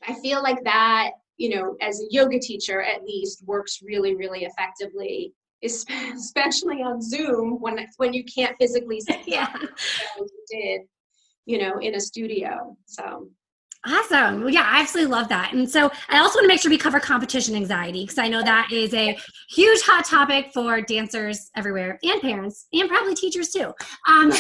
I 0.07 0.15
feel 0.15 0.43
like 0.43 0.63
that 0.65 1.13
you 1.39 1.55
know, 1.55 1.77
as 1.81 2.01
a 2.01 2.07
yoga 2.11 2.39
teacher 2.39 2.83
at 2.83 3.05
least, 3.05 3.47
works 3.47 3.79
really, 3.83 4.15
really 4.15 4.45
effectively, 4.45 5.33
especially 5.63 6.83
on 6.83 7.01
Zoom 7.01 7.61
when 7.61 7.87
when 7.97 8.13
you 8.13 8.25
can't 8.25 8.57
physically 8.61 9.01
see 9.01 9.23
yeah. 9.27 9.53
you 10.17 10.29
did, 10.51 10.81
you 11.47 11.59
know, 11.59 11.79
in 11.79 11.95
a 11.95 12.01
studio. 12.01 12.77
So 12.87 13.31
Awesome. 13.87 14.41
Well, 14.41 14.51
yeah, 14.51 14.69
I 14.69 14.81
absolutely 14.81 15.13
love 15.13 15.29
that. 15.29 15.53
And 15.53 15.69
so 15.69 15.91
I 16.09 16.19
also 16.19 16.39
want 16.39 16.45
to 16.45 16.49
make 16.49 16.61
sure 16.61 16.71
we 16.71 16.77
cover 16.77 16.99
competition 16.99 17.55
anxiety 17.55 18.03
because 18.03 18.19
I 18.19 18.27
know 18.27 18.43
that 18.43 18.69
is 18.73 18.93
a 18.93 19.17
huge 19.51 19.81
hot 19.83 20.05
topic 20.05 20.51
for 20.53 20.83
dancers 20.83 21.51
everywhere 21.55 21.99
and 22.03 22.21
parents 22.21 22.67
and 22.73 22.89
probably 22.89 23.15
teachers 23.15 23.51
too. 23.51 23.73
Um, 24.09 24.33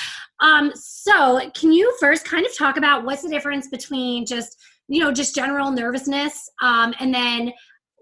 um, 0.40 0.72
so 0.74 1.50
can 1.54 1.72
you 1.72 1.94
first 2.00 2.24
kind 2.24 2.46
of 2.46 2.56
talk 2.56 2.78
about 2.78 3.04
what's 3.04 3.22
the 3.22 3.28
difference 3.28 3.68
between 3.68 4.24
just, 4.24 4.56
you 4.88 5.00
know, 5.00 5.12
just 5.12 5.34
general 5.34 5.70
nervousness 5.70 6.48
um, 6.62 6.94
and 6.98 7.14
then 7.14 7.52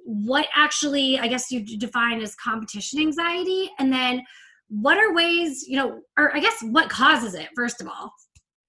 what 0.05 0.47
actually, 0.55 1.19
I 1.19 1.27
guess 1.27 1.51
you 1.51 1.65
define 1.77 2.21
as 2.21 2.37
competition 2.37 3.01
anxiety 3.01 3.71
and 3.81 3.93
then 3.93 4.23
what 4.69 4.99
are 4.99 5.13
ways, 5.13 5.67
you 5.67 5.77
know, 5.77 6.01
or 6.17 6.35
I 6.37 6.41
guess 6.41 6.63
what 6.63 6.89
causes 6.89 7.35
it, 7.35 7.49
first 7.57 7.81
of 7.81 7.89
all? 7.89 8.13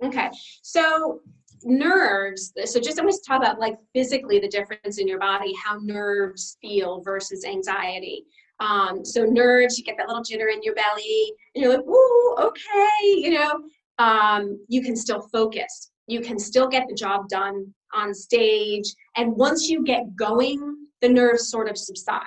Okay. 0.03 0.29
So 0.63 1.21
nerves 1.65 2.53
so 2.65 2.79
just 2.79 2.99
i'm 2.99 3.09
to 3.09 3.19
talk 3.27 3.41
about 3.41 3.59
like 3.59 3.75
physically 3.93 4.39
the 4.39 4.47
difference 4.47 4.99
in 4.99 5.07
your 5.07 5.19
body 5.19 5.53
how 5.63 5.77
nerves 5.81 6.57
feel 6.61 7.01
versus 7.01 7.43
anxiety. 7.43 8.25
Um, 8.61 9.03
so 9.03 9.25
nerves 9.25 9.77
you 9.77 9.83
get 9.83 9.97
that 9.97 10.07
little 10.07 10.23
jitter 10.23 10.53
in 10.53 10.63
your 10.63 10.75
belly 10.75 11.33
and 11.53 11.63
you're 11.63 11.75
like 11.75 11.85
woo 11.85 12.35
okay 12.37 12.99
you 13.03 13.31
know? 13.31 13.61
Um, 13.97 14.59
you 14.67 14.81
can 14.81 14.95
still 14.95 15.21
focus. 15.31 15.91
You 16.07 16.21
can 16.21 16.37
still 16.37 16.67
get 16.67 16.87
the 16.87 16.95
job 16.95 17.27
done 17.27 17.73
on 17.93 18.13
stage 18.13 18.93
and 19.17 19.35
once 19.35 19.67
you 19.67 19.83
get 19.83 20.15
going 20.15 20.87
the 21.01 21.09
nerves 21.09 21.49
sort 21.49 21.69
of 21.69 21.77
subside. 21.77 22.21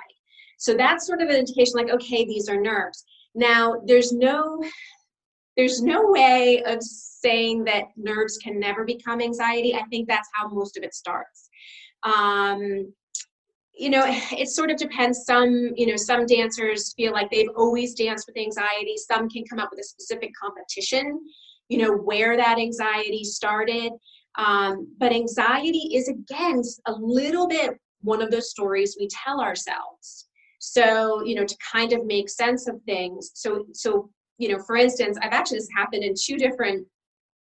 So 0.57 0.73
that's 0.75 1.07
sort 1.07 1.21
of 1.21 1.29
an 1.29 1.37
indication 1.37 1.73
like 1.75 1.89
okay 1.89 2.25
these 2.25 2.49
are 2.49 2.59
nerves. 2.59 3.05
Now 3.33 3.81
there's 3.85 4.11
no 4.11 4.61
there's 5.59 5.81
no 5.81 6.09
way 6.09 6.63
of 6.65 6.81
saying 6.81 7.65
that 7.65 7.87
nerves 7.97 8.37
can 8.37 8.57
never 8.57 8.85
become 8.85 9.19
anxiety. 9.19 9.75
I 9.75 9.83
think 9.89 10.07
that's 10.07 10.29
how 10.33 10.47
most 10.47 10.77
of 10.77 10.83
it 10.83 10.93
starts. 10.93 11.49
Um, 12.03 12.93
you 13.73 13.89
know, 13.89 14.05
it 14.07 14.47
sort 14.47 14.71
of 14.71 14.77
depends. 14.77 15.25
Some, 15.25 15.73
you 15.75 15.87
know, 15.87 15.97
some 15.97 16.25
dancers 16.25 16.93
feel 16.93 17.11
like 17.11 17.29
they've 17.29 17.49
always 17.57 17.93
danced 17.93 18.25
with 18.25 18.37
anxiety. 18.37 18.95
Some 18.95 19.27
can 19.27 19.43
come 19.43 19.59
up 19.59 19.69
with 19.69 19.81
a 19.81 19.83
specific 19.83 20.31
competition, 20.41 21.19
you 21.67 21.79
know, 21.79 21.91
where 21.91 22.37
that 22.37 22.57
anxiety 22.57 23.25
started. 23.25 23.91
Um, 24.37 24.87
but 24.97 25.11
anxiety 25.11 25.93
is, 25.93 26.07
again, 26.07 26.61
a 26.85 26.93
little 26.93 27.49
bit 27.49 27.71
one 27.99 28.21
of 28.21 28.31
those 28.31 28.49
stories 28.49 28.95
we 28.97 29.09
tell 29.09 29.41
ourselves. 29.41 30.29
So, 30.59 31.21
you 31.25 31.35
know, 31.35 31.43
to 31.43 31.57
kind 31.69 31.91
of 31.91 32.05
make 32.05 32.29
sense 32.29 32.69
of 32.69 32.81
things. 32.85 33.31
So, 33.33 33.65
so 33.73 34.09
you 34.39 34.47
know, 34.49 34.63
for 34.63 34.77
instance, 34.77 35.17
I've 35.21 35.33
actually 35.33 35.59
this 35.59 35.69
happened 35.75 36.03
in 36.03 36.15
two 36.19 36.37
different. 36.37 36.87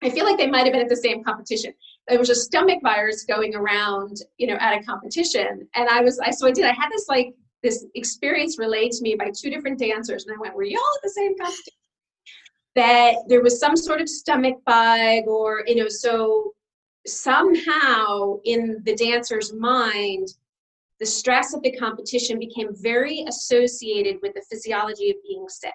I 0.02 0.10
feel 0.10 0.24
like 0.24 0.38
they 0.38 0.46
might 0.46 0.64
have 0.64 0.72
been 0.72 0.82
at 0.82 0.88
the 0.88 0.96
same 0.96 1.22
competition. 1.24 1.74
There 2.08 2.18
was 2.18 2.30
a 2.30 2.34
stomach 2.34 2.78
virus 2.82 3.24
going 3.24 3.54
around, 3.54 4.18
you 4.38 4.46
know, 4.46 4.56
at 4.60 4.80
a 4.80 4.84
competition, 4.84 5.68
and 5.74 5.88
I 5.88 6.00
was, 6.02 6.18
I 6.20 6.30
so 6.30 6.46
I 6.46 6.52
did. 6.52 6.64
I 6.64 6.72
had 6.72 6.90
this 6.90 7.06
like 7.08 7.34
this 7.62 7.84
experience 7.94 8.58
relayed 8.58 8.92
to 8.92 9.02
me 9.02 9.16
by 9.16 9.30
two 9.36 9.50
different 9.50 9.78
dancers, 9.78 10.24
and 10.24 10.36
I 10.36 10.40
went, 10.40 10.54
"Were 10.54 10.62
y'all 10.62 10.80
at 10.96 11.02
the 11.02 11.10
same 11.10 11.36
competition?" 11.36 11.72
That 12.76 13.14
there 13.28 13.42
was 13.42 13.58
some 13.58 13.76
sort 13.76 14.00
of 14.00 14.08
stomach 14.08 14.56
bug, 14.64 15.24
or 15.26 15.64
you 15.66 15.76
know, 15.76 15.88
so 15.88 16.52
somehow 17.06 18.38
in 18.44 18.82
the 18.84 18.94
dancer's 18.94 19.52
mind, 19.52 20.28
the 21.00 21.06
stress 21.06 21.54
of 21.54 21.62
the 21.62 21.72
competition 21.72 22.38
became 22.38 22.68
very 22.76 23.24
associated 23.26 24.18
with 24.22 24.34
the 24.34 24.44
physiology 24.50 25.10
of 25.10 25.16
being 25.26 25.48
sick. 25.48 25.72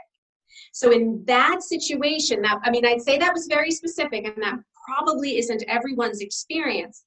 So 0.72 0.92
in 0.92 1.24
that 1.26 1.64
situation, 1.64 2.42
that 2.44 2.60
I 2.64 2.70
mean, 2.70 2.86
I'd 2.86 3.02
say 3.02 3.18
that 3.18 3.34
was 3.34 3.48
very 3.48 3.72
specific, 3.72 4.26
and 4.26 4.44
that 4.44 4.60
probably 4.88 5.38
isn't 5.38 5.64
everyone's 5.68 6.22
experience. 6.22 7.04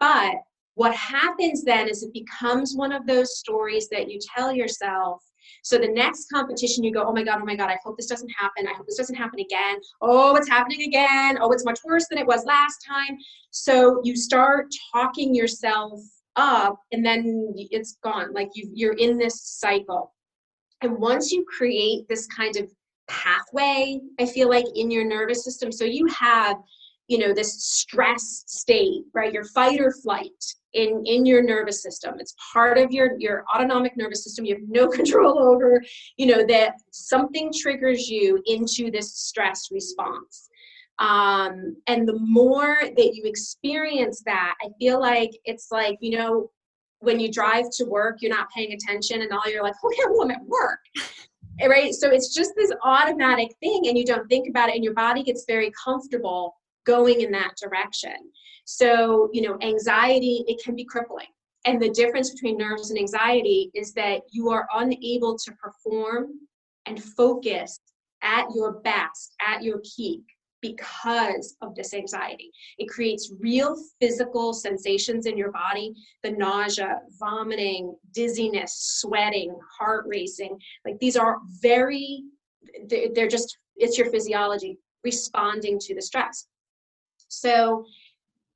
But 0.00 0.34
what 0.74 0.94
happens 0.94 1.62
then 1.64 1.88
is 1.88 2.02
it 2.02 2.12
becomes 2.12 2.74
one 2.74 2.92
of 2.92 3.06
those 3.06 3.38
stories 3.38 3.88
that 3.90 4.10
you 4.10 4.18
tell 4.36 4.52
yourself. 4.52 5.22
So 5.62 5.78
the 5.78 5.88
next 5.88 6.30
competition, 6.30 6.84
you 6.84 6.92
go, 6.92 7.04
oh 7.04 7.12
my 7.12 7.22
God, 7.22 7.38
oh 7.40 7.44
my 7.44 7.54
God, 7.54 7.70
I 7.70 7.78
hope 7.84 7.96
this 7.96 8.06
doesn't 8.06 8.30
happen. 8.36 8.66
I 8.66 8.72
hope 8.74 8.86
this 8.86 8.96
doesn't 8.96 9.14
happen 9.14 9.40
again. 9.40 9.76
Oh, 10.00 10.34
it's 10.36 10.48
happening 10.48 10.82
again. 10.82 11.38
Oh, 11.40 11.52
it's 11.52 11.64
much 11.64 11.80
worse 11.84 12.06
than 12.08 12.18
it 12.18 12.26
was 12.26 12.44
last 12.44 12.84
time. 12.86 13.16
So 13.50 14.00
you 14.04 14.16
start 14.16 14.66
talking 14.92 15.34
yourself 15.34 16.00
up 16.36 16.80
and 16.92 17.04
then 17.04 17.52
it's 17.56 17.98
gone. 18.02 18.32
Like 18.32 18.50
you, 18.54 18.70
you're 18.72 18.94
in 18.94 19.16
this 19.16 19.40
cycle. 19.42 20.12
And 20.80 20.98
once 20.98 21.30
you 21.30 21.44
create 21.44 22.08
this 22.08 22.26
kind 22.26 22.56
of 22.56 22.70
pathway 23.08 24.00
i 24.20 24.26
feel 24.26 24.48
like 24.48 24.64
in 24.74 24.90
your 24.90 25.04
nervous 25.04 25.44
system. 25.44 25.70
So 25.70 25.84
you 25.84 26.06
have 26.08 26.56
you 27.08 27.18
know 27.18 27.34
this 27.34 27.62
stress 27.64 28.44
state 28.46 29.02
right? 29.14 29.32
Your 29.32 29.44
fight 29.44 29.80
or 29.80 29.92
flight 29.92 30.30
in 30.72 31.02
in 31.04 31.26
your 31.26 31.42
nervous 31.42 31.82
system. 31.82 32.14
It's 32.18 32.34
part 32.52 32.78
of 32.78 32.90
your 32.92 33.18
your 33.18 33.44
autonomic 33.54 33.96
nervous 33.96 34.24
system. 34.24 34.44
You 34.44 34.54
have 34.54 34.64
no 34.68 34.88
control 34.98 35.38
over 35.38 35.82
you 36.16 36.26
know 36.26 36.44
that 36.46 36.74
something 36.92 37.52
triggers 37.52 38.08
you 38.08 38.42
into 38.46 38.90
this 38.90 39.14
stress 39.16 39.68
response. 39.70 40.48
Um 40.98 41.76
and 41.86 42.08
the 42.08 42.18
more 42.18 42.78
that 42.82 43.14
you 43.14 43.24
experience 43.24 44.22
that 44.26 44.54
i 44.62 44.68
feel 44.78 45.00
like 45.00 45.30
it's 45.44 45.68
like 45.72 45.98
you 46.00 46.16
know 46.16 46.50
when 47.00 47.18
you 47.18 47.32
drive 47.32 47.64
to 47.72 47.84
work 47.84 48.18
you're 48.20 48.30
not 48.30 48.48
paying 48.54 48.72
attention 48.72 49.22
and 49.22 49.32
all 49.32 49.42
you're 49.50 49.64
like 49.64 49.74
okay 49.84 50.04
well 50.08 50.22
i'm 50.22 50.30
at 50.30 50.44
work 50.46 50.78
Eh, 51.60 51.66
right? 51.66 51.94
So 51.94 52.10
it's 52.10 52.34
just 52.34 52.52
this 52.56 52.72
automatic 52.82 53.54
thing 53.60 53.82
and 53.86 53.96
you 53.96 54.04
don't 54.04 54.28
think 54.28 54.48
about 54.48 54.68
it 54.68 54.74
and 54.74 54.84
your 54.84 54.94
body 54.94 55.22
gets 55.22 55.44
very 55.46 55.72
comfortable 55.82 56.54
going 56.84 57.20
in 57.20 57.30
that 57.32 57.52
direction. 57.62 58.16
So 58.64 59.30
you 59.32 59.42
know 59.42 59.58
anxiety 59.60 60.44
it 60.48 60.62
can 60.64 60.74
be 60.74 60.84
crippling. 60.84 61.26
And 61.66 61.80
the 61.80 61.90
difference 61.90 62.30
between 62.30 62.58
nerves 62.58 62.90
and 62.90 62.98
anxiety 62.98 63.70
is 63.74 63.92
that 63.94 64.20
you 64.30 64.50
are 64.50 64.66
unable 64.74 65.38
to 65.38 65.52
perform 65.52 66.32
and 66.86 67.02
focus 67.02 67.80
at 68.22 68.46
your 68.54 68.80
best 68.80 69.34
at 69.46 69.62
your 69.62 69.80
peak 69.96 70.22
because 70.64 71.56
of 71.60 71.74
this 71.74 71.92
anxiety. 71.92 72.50
It 72.78 72.88
creates 72.88 73.30
real 73.38 73.76
physical 74.00 74.54
sensations 74.54 75.26
in 75.26 75.36
your 75.36 75.52
body 75.52 75.92
the 76.22 76.30
nausea, 76.30 77.00
vomiting, 77.18 77.94
dizziness, 78.12 78.72
sweating, 79.00 79.54
heart 79.78 80.06
racing. 80.08 80.58
Like 80.86 80.98
these 81.00 81.18
are 81.18 81.36
very, 81.60 82.22
they're 82.88 83.28
just, 83.28 83.58
it's 83.76 83.98
your 83.98 84.10
physiology 84.10 84.78
responding 85.04 85.78
to 85.80 85.94
the 85.94 86.00
stress. 86.00 86.46
So, 87.28 87.84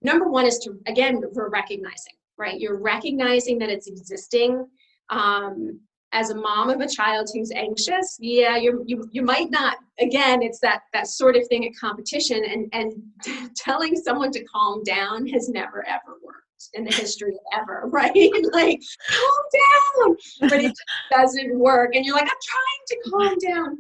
number 0.01 0.31
one 0.31 0.47
is 0.47 0.59
to, 0.61 0.79
again, 0.87 1.21
we're 1.33 1.51
recognizing, 1.51 2.15
right? 2.39 2.59
You're 2.59 2.81
recognizing 2.81 3.59
that 3.59 3.69
it's 3.69 3.87
existing. 3.87 4.67
Um, 5.11 5.81
as 6.13 6.31
a 6.31 6.35
mom 6.35 6.71
of 6.71 6.81
a 6.81 6.89
child 6.89 7.29
who's 7.33 7.51
anxious 7.53 8.17
yeah 8.21 8.57
you 8.57 8.83
you 8.87 9.09
you 9.13 9.23
might 9.23 9.51
not 9.51 9.77
again 10.01 10.43
it's 10.43 10.59
that 10.61 10.81
that 10.93 11.07
sort 11.07 11.37
of 11.37 11.47
thing 11.49 11.67
at 11.67 11.73
competition 11.79 12.43
and 12.45 12.69
and 12.73 13.55
telling 13.57 13.95
someone 13.95 14.31
to 14.31 14.43
calm 14.45 14.83
down 14.85 15.27
has 15.27 15.49
never 15.49 15.87
ever 15.87 16.17
worked 16.23 16.39
in 16.75 16.85
the 16.85 16.93
history 16.93 17.33
of 17.33 17.39
ever 17.61 17.85
right? 17.87 18.13
Like 18.53 18.81
calm 19.09 20.09
down! 20.09 20.17
But 20.41 20.65
it 20.65 20.73
doesn't 21.11 21.59
work 21.59 21.95
and 21.95 22.05
you're 22.05 22.15
like 22.15 22.25
i'm 22.25 22.29
trying 22.43 22.87
to 22.89 23.11
calm 23.11 23.37
down 23.39 23.79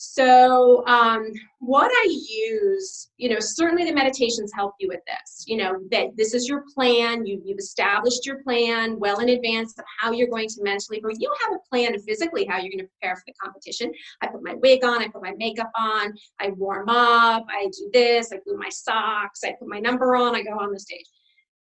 so, 0.00 0.86
um, 0.86 1.32
what 1.58 1.90
I 1.92 2.06
use, 2.08 3.10
you 3.16 3.28
know, 3.28 3.40
certainly 3.40 3.84
the 3.84 3.92
meditations 3.92 4.52
help 4.54 4.74
you 4.78 4.86
with 4.86 5.00
this. 5.08 5.42
You 5.48 5.56
know, 5.56 5.80
that 5.90 6.16
this 6.16 6.34
is 6.34 6.48
your 6.48 6.62
plan, 6.72 7.26
you, 7.26 7.42
you've 7.44 7.58
established 7.58 8.24
your 8.24 8.40
plan 8.44 9.00
well 9.00 9.18
in 9.18 9.30
advance 9.30 9.76
of 9.76 9.84
how 10.00 10.12
you're 10.12 10.28
going 10.28 10.48
to 10.50 10.62
mentally, 10.62 11.00
but 11.02 11.20
you 11.20 11.34
have 11.42 11.52
a 11.52 11.68
plan 11.68 11.96
of 11.96 12.04
physically 12.04 12.44
how 12.44 12.58
you're 12.58 12.70
going 12.70 12.78
to 12.78 12.90
prepare 13.00 13.16
for 13.16 13.24
the 13.26 13.32
competition. 13.42 13.90
I 14.22 14.28
put 14.28 14.44
my 14.44 14.54
wig 14.54 14.84
on, 14.84 15.02
I 15.02 15.08
put 15.08 15.20
my 15.20 15.34
makeup 15.36 15.72
on, 15.76 16.14
I 16.38 16.50
warm 16.50 16.88
up, 16.88 17.44
I 17.50 17.68
do 17.76 17.90
this, 17.92 18.30
I 18.32 18.36
glue 18.36 18.56
my 18.56 18.68
socks, 18.68 19.40
I 19.42 19.56
put 19.58 19.66
my 19.66 19.80
number 19.80 20.14
on, 20.14 20.36
I 20.36 20.44
go 20.44 20.60
on 20.60 20.70
the 20.70 20.78
stage. 20.78 21.06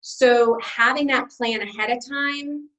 So, 0.01 0.57
having 0.63 1.05
that 1.07 1.29
plan 1.29 1.61
ahead 1.61 1.91
of 1.91 1.99
time 2.09 2.69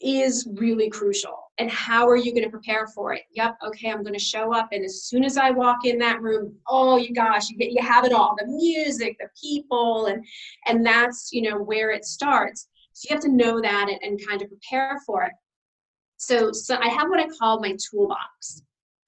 is 0.00 0.48
really 0.54 0.88
crucial. 0.88 1.45
And 1.58 1.70
how 1.70 2.06
are 2.06 2.16
you 2.16 2.32
going 2.32 2.44
to 2.44 2.50
prepare 2.50 2.86
for 2.88 3.14
it? 3.14 3.22
Yep, 3.32 3.56
okay, 3.66 3.90
I'm 3.90 4.02
going 4.02 4.12
to 4.12 4.18
show 4.18 4.52
up, 4.52 4.68
and 4.72 4.84
as 4.84 5.04
soon 5.04 5.24
as 5.24 5.38
I 5.38 5.50
walk 5.50 5.86
in 5.86 5.98
that 6.00 6.20
room, 6.20 6.54
oh, 6.68 6.98
you 6.98 7.14
gosh, 7.14 7.48
you 7.48 7.56
get 7.56 7.72
you 7.72 7.82
have 7.82 8.04
it 8.04 8.12
all—the 8.12 8.46
music, 8.46 9.16
the 9.18 9.28
people, 9.42 10.06
and 10.06 10.22
and 10.66 10.84
that's 10.84 11.30
you 11.32 11.42
know 11.42 11.56
where 11.56 11.92
it 11.92 12.04
starts. 12.04 12.68
So 12.92 13.08
you 13.08 13.14
have 13.14 13.24
to 13.24 13.32
know 13.32 13.60
that 13.62 13.88
and, 13.88 13.98
and 14.02 14.28
kind 14.28 14.42
of 14.42 14.48
prepare 14.48 15.00
for 15.06 15.22
it. 15.24 15.32
So 16.18 16.52
so 16.52 16.76
I 16.76 16.88
have 16.88 17.08
what 17.08 17.20
I 17.20 17.28
call 17.38 17.60
my 17.60 17.74
toolbox 17.90 18.62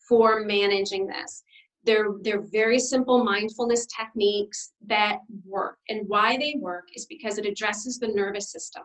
for 0.09 0.41
managing 0.45 1.07
this. 1.07 1.43
They're, 1.85 2.09
they're 2.23 2.43
very 2.43 2.79
simple 2.79 3.23
mindfulness 3.23 3.87
techniques 3.87 4.73
that 4.87 5.19
work. 5.45 5.79
And 5.89 6.09
why 6.09 6.37
they 6.37 6.57
work 6.59 6.85
is 6.95 7.07
because 7.07 7.39
it 7.39 7.47
addresses 7.47 7.99
the 7.99 8.09
nervous 8.09 8.51
system. 8.51 8.83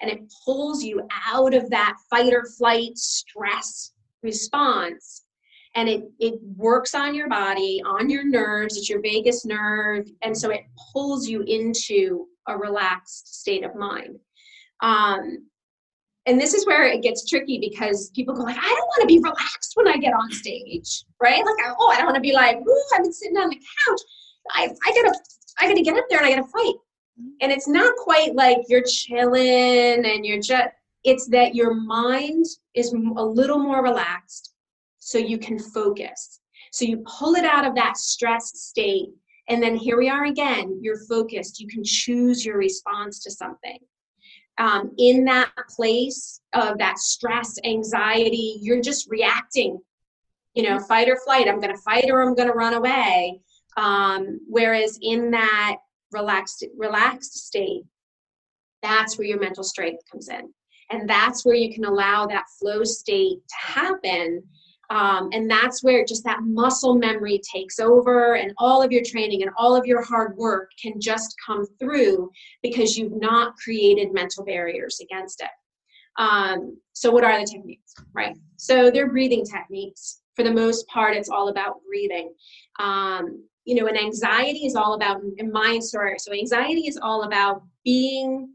And 0.00 0.10
it 0.10 0.20
pulls 0.44 0.82
you 0.82 1.02
out 1.26 1.54
of 1.54 1.70
that 1.70 1.96
fight 2.10 2.32
or 2.32 2.44
flight 2.44 2.96
stress 2.96 3.92
response. 4.22 5.22
And 5.74 5.88
it 5.88 6.04
it 6.18 6.40
works 6.56 6.94
on 6.94 7.14
your 7.14 7.28
body 7.28 7.82
on 7.84 8.08
your 8.08 8.24
nerves 8.24 8.78
it's 8.78 8.88
your 8.88 9.02
vagus 9.02 9.44
nerve 9.44 10.06
and 10.22 10.34
so 10.34 10.48
it 10.50 10.62
pulls 10.92 11.28
you 11.28 11.42
into 11.42 12.26
a 12.48 12.56
relaxed 12.56 13.40
state 13.40 13.64
of 13.64 13.74
mind. 13.74 14.18
Um, 14.80 15.46
and 16.26 16.40
this 16.40 16.54
is 16.54 16.66
where 16.66 16.86
it 16.86 17.02
gets 17.02 17.28
tricky 17.28 17.58
because 17.58 18.10
people 18.10 18.34
go 18.34 18.42
like 18.42 18.58
i 18.58 18.68
don't 18.68 18.88
want 18.88 19.00
to 19.00 19.06
be 19.06 19.18
relaxed 19.18 19.72
when 19.74 19.88
i 19.88 19.96
get 19.96 20.12
on 20.12 20.30
stage 20.32 21.04
right? 21.22 21.44
Like 21.44 21.74
oh 21.78 21.88
i 21.88 21.96
don't 21.96 22.06
want 22.06 22.16
to 22.16 22.20
be 22.20 22.32
like 22.32 22.56
ooh 22.56 22.84
i've 22.94 23.02
been 23.02 23.12
sitting 23.12 23.36
on 23.36 23.48
the 23.48 23.56
couch. 23.56 24.00
I, 24.52 24.68
I 24.86 24.90
gotta 24.92 25.18
i 25.60 25.68
gotta 25.68 25.82
get 25.82 25.96
up 25.96 26.04
there 26.08 26.18
and 26.18 26.26
i 26.26 26.30
gotta 26.30 26.48
fight 26.48 26.74
and 27.40 27.52
it's 27.52 27.68
not 27.68 27.94
quite 27.96 28.34
like 28.34 28.58
you're 28.68 28.84
chilling 28.86 30.04
and 30.04 30.24
you're 30.24 30.40
just 30.40 30.68
it's 31.04 31.28
that 31.28 31.54
your 31.54 31.74
mind 31.74 32.44
is 32.74 32.92
a 32.92 33.24
little 33.24 33.58
more 33.58 33.82
relaxed 33.82 34.54
so 34.98 35.18
you 35.18 35.38
can 35.38 35.58
focus 35.58 36.40
so 36.72 36.84
you 36.84 37.02
pull 37.06 37.34
it 37.34 37.44
out 37.44 37.64
of 37.64 37.74
that 37.74 37.96
stress 37.96 38.52
state 38.54 39.08
and 39.48 39.62
then 39.62 39.76
here 39.76 39.96
we 39.96 40.08
are 40.08 40.24
again 40.24 40.78
you're 40.82 41.04
focused 41.08 41.60
you 41.60 41.68
can 41.68 41.82
choose 41.84 42.44
your 42.44 42.58
response 42.58 43.22
to 43.22 43.30
something 43.30 43.78
um, 44.58 44.92
in 44.98 45.24
that 45.24 45.50
place 45.68 46.40
of 46.54 46.78
that 46.78 46.98
stress, 46.98 47.58
anxiety, 47.64 48.58
you're 48.60 48.80
just 48.80 49.08
reacting. 49.10 49.78
You 50.54 50.62
know, 50.62 50.78
fight 50.78 51.08
or 51.08 51.18
flight. 51.18 51.48
I'm 51.48 51.60
going 51.60 51.74
to 51.74 51.82
fight 51.82 52.06
or 52.08 52.22
I'm 52.22 52.34
going 52.34 52.48
to 52.48 52.54
run 52.54 52.72
away. 52.72 53.40
Um, 53.76 54.40
whereas 54.48 54.98
in 55.02 55.30
that 55.32 55.76
relaxed, 56.12 56.64
relaxed 56.76 57.46
state, 57.46 57.82
that's 58.82 59.18
where 59.18 59.26
your 59.26 59.40
mental 59.40 59.64
strength 59.64 60.02
comes 60.10 60.28
in, 60.28 60.52
and 60.90 61.08
that's 61.08 61.44
where 61.44 61.56
you 61.56 61.72
can 61.72 61.84
allow 61.84 62.26
that 62.26 62.44
flow 62.60 62.84
state 62.84 63.38
to 63.48 63.56
happen 63.72 64.42
um, 64.90 65.30
and 65.32 65.50
that's 65.50 65.82
where 65.82 66.04
just 66.04 66.24
that 66.24 66.42
muscle 66.42 66.94
memory 66.94 67.40
takes 67.52 67.80
over, 67.80 68.36
and 68.36 68.52
all 68.58 68.82
of 68.82 68.92
your 68.92 69.02
training 69.04 69.42
and 69.42 69.50
all 69.58 69.74
of 69.74 69.84
your 69.84 70.02
hard 70.02 70.36
work 70.36 70.70
can 70.80 71.00
just 71.00 71.34
come 71.44 71.66
through 71.80 72.30
because 72.62 72.96
you've 72.96 73.20
not 73.20 73.56
created 73.56 74.12
mental 74.12 74.44
barriers 74.44 75.00
against 75.00 75.42
it. 75.42 75.50
Um, 76.18 76.78
so, 76.92 77.10
what 77.10 77.24
are 77.24 77.38
the 77.38 77.46
techniques, 77.46 77.94
right? 78.12 78.36
So, 78.56 78.90
they're 78.90 79.10
breathing 79.10 79.44
techniques. 79.44 80.20
For 80.36 80.42
the 80.42 80.52
most 80.52 80.86
part, 80.88 81.16
it's 81.16 81.30
all 81.30 81.48
about 81.48 81.80
breathing. 81.88 82.32
Um, 82.78 83.42
you 83.66 83.74
know, 83.74 83.88
and 83.88 83.98
anxiety 83.98 84.64
is 84.64 84.76
all 84.76 84.94
about, 84.94 85.20
in 85.36 85.52
my 85.52 85.78
story, 85.80 86.14
so 86.18 86.32
anxiety 86.32 86.86
is 86.86 86.96
all 86.96 87.24
about 87.24 87.62
being, 87.84 88.48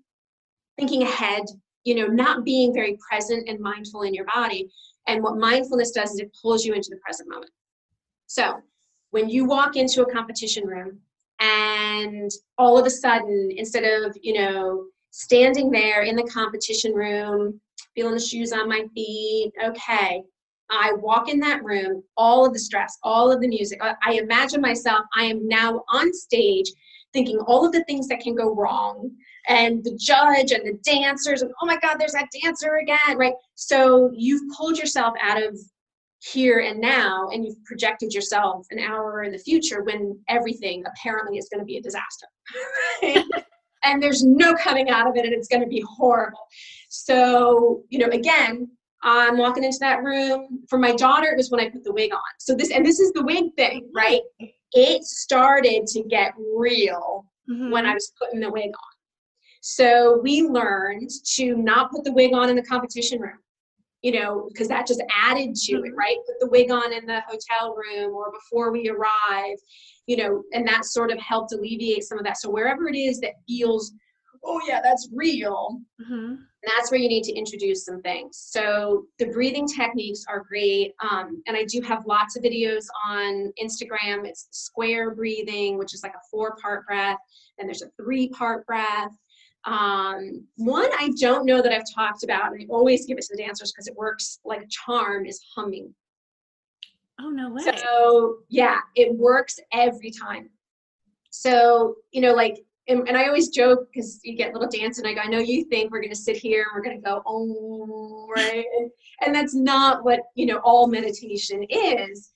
thinking 0.79 1.03
ahead, 1.03 1.43
you 1.83 1.95
know, 1.95 2.07
not 2.07 2.43
being 2.43 2.73
very 2.73 2.97
present 3.07 3.47
and 3.47 3.59
mindful 3.59 4.01
in 4.01 4.13
your 4.13 4.25
body 4.25 4.71
and 5.07 5.21
what 5.21 5.37
mindfulness 5.37 5.91
does 5.91 6.11
is 6.11 6.19
it 6.19 6.35
pulls 6.41 6.65
you 6.65 6.73
into 6.73 6.89
the 6.89 6.97
present 6.97 7.29
moment. 7.29 7.51
So 8.27 8.61
when 9.11 9.29
you 9.29 9.45
walk 9.45 9.75
into 9.75 10.01
a 10.01 10.11
competition 10.11 10.65
room 10.65 10.99
and 11.39 12.31
all 12.57 12.77
of 12.77 12.85
a 12.85 12.89
sudden, 12.89 13.49
instead 13.57 13.83
of, 13.83 14.15
you 14.21 14.33
know, 14.33 14.85
standing 15.09 15.69
there 15.69 16.03
in 16.03 16.15
the 16.15 16.23
competition 16.23 16.93
room, 16.93 17.59
feeling 17.95 18.13
the 18.13 18.19
shoes 18.21 18.53
on 18.53 18.69
my 18.69 18.85
feet, 18.95 19.51
okay, 19.65 20.23
I 20.71 20.93
walk 20.93 21.29
in 21.29 21.39
that 21.41 21.63
room, 21.63 22.01
all 22.15 22.45
of 22.45 22.53
the 22.53 22.59
stress, 22.59 22.97
all 23.03 23.31
of 23.31 23.41
the 23.41 23.47
music. 23.47 23.81
I 23.81 24.13
imagine 24.13 24.61
myself, 24.61 25.01
I 25.15 25.25
am 25.25 25.47
now 25.47 25.83
on 25.89 26.13
stage 26.13 26.71
thinking 27.13 27.39
all 27.39 27.65
of 27.65 27.73
the 27.73 27.83
things 27.83 28.07
that 28.07 28.21
can 28.21 28.35
go 28.35 28.55
wrong 28.55 29.11
and 29.47 29.83
the 29.83 29.97
judge 29.99 30.51
and 30.51 30.65
the 30.65 30.79
dancers 30.83 31.41
and 31.41 31.51
oh 31.61 31.65
my 31.65 31.77
god 31.77 31.97
there's 31.97 32.13
that 32.13 32.29
dancer 32.41 32.77
again 32.77 33.17
right? 33.17 33.33
So 33.55 34.11
you've 34.13 34.41
pulled 34.55 34.77
yourself 34.77 35.13
out 35.21 35.41
of 35.41 35.59
here 36.19 36.59
and 36.59 36.79
now 36.79 37.29
and 37.33 37.43
you've 37.43 37.61
projected 37.65 38.13
yourself 38.13 38.65
an 38.69 38.79
hour 38.79 39.23
in 39.23 39.31
the 39.31 39.39
future 39.39 39.83
when 39.83 40.17
everything 40.29 40.83
apparently 40.85 41.37
is 41.37 41.49
going 41.51 41.59
to 41.59 41.65
be 41.65 41.77
a 41.77 41.81
disaster. 41.81 42.27
And 43.83 43.99
there's 43.99 44.23
no 44.23 44.53
coming 44.53 44.91
out 44.91 45.07
of 45.07 45.15
it 45.15 45.25
and 45.25 45.33
it's 45.33 45.47
going 45.47 45.63
to 45.63 45.67
be 45.67 45.83
horrible. 45.97 46.45
So 46.89 47.81
you 47.89 47.97
know 47.97 48.09
again 48.13 48.69
i'm 49.03 49.37
walking 49.37 49.63
into 49.63 49.79
that 49.79 50.03
room 50.03 50.59
for 50.69 50.77
my 50.77 50.95
daughter 50.95 51.27
it 51.27 51.37
was 51.37 51.51
when 51.51 51.59
i 51.59 51.69
put 51.69 51.83
the 51.83 51.93
wig 51.93 52.13
on 52.13 52.19
so 52.39 52.53
this 52.55 52.71
and 52.71 52.85
this 52.85 52.99
is 52.99 53.11
the 53.13 53.23
wig 53.23 53.45
thing 53.55 53.89
right 53.93 54.21
it 54.73 55.03
started 55.03 55.85
to 55.87 56.03
get 56.03 56.33
real 56.55 57.25
mm-hmm. 57.49 57.71
when 57.71 57.85
i 57.85 57.93
was 57.93 58.13
putting 58.19 58.39
the 58.39 58.49
wig 58.49 58.67
on 58.67 58.91
so 59.61 60.19
we 60.21 60.41
learned 60.41 61.09
to 61.35 61.55
not 61.55 61.91
put 61.91 62.03
the 62.03 62.11
wig 62.11 62.33
on 62.33 62.49
in 62.49 62.55
the 62.55 62.63
competition 62.63 63.21
room, 63.21 63.37
you 64.01 64.11
know, 64.11 64.49
because 64.51 64.67
that 64.67 64.87
just 64.87 65.03
added 65.15 65.53
to 65.55 65.73
it, 65.73 65.83
mm-hmm. 65.83 65.95
right? 65.95 66.17
Put 66.25 66.39
the 66.39 66.49
wig 66.49 66.71
on 66.71 66.91
in 66.91 67.05
the 67.05 67.21
hotel 67.27 67.75
room 67.75 68.13
or 68.13 68.31
before 68.31 68.71
we 68.71 68.89
arrive, 68.89 69.57
you 70.07 70.17
know, 70.17 70.43
and 70.53 70.67
that 70.67 70.85
sort 70.85 71.11
of 71.11 71.19
helped 71.19 71.53
alleviate 71.53 72.03
some 72.03 72.17
of 72.17 72.25
that. 72.25 72.37
So 72.37 72.49
wherever 72.49 72.89
it 72.89 72.97
is 72.97 73.19
that 73.19 73.33
feels, 73.47 73.93
oh 74.43 74.59
yeah, 74.67 74.79
that's 74.83 75.09
real, 75.13 75.79
mm-hmm. 76.01 76.35
that's 76.65 76.91
where 76.91 76.99
you 76.99 77.09
need 77.09 77.23
to 77.23 77.33
introduce 77.33 77.85
some 77.85 78.01
things. 78.01 78.37
So 78.37 79.05
the 79.19 79.27
breathing 79.27 79.67
techniques 79.67 80.25
are 80.27 80.41
great. 80.41 80.93
Um, 81.01 81.41
and 81.47 81.55
I 81.55 81.65
do 81.65 81.81
have 81.81 82.05
lots 82.05 82.35
of 82.35 82.43
videos 82.43 82.85
on 83.07 83.51
Instagram. 83.61 84.25
It's 84.25 84.47
square 84.51 85.13
breathing, 85.13 85.77
which 85.77 85.93
is 85.93 86.03
like 86.03 86.15
a 86.15 86.21
four 86.29 86.55
part 86.61 86.85
breath. 86.87 87.17
Then 87.57 87.67
there's 87.67 87.83
a 87.83 87.91
three 88.01 88.29
part 88.29 88.65
breath. 88.65 89.11
Um, 89.65 90.43
one 90.57 90.89
I 90.97 91.11
don't 91.19 91.45
know 91.45 91.61
that 91.61 91.71
I've 91.71 91.83
talked 91.93 92.23
about, 92.23 92.51
and 92.51 92.61
I 92.61 92.65
always 92.69 93.05
give 93.05 93.17
it 93.17 93.25
to 93.25 93.35
the 93.35 93.43
dancers 93.43 93.71
because 93.71 93.87
it 93.87 93.95
works 93.95 94.39
like 94.43 94.63
a 94.63 94.67
charm, 94.67 95.25
is 95.25 95.39
humming. 95.55 95.93
Oh, 97.19 97.29
no 97.29 97.51
way. 97.51 97.63
So, 97.63 98.37
yeah, 98.49 98.79
it 98.95 99.15
works 99.15 99.59
every 99.71 100.09
time. 100.09 100.49
So, 101.29 101.95
you 102.11 102.21
know, 102.21 102.33
like, 102.33 102.57
and, 102.87 103.07
and 103.07 103.17
I 103.17 103.27
always 103.27 103.49
joke 103.49 103.87
because 103.93 104.19
you 104.23 104.35
get 104.35 104.53
little 104.53 104.69
dance, 104.69 104.97
and 104.97 105.07
I 105.07 105.13
go, 105.13 105.21
I 105.21 105.27
know 105.27 105.39
you 105.39 105.65
think 105.65 105.91
we're 105.91 106.01
going 106.01 106.09
to 106.09 106.15
sit 106.15 106.37
here 106.37 106.63
and 106.63 106.71
we're 106.75 106.83
going 106.83 106.99
to 106.99 107.07
go, 107.07 107.21
oh, 107.25 108.27
right? 108.35 108.65
and, 108.79 108.91
and 109.21 109.35
that's 109.35 109.53
not 109.53 110.03
what, 110.03 110.21
you 110.35 110.45
know, 110.45 110.59
all 110.63 110.87
meditation 110.87 111.65
is. 111.69 112.31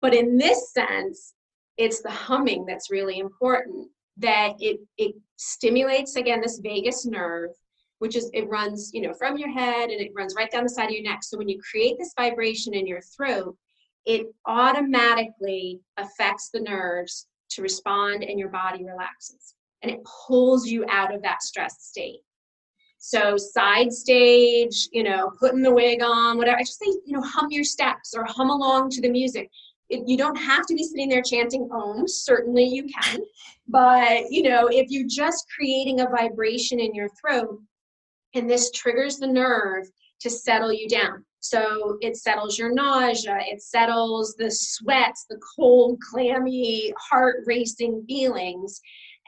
But 0.00 0.14
in 0.14 0.38
this 0.38 0.72
sense, 0.72 1.34
it's 1.76 2.02
the 2.02 2.10
humming 2.10 2.64
that's 2.66 2.90
really 2.90 3.18
important 3.18 3.88
that 4.18 4.52
it 4.58 4.80
it 4.98 5.14
stimulates 5.36 6.16
again 6.16 6.40
this 6.40 6.58
vagus 6.58 7.06
nerve 7.06 7.50
which 7.98 8.16
is 8.16 8.30
it 8.34 8.48
runs 8.48 8.90
you 8.92 9.00
know 9.00 9.14
from 9.14 9.38
your 9.38 9.50
head 9.50 9.88
and 9.88 10.00
it 10.00 10.12
runs 10.14 10.34
right 10.36 10.50
down 10.50 10.62
the 10.62 10.68
side 10.68 10.86
of 10.86 10.90
your 10.90 11.02
neck 11.02 11.22
so 11.22 11.38
when 11.38 11.48
you 11.48 11.58
create 11.70 11.96
this 11.98 12.12
vibration 12.18 12.74
in 12.74 12.86
your 12.86 13.00
throat 13.16 13.56
it 14.04 14.26
automatically 14.46 15.80
affects 15.96 16.50
the 16.52 16.60
nerves 16.60 17.28
to 17.48 17.62
respond 17.62 18.22
and 18.24 18.38
your 18.38 18.48
body 18.48 18.84
relaxes 18.84 19.54
and 19.82 19.90
it 19.90 20.00
pulls 20.04 20.66
you 20.66 20.84
out 20.88 21.14
of 21.14 21.22
that 21.22 21.42
stress 21.42 21.76
state. 21.80 22.20
So 22.98 23.36
side 23.38 23.92
stage 23.92 24.88
you 24.92 25.02
know 25.02 25.32
putting 25.40 25.62
the 25.62 25.72
wig 25.72 26.02
on 26.02 26.36
whatever 26.36 26.58
i 26.58 26.62
just 26.62 26.78
say 26.78 26.86
you 27.06 27.16
know 27.16 27.22
hum 27.22 27.46
your 27.50 27.64
steps 27.64 28.14
or 28.14 28.24
hum 28.24 28.50
along 28.50 28.90
to 28.90 29.00
the 29.00 29.10
music. 29.10 29.50
It, 29.88 30.06
you 30.06 30.16
don't 30.16 30.36
have 30.36 30.66
to 30.66 30.74
be 30.74 30.84
sitting 30.84 31.08
there 31.08 31.22
chanting 31.22 31.68
ohms 31.70 32.10
certainly 32.10 32.64
you 32.64 32.84
can 32.84 33.20
but 33.66 34.30
you 34.30 34.42
know 34.42 34.68
if 34.70 34.90
you're 34.90 35.08
just 35.08 35.46
creating 35.54 36.00
a 36.00 36.08
vibration 36.08 36.78
in 36.78 36.94
your 36.94 37.08
throat 37.20 37.58
and 38.34 38.48
this 38.48 38.70
triggers 38.70 39.16
the 39.16 39.26
nerve 39.26 39.86
to 40.20 40.30
settle 40.30 40.72
you 40.72 40.88
down. 40.88 41.24
So 41.40 41.96
it 42.02 42.16
settles 42.16 42.58
your 42.58 42.72
nausea 42.72 43.38
it 43.46 43.62
settles 43.62 44.34
the 44.36 44.50
sweats 44.50 45.24
the 45.30 45.40
cold 45.56 45.98
clammy 46.10 46.92
heart 46.98 47.36
racing 47.46 48.04
feelings 48.06 48.78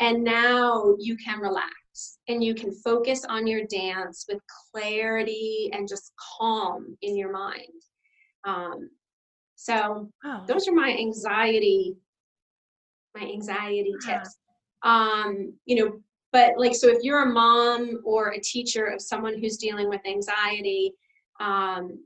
and 0.01 0.25
now 0.25 0.95
you 0.99 1.17
can 1.17 1.39
relax 1.39 2.19
and 2.29 2.43
you 2.43 2.55
can 2.55 2.73
focus 2.73 3.25
on 3.25 3.47
your 3.47 3.65
dance 3.67 4.25
with 4.29 4.41
clarity 4.73 5.71
and 5.73 5.89
just 5.89 6.13
calm 6.39 6.97
in 7.03 7.17
your 7.17 7.33
mind 7.33 7.83
um, 8.45 8.91
so 9.63 10.09
wow. 10.25 10.45
those 10.49 10.67
are 10.67 10.75
my 10.75 10.91
anxiety, 10.91 11.95
my 13.15 13.23
anxiety 13.23 13.95
tips. 14.05 14.37
Um, 14.83 15.55
you 15.67 15.77
know, 15.77 16.01
but 16.33 16.55
like 16.57 16.75
so 16.75 16.89
if 16.89 17.05
you're 17.05 17.23
a 17.23 17.33
mom 17.33 18.01
or 18.05 18.31
a 18.31 18.41
teacher 18.41 18.87
of 18.87 19.01
someone 19.01 19.39
who's 19.39 19.57
dealing 19.57 19.89
with 19.89 20.01
anxiety, 20.07 20.95
um, 21.39 22.05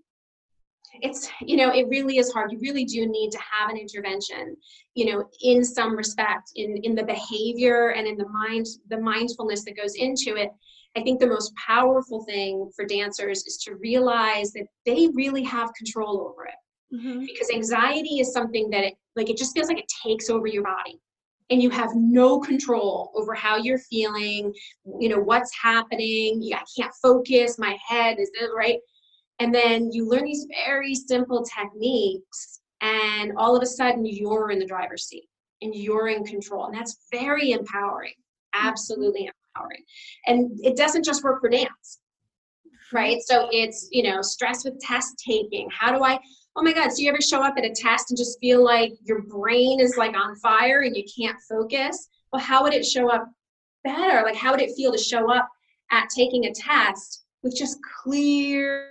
it's 1.03 1.29
you 1.41 1.57
know 1.57 1.71
it 1.71 1.89
really 1.89 2.19
is 2.19 2.33
hard. 2.33 2.53
You 2.53 2.59
really 2.61 2.85
do 2.85 3.07
need 3.07 3.31
to 3.33 3.39
have 3.39 3.71
an 3.71 3.77
intervention 3.77 4.57
you 4.95 5.13
know 5.13 5.29
in 5.43 5.65
some 5.65 5.97
respect 5.97 6.51
in 6.57 6.77
in 6.79 6.95
the 6.95 7.05
behavior 7.05 7.91
and 7.91 8.07
in 8.07 8.17
the 8.17 8.29
mind 8.29 8.67
the 8.89 9.01
mindfulness 9.01 9.65
that 9.65 9.77
goes 9.77 9.95
into 9.95 10.37
it. 10.37 10.51
I 10.97 11.03
think 11.03 11.21
the 11.21 11.27
most 11.27 11.53
powerful 11.57 12.25
thing 12.25 12.71
for 12.75 12.87
dancers 12.87 13.45
is 13.47 13.59
to 13.65 13.75
realize 13.75 14.53
that 14.53 14.67
they 14.87 15.09
really 15.13 15.43
have 15.43 15.75
control 15.75 16.23
over 16.23 16.47
it. 16.47 16.55
Mm-hmm. 16.95 17.25
because 17.27 17.51
anxiety 17.53 18.21
is 18.21 18.33
something 18.33 18.71
that 18.71 18.85
it 18.85 18.95
like 19.17 19.29
it 19.29 19.37
just 19.37 19.53
feels 19.57 19.67
like 19.67 19.79
it 19.79 19.91
takes 20.05 20.31
over 20.31 20.47
your 20.47 20.63
body. 20.63 21.01
And 21.51 21.61
you 21.61 21.69
have 21.71 21.91
no 21.95 22.39
control 22.39 23.11
over 23.17 23.35
how 23.35 23.57
you're 23.57 23.79
feeling, 23.79 24.53
you 25.01 25.09
know, 25.09 25.19
what's 25.19 25.51
happening, 25.61 26.49
I 26.55 26.63
can't 26.77 26.93
focus, 27.03 27.59
my 27.59 27.77
head 27.89 28.19
is 28.21 28.31
right. 28.57 28.79
And 29.39 29.55
then 29.55 29.91
you 29.93 30.09
learn 30.09 30.25
these 30.25 30.47
very 30.67 30.95
simple 30.95 31.45
techniques, 31.45 32.61
and 32.81 33.33
all 33.37 33.57
of 33.57 33.63
a 33.63 33.67
sudden 33.67 34.07
you're 34.07 34.51
in 34.51 34.59
the 34.59 34.67
driver's 34.67 35.07
seat 35.07 35.29
and 35.63 35.75
you're 35.75 36.09
in 36.09 36.25
control. 36.25 36.67
And 36.67 36.75
that's 36.75 37.07
very 37.11 37.53
empowering, 37.53 38.15
mm-hmm. 38.55 38.69
absolutely 38.69 39.31
empowering. 39.55 39.83
And 40.27 40.59
it 40.63 40.77
doesn't 40.77 41.05
just 41.05 41.25
work 41.25 41.41
for 41.41 41.49
dance, 41.49 42.01
right? 42.93 43.19
So 43.23 43.49
it's, 43.51 43.89
you 43.91 44.03
know, 44.03 44.23
stress 44.23 44.65
with 44.65 44.79
test 44.81 45.23
taking. 45.27 45.69
How 45.71 45.97
do 45.97 46.05
I 46.05 46.19
oh 46.57 46.63
my 46.63 46.73
god 46.73 46.91
so 46.91 47.03
you 47.03 47.11
ever 47.11 47.21
show 47.21 47.43
up 47.43 47.55
at 47.59 47.65
a 47.65 47.71
test 47.71 48.11
and 48.11 48.17
just 48.17 48.41
feel 48.41 48.65
like 48.65 48.93
your 49.05 49.23
brain 49.23 49.79
is 49.79 49.97
like 49.97 50.17
on 50.17 50.35
fire 50.37 50.81
and 50.81 50.97
you 50.97 51.05
can't 51.05 51.37
focus 51.49 52.09
well 52.33 52.41
how 52.41 52.63
would 52.63 52.73
it 52.73 52.85
show 52.85 53.11
up 53.11 53.29
better 53.85 54.23
like 54.23 54.35
how 54.35 54.51
would 54.51 54.61
it 54.61 54.75
feel 54.75 54.91
to 54.91 54.99
show 54.99 55.31
up 55.31 55.47
at 55.93 56.09
taking 56.15 56.47
a 56.47 56.53
test 56.53 57.27
with 57.43 57.55
just 57.55 57.79
clear 58.03 58.89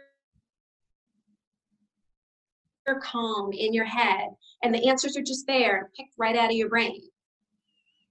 calm 2.94 3.52
in 3.52 3.74
your 3.74 3.86
head 3.86 4.28
and 4.64 4.74
the 4.74 4.88
answers 4.88 5.18
are 5.18 5.24
just 5.24 5.48
there 5.48 5.90
picked 5.98 6.14
right 6.18 6.36
out 6.36 6.52
of 6.52 6.56
your 6.56 6.70
brain 6.70 7.02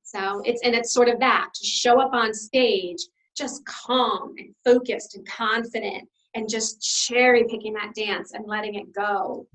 so 0.03 0.43
it's 0.45 0.61
and 0.63 0.75
it's 0.75 0.93
sort 0.93 1.09
of 1.09 1.21
that 1.21 1.49
to 1.55 1.65
show 1.65 2.01
up 2.01 2.13
on 2.13 2.35
stage 2.35 2.99
just 3.37 3.65
calm 3.67 4.35
and 4.39 4.55
focused 4.65 5.17
and 5.17 5.27
confident 5.29 6.09
and 6.35 6.49
just 6.49 7.07
cherry 7.07 7.45
picking 7.45 7.73
that 7.75 7.95
dance 7.95 8.33
and 8.33 8.47
letting 8.47 8.75
it 8.75 8.93
go. 8.93 9.47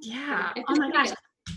Yeah. 0.00 0.52
Oh 0.68 0.76
my 0.76 0.90
gosh. 0.90 1.10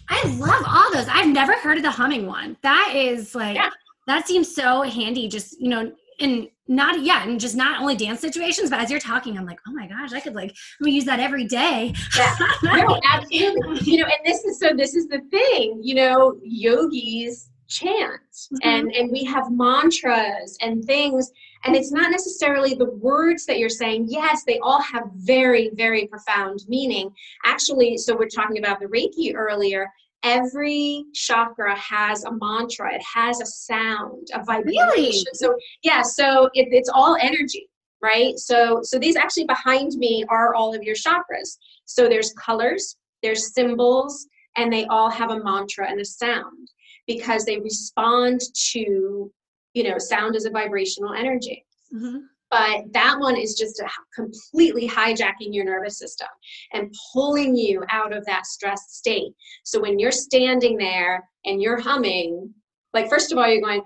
I 0.09 0.27
love 0.37 0.63
all 0.67 0.91
those. 0.93 1.07
I've 1.09 1.27
never 1.27 1.53
heard 1.53 1.77
of 1.77 1.83
the 1.83 1.91
humming 1.91 2.25
one. 2.25 2.57
That 2.63 2.93
is 2.95 3.35
like 3.35 3.55
yeah. 3.55 3.69
that 4.07 4.27
seems 4.27 4.53
so 4.53 4.81
handy. 4.81 5.27
Just 5.27 5.59
you 5.59 5.69
know, 5.69 5.91
and 6.19 6.47
not 6.67 7.01
yeah, 7.01 7.23
and 7.23 7.39
just 7.39 7.55
not 7.55 7.81
only 7.81 7.95
dance 7.95 8.19
situations, 8.19 8.69
but 8.69 8.79
as 8.79 8.89
you're 8.89 8.99
talking, 8.99 9.37
I'm 9.37 9.45
like, 9.45 9.59
oh 9.67 9.71
my 9.71 9.87
gosh, 9.87 10.13
I 10.13 10.19
could 10.19 10.35
like 10.35 10.55
we 10.81 10.91
use 10.91 11.05
that 11.05 11.19
every 11.19 11.45
day. 11.45 11.93
Yeah, 12.17 12.35
no, 12.63 12.99
absolutely. 13.11 13.91
you 13.91 13.97
know, 13.99 14.05
and 14.05 14.25
this 14.25 14.43
is 14.45 14.59
so. 14.59 14.71
This 14.75 14.95
is 14.95 15.07
the 15.07 15.21
thing. 15.31 15.79
You 15.83 15.95
know, 15.95 16.39
yogis 16.43 17.49
chant, 17.67 18.21
mm-hmm. 18.31 18.57
and 18.63 18.91
and 18.91 19.11
we 19.11 19.23
have 19.25 19.51
mantras 19.51 20.57
and 20.61 20.83
things 20.85 21.31
and 21.65 21.75
it's 21.75 21.91
not 21.91 22.11
necessarily 22.11 22.75
the 22.75 22.91
words 22.91 23.45
that 23.47 23.57
you're 23.57 23.69
saying. 23.69 24.05
Yes, 24.07 24.43
they 24.43 24.59
all 24.59 24.81
have 24.81 25.09
very, 25.15 25.71
very 25.73 26.05
profound 26.07 26.63
meaning. 26.67 27.11
Actually, 27.43 27.97
so 27.97 28.15
we're 28.15 28.27
talking 28.27 28.59
about 28.59 28.79
the 28.79 28.85
Reiki 28.85 29.33
earlier. 29.35 29.91
Every 30.25 31.05
chakra 31.13 31.77
has 31.77 32.23
a 32.25 32.31
mantra, 32.31 32.93
it 32.93 33.03
has 33.13 33.39
a 33.39 33.45
sound, 33.45 34.27
a 34.33 34.43
vibration. 34.43 34.75
Really? 34.75 35.25
So, 35.33 35.55
yeah, 35.83 36.01
so 36.01 36.49
it, 36.53 36.67
it's 36.71 36.89
all 36.93 37.17
energy 37.21 37.69
right 38.01 38.37
so 38.37 38.81
so 38.83 38.99
these 38.99 39.15
actually 39.15 39.45
behind 39.45 39.93
me 39.93 40.25
are 40.27 40.53
all 40.53 40.75
of 40.75 40.83
your 40.83 40.93
chakras 40.93 41.57
so 41.85 42.09
there's 42.09 42.33
colors 42.33 42.97
there's 43.23 43.53
symbols 43.53 44.27
and 44.57 44.71
they 44.71 44.85
all 44.87 45.09
have 45.09 45.31
a 45.31 45.41
mantra 45.41 45.89
and 45.89 46.01
a 46.01 46.05
sound 46.05 46.67
because 47.07 47.45
they 47.45 47.57
respond 47.57 48.41
to 48.53 49.31
you 49.75 49.83
know, 49.83 49.99
sound 49.99 50.35
is 50.35 50.45
a 50.45 50.49
vibrational 50.49 51.13
energy. 51.13 51.65
Mm-hmm. 51.93 52.19
But 52.51 52.93
that 52.93 53.17
one 53.19 53.35
is 53.35 53.55
just 53.55 53.81
completely 54.13 54.87
hijacking 54.87 55.53
your 55.53 55.65
nervous 55.65 55.97
system 55.97 56.27
and 56.73 56.93
pulling 57.11 57.55
you 57.55 57.83
out 57.89 58.15
of 58.15 58.25
that 58.25 58.45
stressed 58.45 58.95
state. 58.95 59.33
So 59.63 59.81
when 59.81 59.99
you're 59.99 60.11
standing 60.11 60.77
there 60.77 61.27
and 61.43 61.61
you're 61.61 61.79
humming, 61.79 62.53
like, 62.93 63.09
first 63.09 63.31
of 63.31 63.37
all, 63.37 63.47
you're 63.47 63.61
going, 63.61 63.81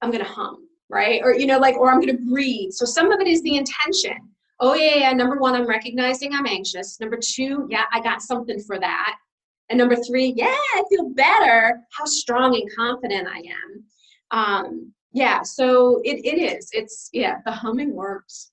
I'm 0.00 0.10
going 0.10 0.24
to 0.24 0.30
hum, 0.30 0.68
right? 0.88 1.20
Or, 1.22 1.34
you 1.34 1.46
know, 1.46 1.58
like, 1.58 1.76
or 1.76 1.90
I'm 1.90 2.00
going 2.00 2.16
to 2.16 2.24
breathe. 2.24 2.70
So 2.72 2.86
some 2.86 3.10
of 3.12 3.20
it 3.20 3.26
is 3.26 3.42
the 3.42 3.56
intention. 3.56 4.16
Oh, 4.60 4.74
yeah, 4.74 4.96
yeah. 4.96 5.12
Number 5.12 5.36
one, 5.38 5.54
I'm 5.54 5.66
recognizing 5.66 6.32
I'm 6.32 6.46
anxious. 6.46 7.00
Number 7.00 7.18
two, 7.20 7.66
yeah, 7.68 7.84
I 7.92 8.00
got 8.00 8.22
something 8.22 8.60
for 8.60 8.78
that. 8.78 9.16
And 9.68 9.78
number 9.78 9.96
three, 9.96 10.32
yeah, 10.36 10.54
I 10.74 10.82
feel 10.88 11.10
better. 11.10 11.80
How 11.98 12.04
strong 12.04 12.54
and 12.54 12.70
confident 12.76 13.26
I 13.28 13.38
am. 13.38 13.84
Um, 14.30 14.92
yeah 15.12 15.42
so 15.42 16.00
it, 16.04 16.24
it 16.24 16.38
is. 16.38 16.70
It's 16.72 17.08
yeah 17.12 17.36
the 17.44 17.52
humming 17.52 17.94
works. 17.94 18.50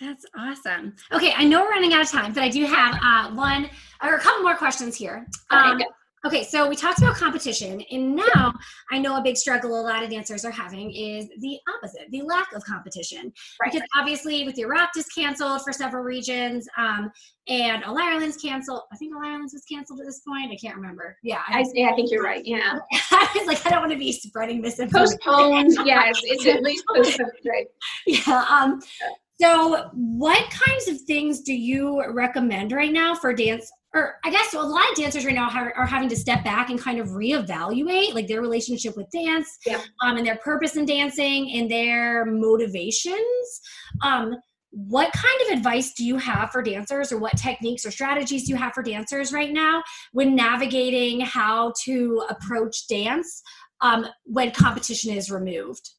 That's 0.00 0.24
awesome. 0.36 0.94
Okay 1.12 1.34
i 1.36 1.44
know 1.44 1.60
we're 1.62 1.70
running 1.70 1.92
out 1.92 2.02
of 2.02 2.10
time 2.10 2.32
but 2.32 2.42
i 2.42 2.48
do 2.48 2.64
have 2.64 2.98
uh, 3.04 3.34
one 3.34 3.68
or 4.02 4.14
a 4.14 4.20
couple 4.20 4.42
more 4.42 4.56
questions 4.56 4.96
here. 4.96 5.26
Um, 5.50 5.76
okay, 5.76 5.86
Okay, 6.26 6.44
so 6.44 6.68
we 6.68 6.76
talked 6.76 6.98
about 6.98 7.14
competition, 7.14 7.82
and 7.90 8.14
now 8.14 8.52
I 8.90 8.98
know 8.98 9.16
a 9.16 9.22
big 9.22 9.38
struggle 9.38 9.80
a 9.80 9.82
lot 9.82 10.02
of 10.02 10.10
dancers 10.10 10.44
are 10.44 10.50
having 10.50 10.90
is 10.90 11.28
the 11.38 11.58
opposite, 11.74 12.10
the 12.10 12.20
lack 12.20 12.52
of 12.52 12.62
competition. 12.64 13.32
Right. 13.60 13.72
Because 13.72 13.88
obviously, 13.96 14.44
with 14.44 14.54
the 14.54 14.64
Oireachtas 14.64 15.06
canceled 15.14 15.62
for 15.62 15.72
several 15.72 16.04
regions, 16.04 16.68
um, 16.76 17.10
and 17.48 17.82
All 17.84 17.98
Ireland's 17.98 18.36
canceled. 18.36 18.82
I 18.92 18.96
think 18.96 19.14
All 19.16 19.24
Ireland's 19.24 19.54
was 19.54 19.64
canceled 19.64 20.00
at 20.00 20.06
this 20.06 20.20
point. 20.20 20.52
I 20.52 20.56
can't 20.56 20.76
remember. 20.76 21.16
Yeah, 21.22 21.40
I, 21.48 21.64
yeah, 21.72 21.88
I 21.88 21.94
think 21.94 22.10
you're 22.10 22.22
right. 22.22 22.44
Yeah, 22.44 22.78
I 23.10 23.30
was 23.34 23.46
like, 23.46 23.66
I 23.66 23.70
don't 23.70 23.80
want 23.80 23.92
to 23.92 23.98
be 23.98 24.12
spreading 24.12 24.60
this 24.60 24.78
information. 24.78 25.16
Postponed. 25.24 25.76
yes, 25.86 26.20
it's 26.24 26.46
at 26.46 26.62
least 26.62 26.84
postponed. 26.94 27.30
Right. 27.46 27.66
Yeah. 28.06 28.44
Um, 28.50 28.80
so, 29.40 29.88
what 29.94 30.50
kinds 30.50 30.86
of 30.88 31.00
things 31.02 31.40
do 31.40 31.54
you 31.54 32.04
recommend 32.12 32.72
right 32.72 32.92
now 32.92 33.14
for 33.14 33.32
dance 33.32 33.70
or 33.94 34.14
I 34.24 34.30
guess 34.30 34.50
so 34.50 34.60
a 34.60 34.62
lot 34.62 34.88
of 34.90 34.96
dancers 34.96 35.24
right 35.24 35.34
now 35.34 35.50
are, 35.50 35.72
are, 35.76 35.86
having 35.86 36.08
to 36.10 36.16
step 36.16 36.44
back 36.44 36.70
and 36.70 36.78
kind 36.78 37.00
of 37.00 37.08
reevaluate 37.08 38.14
like 38.14 38.28
their 38.28 38.40
relationship 38.40 38.96
with 38.96 39.10
dance 39.10 39.58
yeah. 39.66 39.80
um, 40.02 40.16
and 40.16 40.26
their 40.26 40.36
purpose 40.36 40.76
in 40.76 40.86
dancing 40.86 41.50
and 41.52 41.70
their 41.70 42.24
motivations. 42.24 43.60
Um, 44.02 44.36
what 44.70 45.12
kind 45.12 45.40
of 45.50 45.58
advice 45.58 45.92
do 45.94 46.04
you 46.04 46.16
have 46.16 46.52
for 46.52 46.62
dancers 46.62 47.10
or 47.10 47.18
what 47.18 47.36
techniques 47.36 47.84
or 47.84 47.90
strategies 47.90 48.46
do 48.46 48.52
you 48.52 48.56
have 48.56 48.72
for 48.72 48.82
dancers 48.84 49.32
right 49.32 49.52
now 49.52 49.82
when 50.12 50.36
navigating 50.36 51.20
how 51.20 51.72
to 51.84 52.22
approach 52.28 52.86
dance 52.86 53.42
um, 53.80 54.06
when 54.24 54.52
competition 54.52 55.12
is 55.12 55.30
removed? 55.30 55.90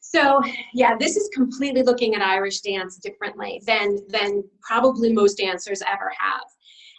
So 0.00 0.40
yeah, 0.74 0.96
this 0.98 1.16
is 1.16 1.28
completely 1.34 1.82
looking 1.82 2.14
at 2.14 2.22
Irish 2.22 2.60
dance 2.60 2.96
differently 2.96 3.62
than 3.66 3.98
than 4.08 4.42
probably 4.62 5.12
most 5.12 5.36
dancers 5.36 5.82
ever 5.86 6.10
have. 6.18 6.44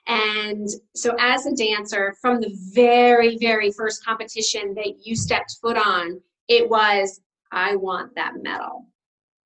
And 0.08 0.68
so, 0.96 1.16
as 1.20 1.46
a 1.46 1.56
dancer, 1.56 2.16
from 2.22 2.42
the 2.42 2.56
very, 2.74 3.38
very 3.38 3.72
first 3.72 4.04
competition 4.04 4.74
that 4.76 5.06
you 5.06 5.16
stepped 5.16 5.58
foot 5.62 5.78
on, 5.78 6.20
it 6.48 6.70
was, 6.70 7.22
I 7.52 7.76
want 7.76 8.16
that 8.16 8.34
medal. 8.42 8.86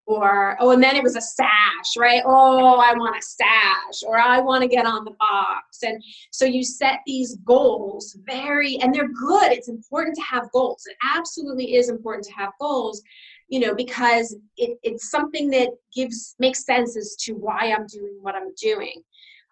Or, 0.06 0.58
oh, 0.60 0.72
and 0.72 0.84
then 0.84 0.97
it 0.97 1.04
was 1.04 1.16
a 1.16 1.22
sash, 1.22 1.95
right? 1.97 2.22
Oh, 2.26 2.76
I 2.76 2.93
want 2.93 3.18
a 3.18 3.22
sash, 3.22 4.04
or 4.06 4.20
I 4.20 4.39
want 4.39 4.62
to 4.62 4.68
get 4.68 4.86
on 4.86 5.06
the 5.06 5.16
box. 5.18 5.84
And 5.84 6.04
so 6.32 6.43
you 6.45 6.64
set 6.64 6.99
these 7.06 7.38
goals 7.45 8.18
very, 8.26 8.78
and 8.82 8.93
they're 8.93 9.08
good. 9.08 9.54
It's 9.54 9.70
important 9.70 10.16
to 10.18 10.22
have 10.24 10.51
goals. 10.51 10.84
It 10.88 10.97
absolutely 11.16 11.76
is 11.76 11.88
important 11.88 12.26
to 12.26 12.34
have 12.34 12.51
goals, 12.60 13.01
you 13.47 13.62
know, 13.62 13.74
because 13.74 14.36
it, 14.58 14.78
it's 14.84 15.10
something 15.10 15.49
that 15.51 15.70
gives, 15.95 16.36
makes 16.38 16.66
sense 16.66 16.97
as 16.97 17.16
to 17.22 17.34
why 17.34 17.74
I'm 17.74 17.88
doing 17.88 18.18
what 18.22 18.36
I'm 18.36 18.54
doing. 18.62 19.01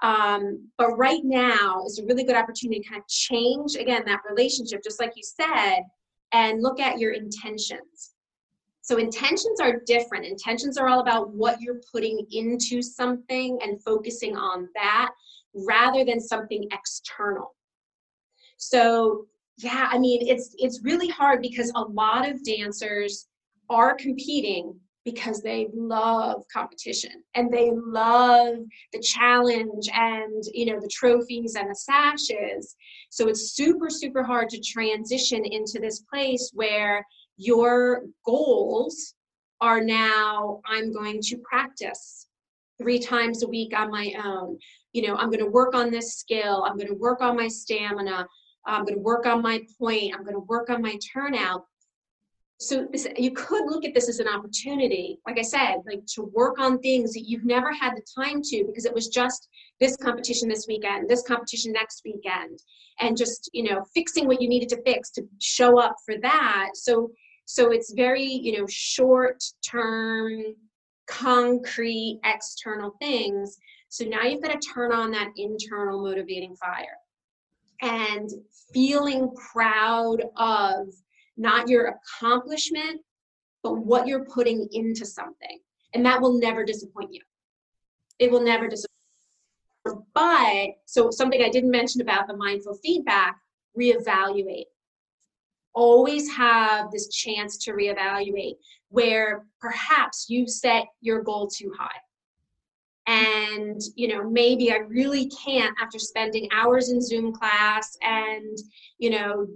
Um, 0.02 0.68
but 0.78 0.98
right 0.98 1.22
now 1.24 1.84
is 1.86 2.00
a 2.00 2.06
really 2.06 2.24
good 2.24 2.36
opportunity 2.36 2.82
to 2.82 2.90
kind 2.90 3.02
of 3.02 3.08
change 3.08 3.76
again 3.76 4.04
that 4.06 4.22
relationship, 4.28 4.84
just 4.84 5.00
like 5.00 5.14
you 5.16 5.24
said, 5.24 5.82
and 6.32 6.62
look 6.62 6.80
at 6.80 6.98
your 6.98 7.12
intentions. 7.12 8.14
So 8.82 8.98
intentions 8.98 9.60
are 9.62 9.82
different. 9.86 10.26
Intentions 10.26 10.78
are 10.78 10.88
all 10.88 11.02
about 11.02 11.30
what 11.30 11.62
you're 11.62 11.82
putting 11.92 12.26
into 12.32 12.82
something 12.82 13.60
and 13.62 13.82
focusing 13.84 14.36
on 14.36 14.68
that 14.76 15.12
rather 15.54 16.04
than 16.04 16.20
something 16.20 16.68
external. 16.72 17.56
So 18.58 19.28
yeah, 19.58 19.88
I 19.92 20.00
mean 20.00 20.28
it's 20.28 20.56
it's 20.58 20.84
really 20.84 21.10
hard 21.10 21.42
because 21.42 21.72
a 21.76 21.82
lot 21.82 22.28
of 22.28 22.44
dancers 22.44 23.28
are 23.70 23.96
competing 23.96 24.74
because 25.04 25.42
they 25.42 25.68
love 25.74 26.44
competition 26.54 27.24
and 27.36 27.52
they 27.52 27.72
love 27.74 28.58
the 28.94 29.00
challenge 29.00 29.90
and 29.94 30.44
you 30.54 30.66
know 30.66 30.80
the 30.80 30.90
trophies 30.92 31.56
and 31.56 31.70
the 31.70 31.76
sashes. 31.76 32.76
So 33.10 33.28
it's 33.28 33.54
super 33.54 33.90
super 33.90 34.24
hard 34.24 34.50
to 34.50 34.60
transition 34.60 35.44
into 35.46 35.80
this 35.80 36.04
place 36.12 36.52
where 36.54 37.06
your 37.38 38.04
goals 38.26 39.16
are 39.62 39.82
now 39.82 40.60
i'm 40.66 40.92
going 40.92 41.22
to 41.22 41.38
practice 41.38 42.28
three 42.82 43.00
times 43.00 43.44
a 43.44 43.48
week 43.48 43.78
on 43.78 43.92
my 43.92 44.14
own. 44.24 44.58
You 44.94 45.08
know 45.08 45.16
i'm 45.16 45.30
going 45.30 45.44
to 45.44 45.50
work 45.50 45.74
on 45.74 45.90
this 45.90 46.16
skill. 46.16 46.64
I'm 46.64 46.78
going 46.78 46.90
to 46.90 46.96
work 46.96 47.22
on 47.22 47.36
my 47.36 47.48
stamina. 47.48 48.28
I'm 48.66 48.84
going 48.84 48.96
to 48.96 49.02
work 49.02 49.26
on 49.26 49.42
my 49.42 49.62
point. 49.80 50.14
I'm 50.14 50.24
going 50.24 50.36
to 50.36 50.46
work 50.48 50.70
on 50.70 50.82
my 50.84 50.98
turnout 51.14 51.66
so 52.62 52.88
this, 52.92 53.08
you 53.18 53.32
could 53.32 53.66
look 53.66 53.84
at 53.86 53.94
this 53.94 54.08
as 54.08 54.20
an 54.20 54.28
opportunity 54.28 55.20
like 55.26 55.40
i 55.40 55.42
said 55.42 55.78
like 55.86 56.06
to 56.06 56.24
work 56.34 56.60
on 56.60 56.80
things 56.80 57.14
that 57.14 57.28
you've 57.28 57.46
never 57.46 57.72
had 57.74 57.94
the 57.96 58.24
time 58.24 58.42
to 58.42 58.64
because 58.68 58.86
it 58.86 58.94
was 58.94 59.08
just 59.08 59.50
this 59.80 59.98
competition 59.98 60.48
this 60.48 60.66
weekend 60.68 61.10
this 61.10 61.24
competition 61.24 61.72
next 61.72 62.02
weekend 62.06 62.60
and 63.02 63.18
just 63.18 63.50
you 63.54 63.64
know 63.64 63.84
fixing 63.94 64.28
what 64.28 64.42
you 64.42 64.48
needed 64.48 64.70
to 64.70 64.82
fix 64.84 65.12
to 65.12 65.24
show 65.40 65.80
up 65.80 65.96
for 66.06 66.16
that. 66.22 66.70
So 66.76 67.12
so 67.46 67.72
it's 67.72 67.94
very 67.94 68.24
you 68.24 68.58
know 68.58 68.68
short 68.70 69.44
term 69.68 70.56
concrete 71.08 72.20
external 72.24 72.96
things. 73.02 73.58
So 73.90 74.06
now 74.06 74.24
you've 74.24 74.42
got 74.42 74.60
to 74.60 74.68
turn 74.74 74.94
on 74.94 75.12
that 75.12 75.32
internal 75.36 76.02
motivating 76.02 76.56
fire 76.56 76.98
and 77.82 78.30
feeling 78.74 79.30
proud 79.52 80.24
of 80.38 80.88
not 81.38 81.70
your 81.70 81.96
accomplishment, 81.96 83.02
but 83.64 83.74
what 83.74 84.08
you're 84.08 84.26
putting 84.26 84.68
into 84.72 85.06
something. 85.06 85.60
And 85.94 86.06
that 86.06 86.22
will 86.22 86.40
never 86.40 86.64
disappoint 86.64 87.14
you. 87.14 87.22
It 88.20 88.32
will 88.32 88.42
never 88.42 88.68
disappoint. 88.68 88.88
You. 89.86 90.06
But 90.14 90.68
so 90.86 91.10
something 91.12 91.44
I 91.44 91.50
didn't 91.50 91.72
mention 91.72 92.02
about 92.02 92.28
the 92.28 92.38
mindful 92.38 92.76
feedback, 92.76 93.38
reevaluate. 93.80 94.66
Always 95.74 96.30
have 96.36 96.92
this 96.92 97.08
chance 97.08 97.58
to 97.60 97.72
reevaluate 97.72 98.58
where 98.90 99.46
perhaps 99.60 100.26
you 100.30 100.48
set 100.48 100.86
your 101.02 101.22
goal 101.24 101.48
too 101.48 101.74
high 101.78 102.00
and 103.08 103.82
you 103.96 104.08
know 104.08 104.30
maybe 104.30 104.72
i 104.72 104.78
really 104.78 105.28
can't 105.30 105.76
after 105.82 105.98
spending 105.98 106.48
hours 106.52 106.90
in 106.92 107.02
zoom 107.02 107.34
class 107.34 107.98
and 108.04 108.58
you 109.00 109.10
know 109.10 109.48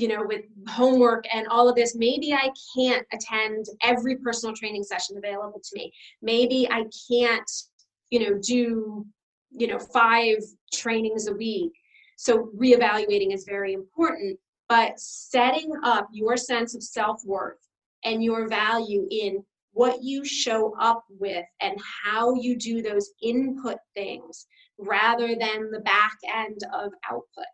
you 0.00 0.08
know 0.08 0.24
with 0.26 0.42
homework 0.68 1.24
and 1.32 1.46
all 1.48 1.68
of 1.68 1.76
this 1.76 1.94
maybe 1.94 2.32
i 2.32 2.50
can't 2.76 3.06
attend 3.12 3.66
every 3.82 4.16
personal 4.16 4.54
training 4.54 4.82
session 4.82 5.16
available 5.16 5.60
to 5.62 5.70
me 5.74 5.92
maybe 6.22 6.68
i 6.70 6.84
can't 7.10 7.50
you 8.10 8.18
know 8.20 8.38
do 8.38 9.04
you 9.50 9.66
know 9.66 9.78
five 9.78 10.38
trainings 10.72 11.26
a 11.26 11.32
week 11.32 11.72
so 12.16 12.50
reevaluating 12.56 13.32
is 13.32 13.44
very 13.44 13.72
important 13.72 14.38
but 14.68 14.98
setting 14.98 15.72
up 15.82 16.08
your 16.12 16.36
sense 16.36 16.74
of 16.74 16.82
self-worth 16.82 17.58
and 18.04 18.22
your 18.22 18.48
value 18.48 19.06
in 19.10 19.44
what 19.72 20.02
you 20.02 20.24
show 20.24 20.74
up 20.80 21.04
with 21.08 21.44
and 21.60 21.78
how 22.04 22.34
you 22.34 22.56
do 22.56 22.82
those 22.82 23.10
input 23.22 23.78
things 23.94 24.46
rather 24.78 25.28
than 25.28 25.70
the 25.70 25.80
back 25.80 26.16
end 26.34 26.58
of 26.72 26.92
output. 27.10 27.46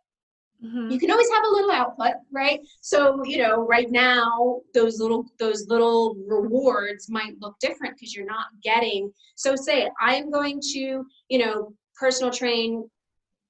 Mm-hmm. 0.64 0.90
You 0.90 0.98
can 0.98 1.10
always 1.10 1.30
have 1.30 1.44
a 1.44 1.50
little 1.50 1.70
output, 1.70 2.14
right? 2.32 2.60
So, 2.80 3.22
you 3.24 3.38
know, 3.38 3.66
right 3.66 3.90
now 3.90 4.60
those 4.74 4.98
little 5.00 5.26
those 5.38 5.66
little 5.68 6.16
rewards 6.26 7.10
might 7.10 7.38
look 7.40 7.58
different 7.60 7.94
because 7.94 8.14
you're 8.14 8.26
not 8.26 8.46
getting. 8.62 9.12
So 9.34 9.54
say 9.54 9.90
I'm 10.00 10.30
going 10.30 10.60
to, 10.72 11.04
you 11.28 11.38
know, 11.38 11.74
personal 11.94 12.32
train 12.32 12.88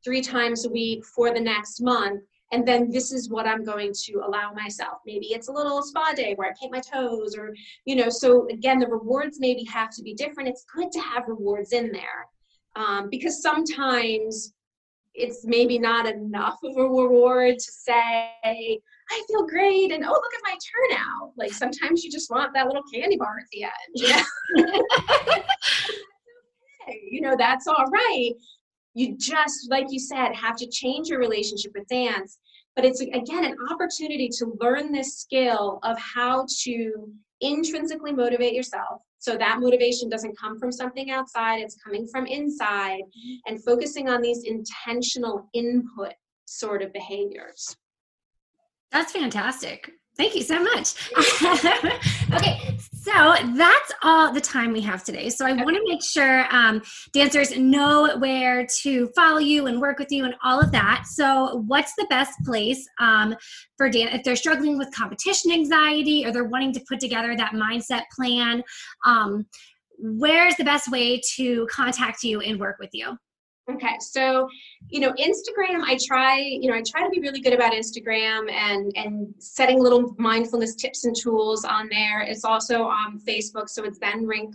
3 0.04 0.20
times 0.20 0.66
a 0.66 0.70
week 0.70 1.04
for 1.04 1.32
the 1.32 1.40
next 1.40 1.80
month 1.80 2.22
and 2.52 2.66
then 2.66 2.90
this 2.90 3.12
is 3.12 3.28
what 3.28 3.46
i'm 3.46 3.64
going 3.64 3.92
to 3.92 4.20
allow 4.24 4.52
myself 4.52 4.98
maybe 5.04 5.26
it's 5.32 5.48
a 5.48 5.52
little 5.52 5.82
spa 5.82 6.12
day 6.14 6.34
where 6.34 6.48
i 6.48 6.54
paint 6.60 6.72
my 6.72 6.80
toes 6.80 7.36
or 7.36 7.54
you 7.84 7.96
know 7.96 8.08
so 8.08 8.46
again 8.48 8.78
the 8.78 8.86
rewards 8.86 9.38
maybe 9.40 9.64
have 9.64 9.90
to 9.90 10.02
be 10.02 10.14
different 10.14 10.48
it's 10.48 10.64
good 10.74 10.92
to 10.92 11.00
have 11.00 11.24
rewards 11.26 11.72
in 11.72 11.90
there 11.90 12.26
um, 12.76 13.08
because 13.10 13.42
sometimes 13.42 14.52
it's 15.16 15.44
maybe 15.44 15.78
not 15.78 16.06
enough 16.06 16.58
of 16.62 16.76
a 16.76 16.82
reward 16.82 17.58
to 17.58 17.72
say 17.72 18.30
i 19.10 19.22
feel 19.28 19.46
great 19.46 19.92
and 19.92 20.04
oh 20.04 20.10
look 20.10 20.34
at 20.34 20.40
my 20.44 20.56
turnout. 20.90 21.32
Like 21.36 21.52
sometimes 21.52 22.04
you 22.04 22.10
just 22.10 22.30
want 22.30 22.52
that 22.54 22.66
little 22.66 22.82
candy 22.92 23.16
bar 23.16 23.36
at 23.38 23.46
the 23.52 23.64
end 23.64 23.72
you 23.94 24.08
know, 24.08 24.72
you 27.10 27.20
know 27.20 27.36
that's 27.38 27.66
all 27.66 27.86
right. 27.86 28.32
You 28.94 29.16
just 29.16 29.70
like 29.70 29.86
you 29.90 30.00
said 30.00 30.34
have 30.34 30.56
to 30.56 30.68
change 30.68 31.08
your 31.08 31.18
relationship 31.18 31.72
with 31.74 31.86
dance. 31.88 32.38
But 32.74 32.84
it's 32.84 33.00
again 33.00 33.44
an 33.44 33.56
opportunity 33.70 34.28
to 34.38 34.56
learn 34.60 34.92
this 34.92 35.18
skill 35.18 35.78
of 35.82 35.98
how 35.98 36.46
to 36.62 37.08
intrinsically 37.40 38.12
motivate 38.12 38.54
yourself. 38.54 39.02
So 39.18 39.36
that 39.36 39.60
motivation 39.60 40.08
doesn't 40.08 40.38
come 40.38 40.58
from 40.58 40.70
something 40.70 41.10
outside 41.10 41.60
it's 41.60 41.76
coming 41.82 42.06
from 42.06 42.26
inside 42.26 43.00
mm-hmm. 43.00 43.34
and 43.46 43.64
focusing 43.64 44.08
on 44.08 44.22
these 44.22 44.44
intentional 44.44 45.48
input 45.52 46.14
sort 46.46 46.82
of 46.82 46.92
behaviors. 46.92 47.76
That's 48.92 49.12
fantastic 49.12 49.90
Thank 50.16 50.34
you 50.34 50.42
so 50.42 50.62
much. 50.62 50.94
okay, 52.34 52.78
so 52.92 53.34
that's 53.54 53.92
all 54.02 54.32
the 54.32 54.40
time 54.40 54.72
we 54.72 54.80
have 54.80 55.04
today. 55.04 55.28
So 55.28 55.44
I 55.44 55.52
okay. 55.52 55.62
want 55.62 55.76
to 55.76 55.82
make 55.86 56.02
sure 56.02 56.46
um, 56.54 56.80
dancers 57.12 57.56
know 57.56 58.16
where 58.18 58.66
to 58.80 59.08
follow 59.14 59.38
you 59.38 59.66
and 59.66 59.78
work 59.78 59.98
with 59.98 60.10
you 60.10 60.24
and 60.24 60.34
all 60.42 60.58
of 60.58 60.72
that. 60.72 61.04
So, 61.06 61.62
what's 61.66 61.94
the 61.96 62.06
best 62.08 62.32
place 62.46 62.88
um, 62.98 63.36
for 63.76 63.90
dan- 63.90 64.08
if 64.08 64.24
they're 64.24 64.36
struggling 64.36 64.78
with 64.78 64.90
competition 64.94 65.52
anxiety 65.52 66.24
or 66.24 66.32
they're 66.32 66.44
wanting 66.44 66.72
to 66.72 66.80
put 66.88 66.98
together 66.98 67.36
that 67.36 67.52
mindset 67.52 68.02
plan? 68.14 68.62
Um, 69.04 69.46
where's 69.98 70.56
the 70.56 70.64
best 70.64 70.90
way 70.90 71.20
to 71.34 71.66
contact 71.70 72.22
you 72.22 72.40
and 72.40 72.58
work 72.58 72.76
with 72.78 72.90
you? 72.94 73.18
Okay, 73.68 73.96
so 73.98 74.48
you 74.90 75.00
know, 75.00 75.12
Instagram, 75.14 75.82
I 75.82 75.98
try, 76.06 76.38
you 76.38 76.70
know, 76.70 76.76
I 76.76 76.82
try 76.86 77.02
to 77.02 77.10
be 77.10 77.18
really 77.18 77.40
good 77.40 77.52
about 77.52 77.72
Instagram 77.72 78.48
and 78.48 78.92
and 78.94 79.34
setting 79.38 79.82
little 79.82 80.14
mindfulness 80.18 80.76
tips 80.76 81.04
and 81.04 81.16
tools 81.16 81.64
on 81.64 81.88
there. 81.88 82.20
It's 82.22 82.44
also 82.44 82.84
on 82.84 83.18
Facebook, 83.26 83.68
so 83.68 83.82
it's 83.82 83.98
Zen 83.98 84.24
Rince 84.24 84.54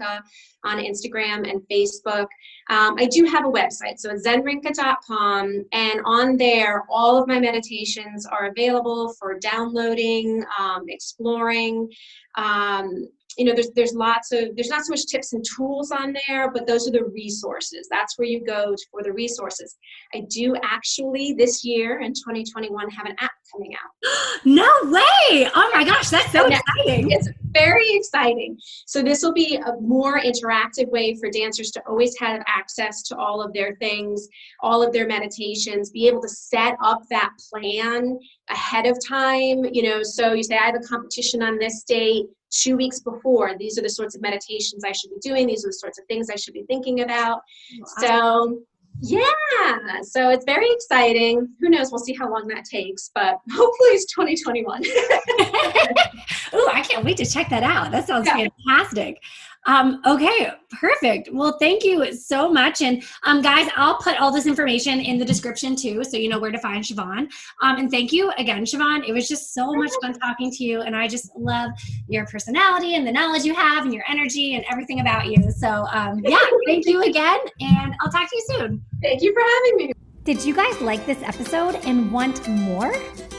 on 0.64 0.78
Instagram 0.78 1.50
and 1.50 1.62
Facebook. 1.70 2.28
Um, 2.70 2.96
I 2.98 3.08
do 3.12 3.26
have 3.26 3.46
a 3.46 3.50
website, 3.50 3.98
so 3.98 4.12
it's 4.12 4.26
zenrince.com, 4.26 5.66
and 5.74 6.02
on 6.06 6.38
there, 6.38 6.86
all 6.90 7.22
of 7.22 7.28
my 7.28 7.40
meditations 7.40 8.26
are 8.26 8.48
available 8.48 9.14
for 9.20 9.38
downloading, 9.40 10.46
um, 10.58 10.86
exploring. 10.88 11.92
Um, 12.36 13.10
you 13.38 13.46
know 13.46 13.54
there's 13.54 13.70
there's 13.76 13.94
lots 13.94 14.32
of 14.32 14.56
there's 14.56 14.70
not 14.70 14.84
so 14.86 14.92
much 14.92 15.06
tips 15.06 15.34
and 15.34 15.44
tools 15.56 15.92
on 15.92 16.16
there 16.28 16.52
but 16.52 16.68
those 16.68 16.88
are 16.88 16.92
the 16.92 17.06
resources. 17.06 17.88
That's 17.90 18.18
where 18.18 18.28
you 18.28 18.44
go 18.46 18.76
for 18.92 19.04
the 19.04 19.14
resources. 19.14 19.76
I 20.14 20.24
do 20.30 20.56
actually 20.64 21.34
this 21.34 21.64
year 21.64 22.02
in 22.02 22.14
2021 22.14 22.90
have 22.90 23.06
an 23.06 23.16
app 23.20 23.32
coming 23.52 23.74
out. 23.76 24.10
No 24.44 24.68
way! 24.86 25.50
Oh 25.54 25.70
my 25.74 25.84
gosh 25.84 26.10
that's 26.10 26.32
so 26.32 26.48
exciting. 26.48 27.12
it's 27.12 27.30
very 27.52 27.88
exciting. 27.92 28.58
So 28.88 29.04
this 29.04 29.22
will 29.22 29.34
be 29.34 29.58
a 29.58 29.80
more 29.80 30.20
interactive 30.20 30.90
way 30.90 31.16
for 31.20 31.30
dancers 31.30 31.70
to 31.72 31.84
always 31.88 32.18
have 32.20 32.42
access 32.48 33.04
to 33.04 33.18
all 33.18 33.42
of 33.42 33.54
their 33.54 33.76
things 33.76 34.28
all 34.62 34.82
of 34.82 34.94
their 34.94 35.06
meditations 35.08 35.92
be 35.92 36.08
able 36.08 36.22
to 36.22 36.30
set 36.30 36.76
up 36.84 37.02
that 37.10 37.32
plan 37.50 38.18
ahead 38.50 38.88
of 38.88 38.98
time 39.06 39.64
you 39.72 39.84
know. 39.84 40.02
So 40.02 40.34
you 40.34 40.44
say 40.44 40.58
i 40.58 40.66
have 40.66 40.76
a 40.76 40.88
competition 40.88 41.44
on 41.44 41.60
this 41.60 41.84
date 41.84 42.26
two 42.52 42.76
weeks 42.78 43.00
before 43.00 43.58
these 43.58 43.78
are 43.78 43.82
the 43.82 43.90
sorts 43.90 44.16
of 44.16 44.22
meditations 44.22 44.84
i 44.84 44.92
should 44.92 45.10
be 45.10 45.20
doing 45.22 45.48
these 45.48 45.66
are 45.66 45.70
the 45.70 45.74
sorts 45.74 45.98
of 45.98 46.06
things 46.06 46.30
i 46.30 46.36
should 46.36 46.54
be 46.54 46.64
thinking 46.64 47.02
about. 47.02 47.42
Wow. 47.80 47.86
so 48.00 48.60
yeah 49.02 50.02
so 50.04 50.30
it's 50.30 50.44
very 50.44 50.70
exciting. 50.70 51.48
Who 51.62 51.70
knows? 51.70 51.92
We'll 51.92 52.00
see 52.00 52.14
how 52.14 52.30
long 52.30 52.48
that 52.48 52.66
takes 52.66 53.10
but 53.16 53.38
hopefully 53.52 53.90
it's 53.90 54.06
2021 54.14 54.82
oh 56.54 56.70
i 56.74 56.82
can't 56.82 57.06
wait 57.06 57.18
to 57.18 57.26
check 57.26 57.50
that 57.50 57.64
out. 57.64 57.92
That 57.92 58.06
sounds 58.06 58.28
yeah. 58.28 58.48
fantastic 58.68 59.22
um, 59.68 60.02
okay, 60.06 60.52
perfect. 60.80 61.30
Well, 61.32 61.58
thank 61.60 61.84
you 61.84 62.14
so 62.14 62.52
much. 62.52 62.82
And 62.82 63.04
um, 63.24 63.42
guys, 63.42 63.70
I'll 63.76 63.98
put 63.98 64.20
all 64.20 64.32
this 64.32 64.48
information 64.48 65.00
in 65.00 65.20
the 65.20 65.26
description 65.26 65.76
too, 65.76 66.04
so 66.04 66.18
you 66.18 66.30
know 66.30 66.40
where 66.40 66.52
to 66.52 66.58
find 66.58 66.84
Siubhan. 66.84 67.30
Um, 67.62 67.78
and 67.78 67.92
thank 67.92 68.12
you 68.12 68.32
again, 68.38 68.64
Siubhan. 68.64 69.08
It 69.08 69.14
was 69.14 69.28
just 69.28 69.54
so 69.54 69.72
much 69.74 69.92
fun 70.02 70.14
talking 70.14 70.52
to 70.52 70.64
you. 70.64 70.82
And 70.82 70.96
I 70.96 71.08
just 71.08 71.36
love 71.36 71.72
your 72.08 72.26
personality 72.26 72.96
and 72.96 73.06
the 73.06 73.12
knowledge 73.12 73.44
you 73.44 73.54
have 73.54 73.86
and 73.86 73.94
your 73.94 74.04
energy 74.08 74.56
and 74.56 74.66
everything 74.72 75.00
about 75.00 75.28
you. 75.28 75.52
So, 75.52 75.86
um, 75.92 76.22
yeah, 76.24 76.38
thank 76.66 76.88
you 76.88 77.04
again. 77.04 77.40
And 77.60 77.94
I'll 78.02 78.12
talk 78.12 78.30
to 78.30 78.36
you 78.36 78.46
soon. 78.48 78.86
Thank 79.02 79.22
you 79.22 79.34
for 79.34 79.42
having 79.42 79.88
me. 79.88 79.94
Did 80.24 80.44
you 80.44 80.56
guys 80.56 80.80
like 80.82 81.06
this 81.06 81.22
episode 81.24 81.76
and 81.84 82.12
want 82.12 82.48
more? 82.48 82.94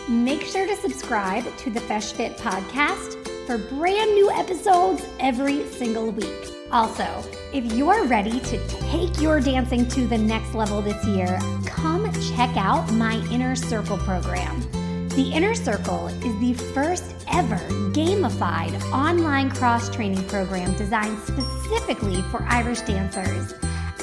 Make 0.08 0.42
sure 0.42 0.66
to 0.66 0.76
subscribe 0.76 1.44
to 1.58 1.70
the 1.70 1.80
Feis 1.80 2.12
Fit 2.12 2.36
podcast 2.36 3.21
for 3.52 3.58
brand 3.58 4.14
new 4.14 4.30
episodes 4.30 5.06
every 5.20 5.68
single 5.72 6.10
week. 6.10 6.48
Also, 6.70 7.06
if 7.52 7.70
you're 7.74 8.06
ready 8.06 8.40
to 8.40 8.68
take 8.68 9.20
your 9.20 9.40
dancing 9.40 9.86
to 9.88 10.06
the 10.06 10.16
next 10.16 10.54
level 10.54 10.80
this 10.80 11.04
year, 11.04 11.38
come 11.66 12.10
check 12.34 12.56
out 12.56 12.90
my 12.94 13.16
Inner 13.30 13.54
Circle 13.54 13.98
program. 13.98 14.62
The 15.10 15.30
Inner 15.34 15.54
Circle 15.54 16.06
is 16.06 16.40
the 16.40 16.54
first 16.72 17.14
ever 17.30 17.58
gamified 17.92 18.80
online 18.90 19.50
cross 19.50 19.94
training 19.94 20.26
program 20.28 20.74
designed 20.78 21.18
specifically 21.18 22.22
for 22.30 22.42
Irish 22.44 22.80
dancers. 22.80 23.52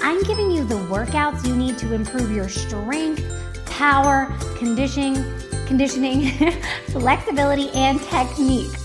I'm 0.04 0.22
giving 0.26 0.52
you 0.52 0.64
the 0.64 0.76
workouts 0.76 1.47
you 1.47 1.56
need 1.56 1.80
to 1.80 1.95
improve 1.95 2.30
your 2.30 2.50
strength, 2.50 3.26
power, 3.66 4.32
conditioning, 4.60 5.16
conditioning, 5.66 6.38
flexibility, 6.89 7.72
and 7.72 8.00
technique 8.04 8.76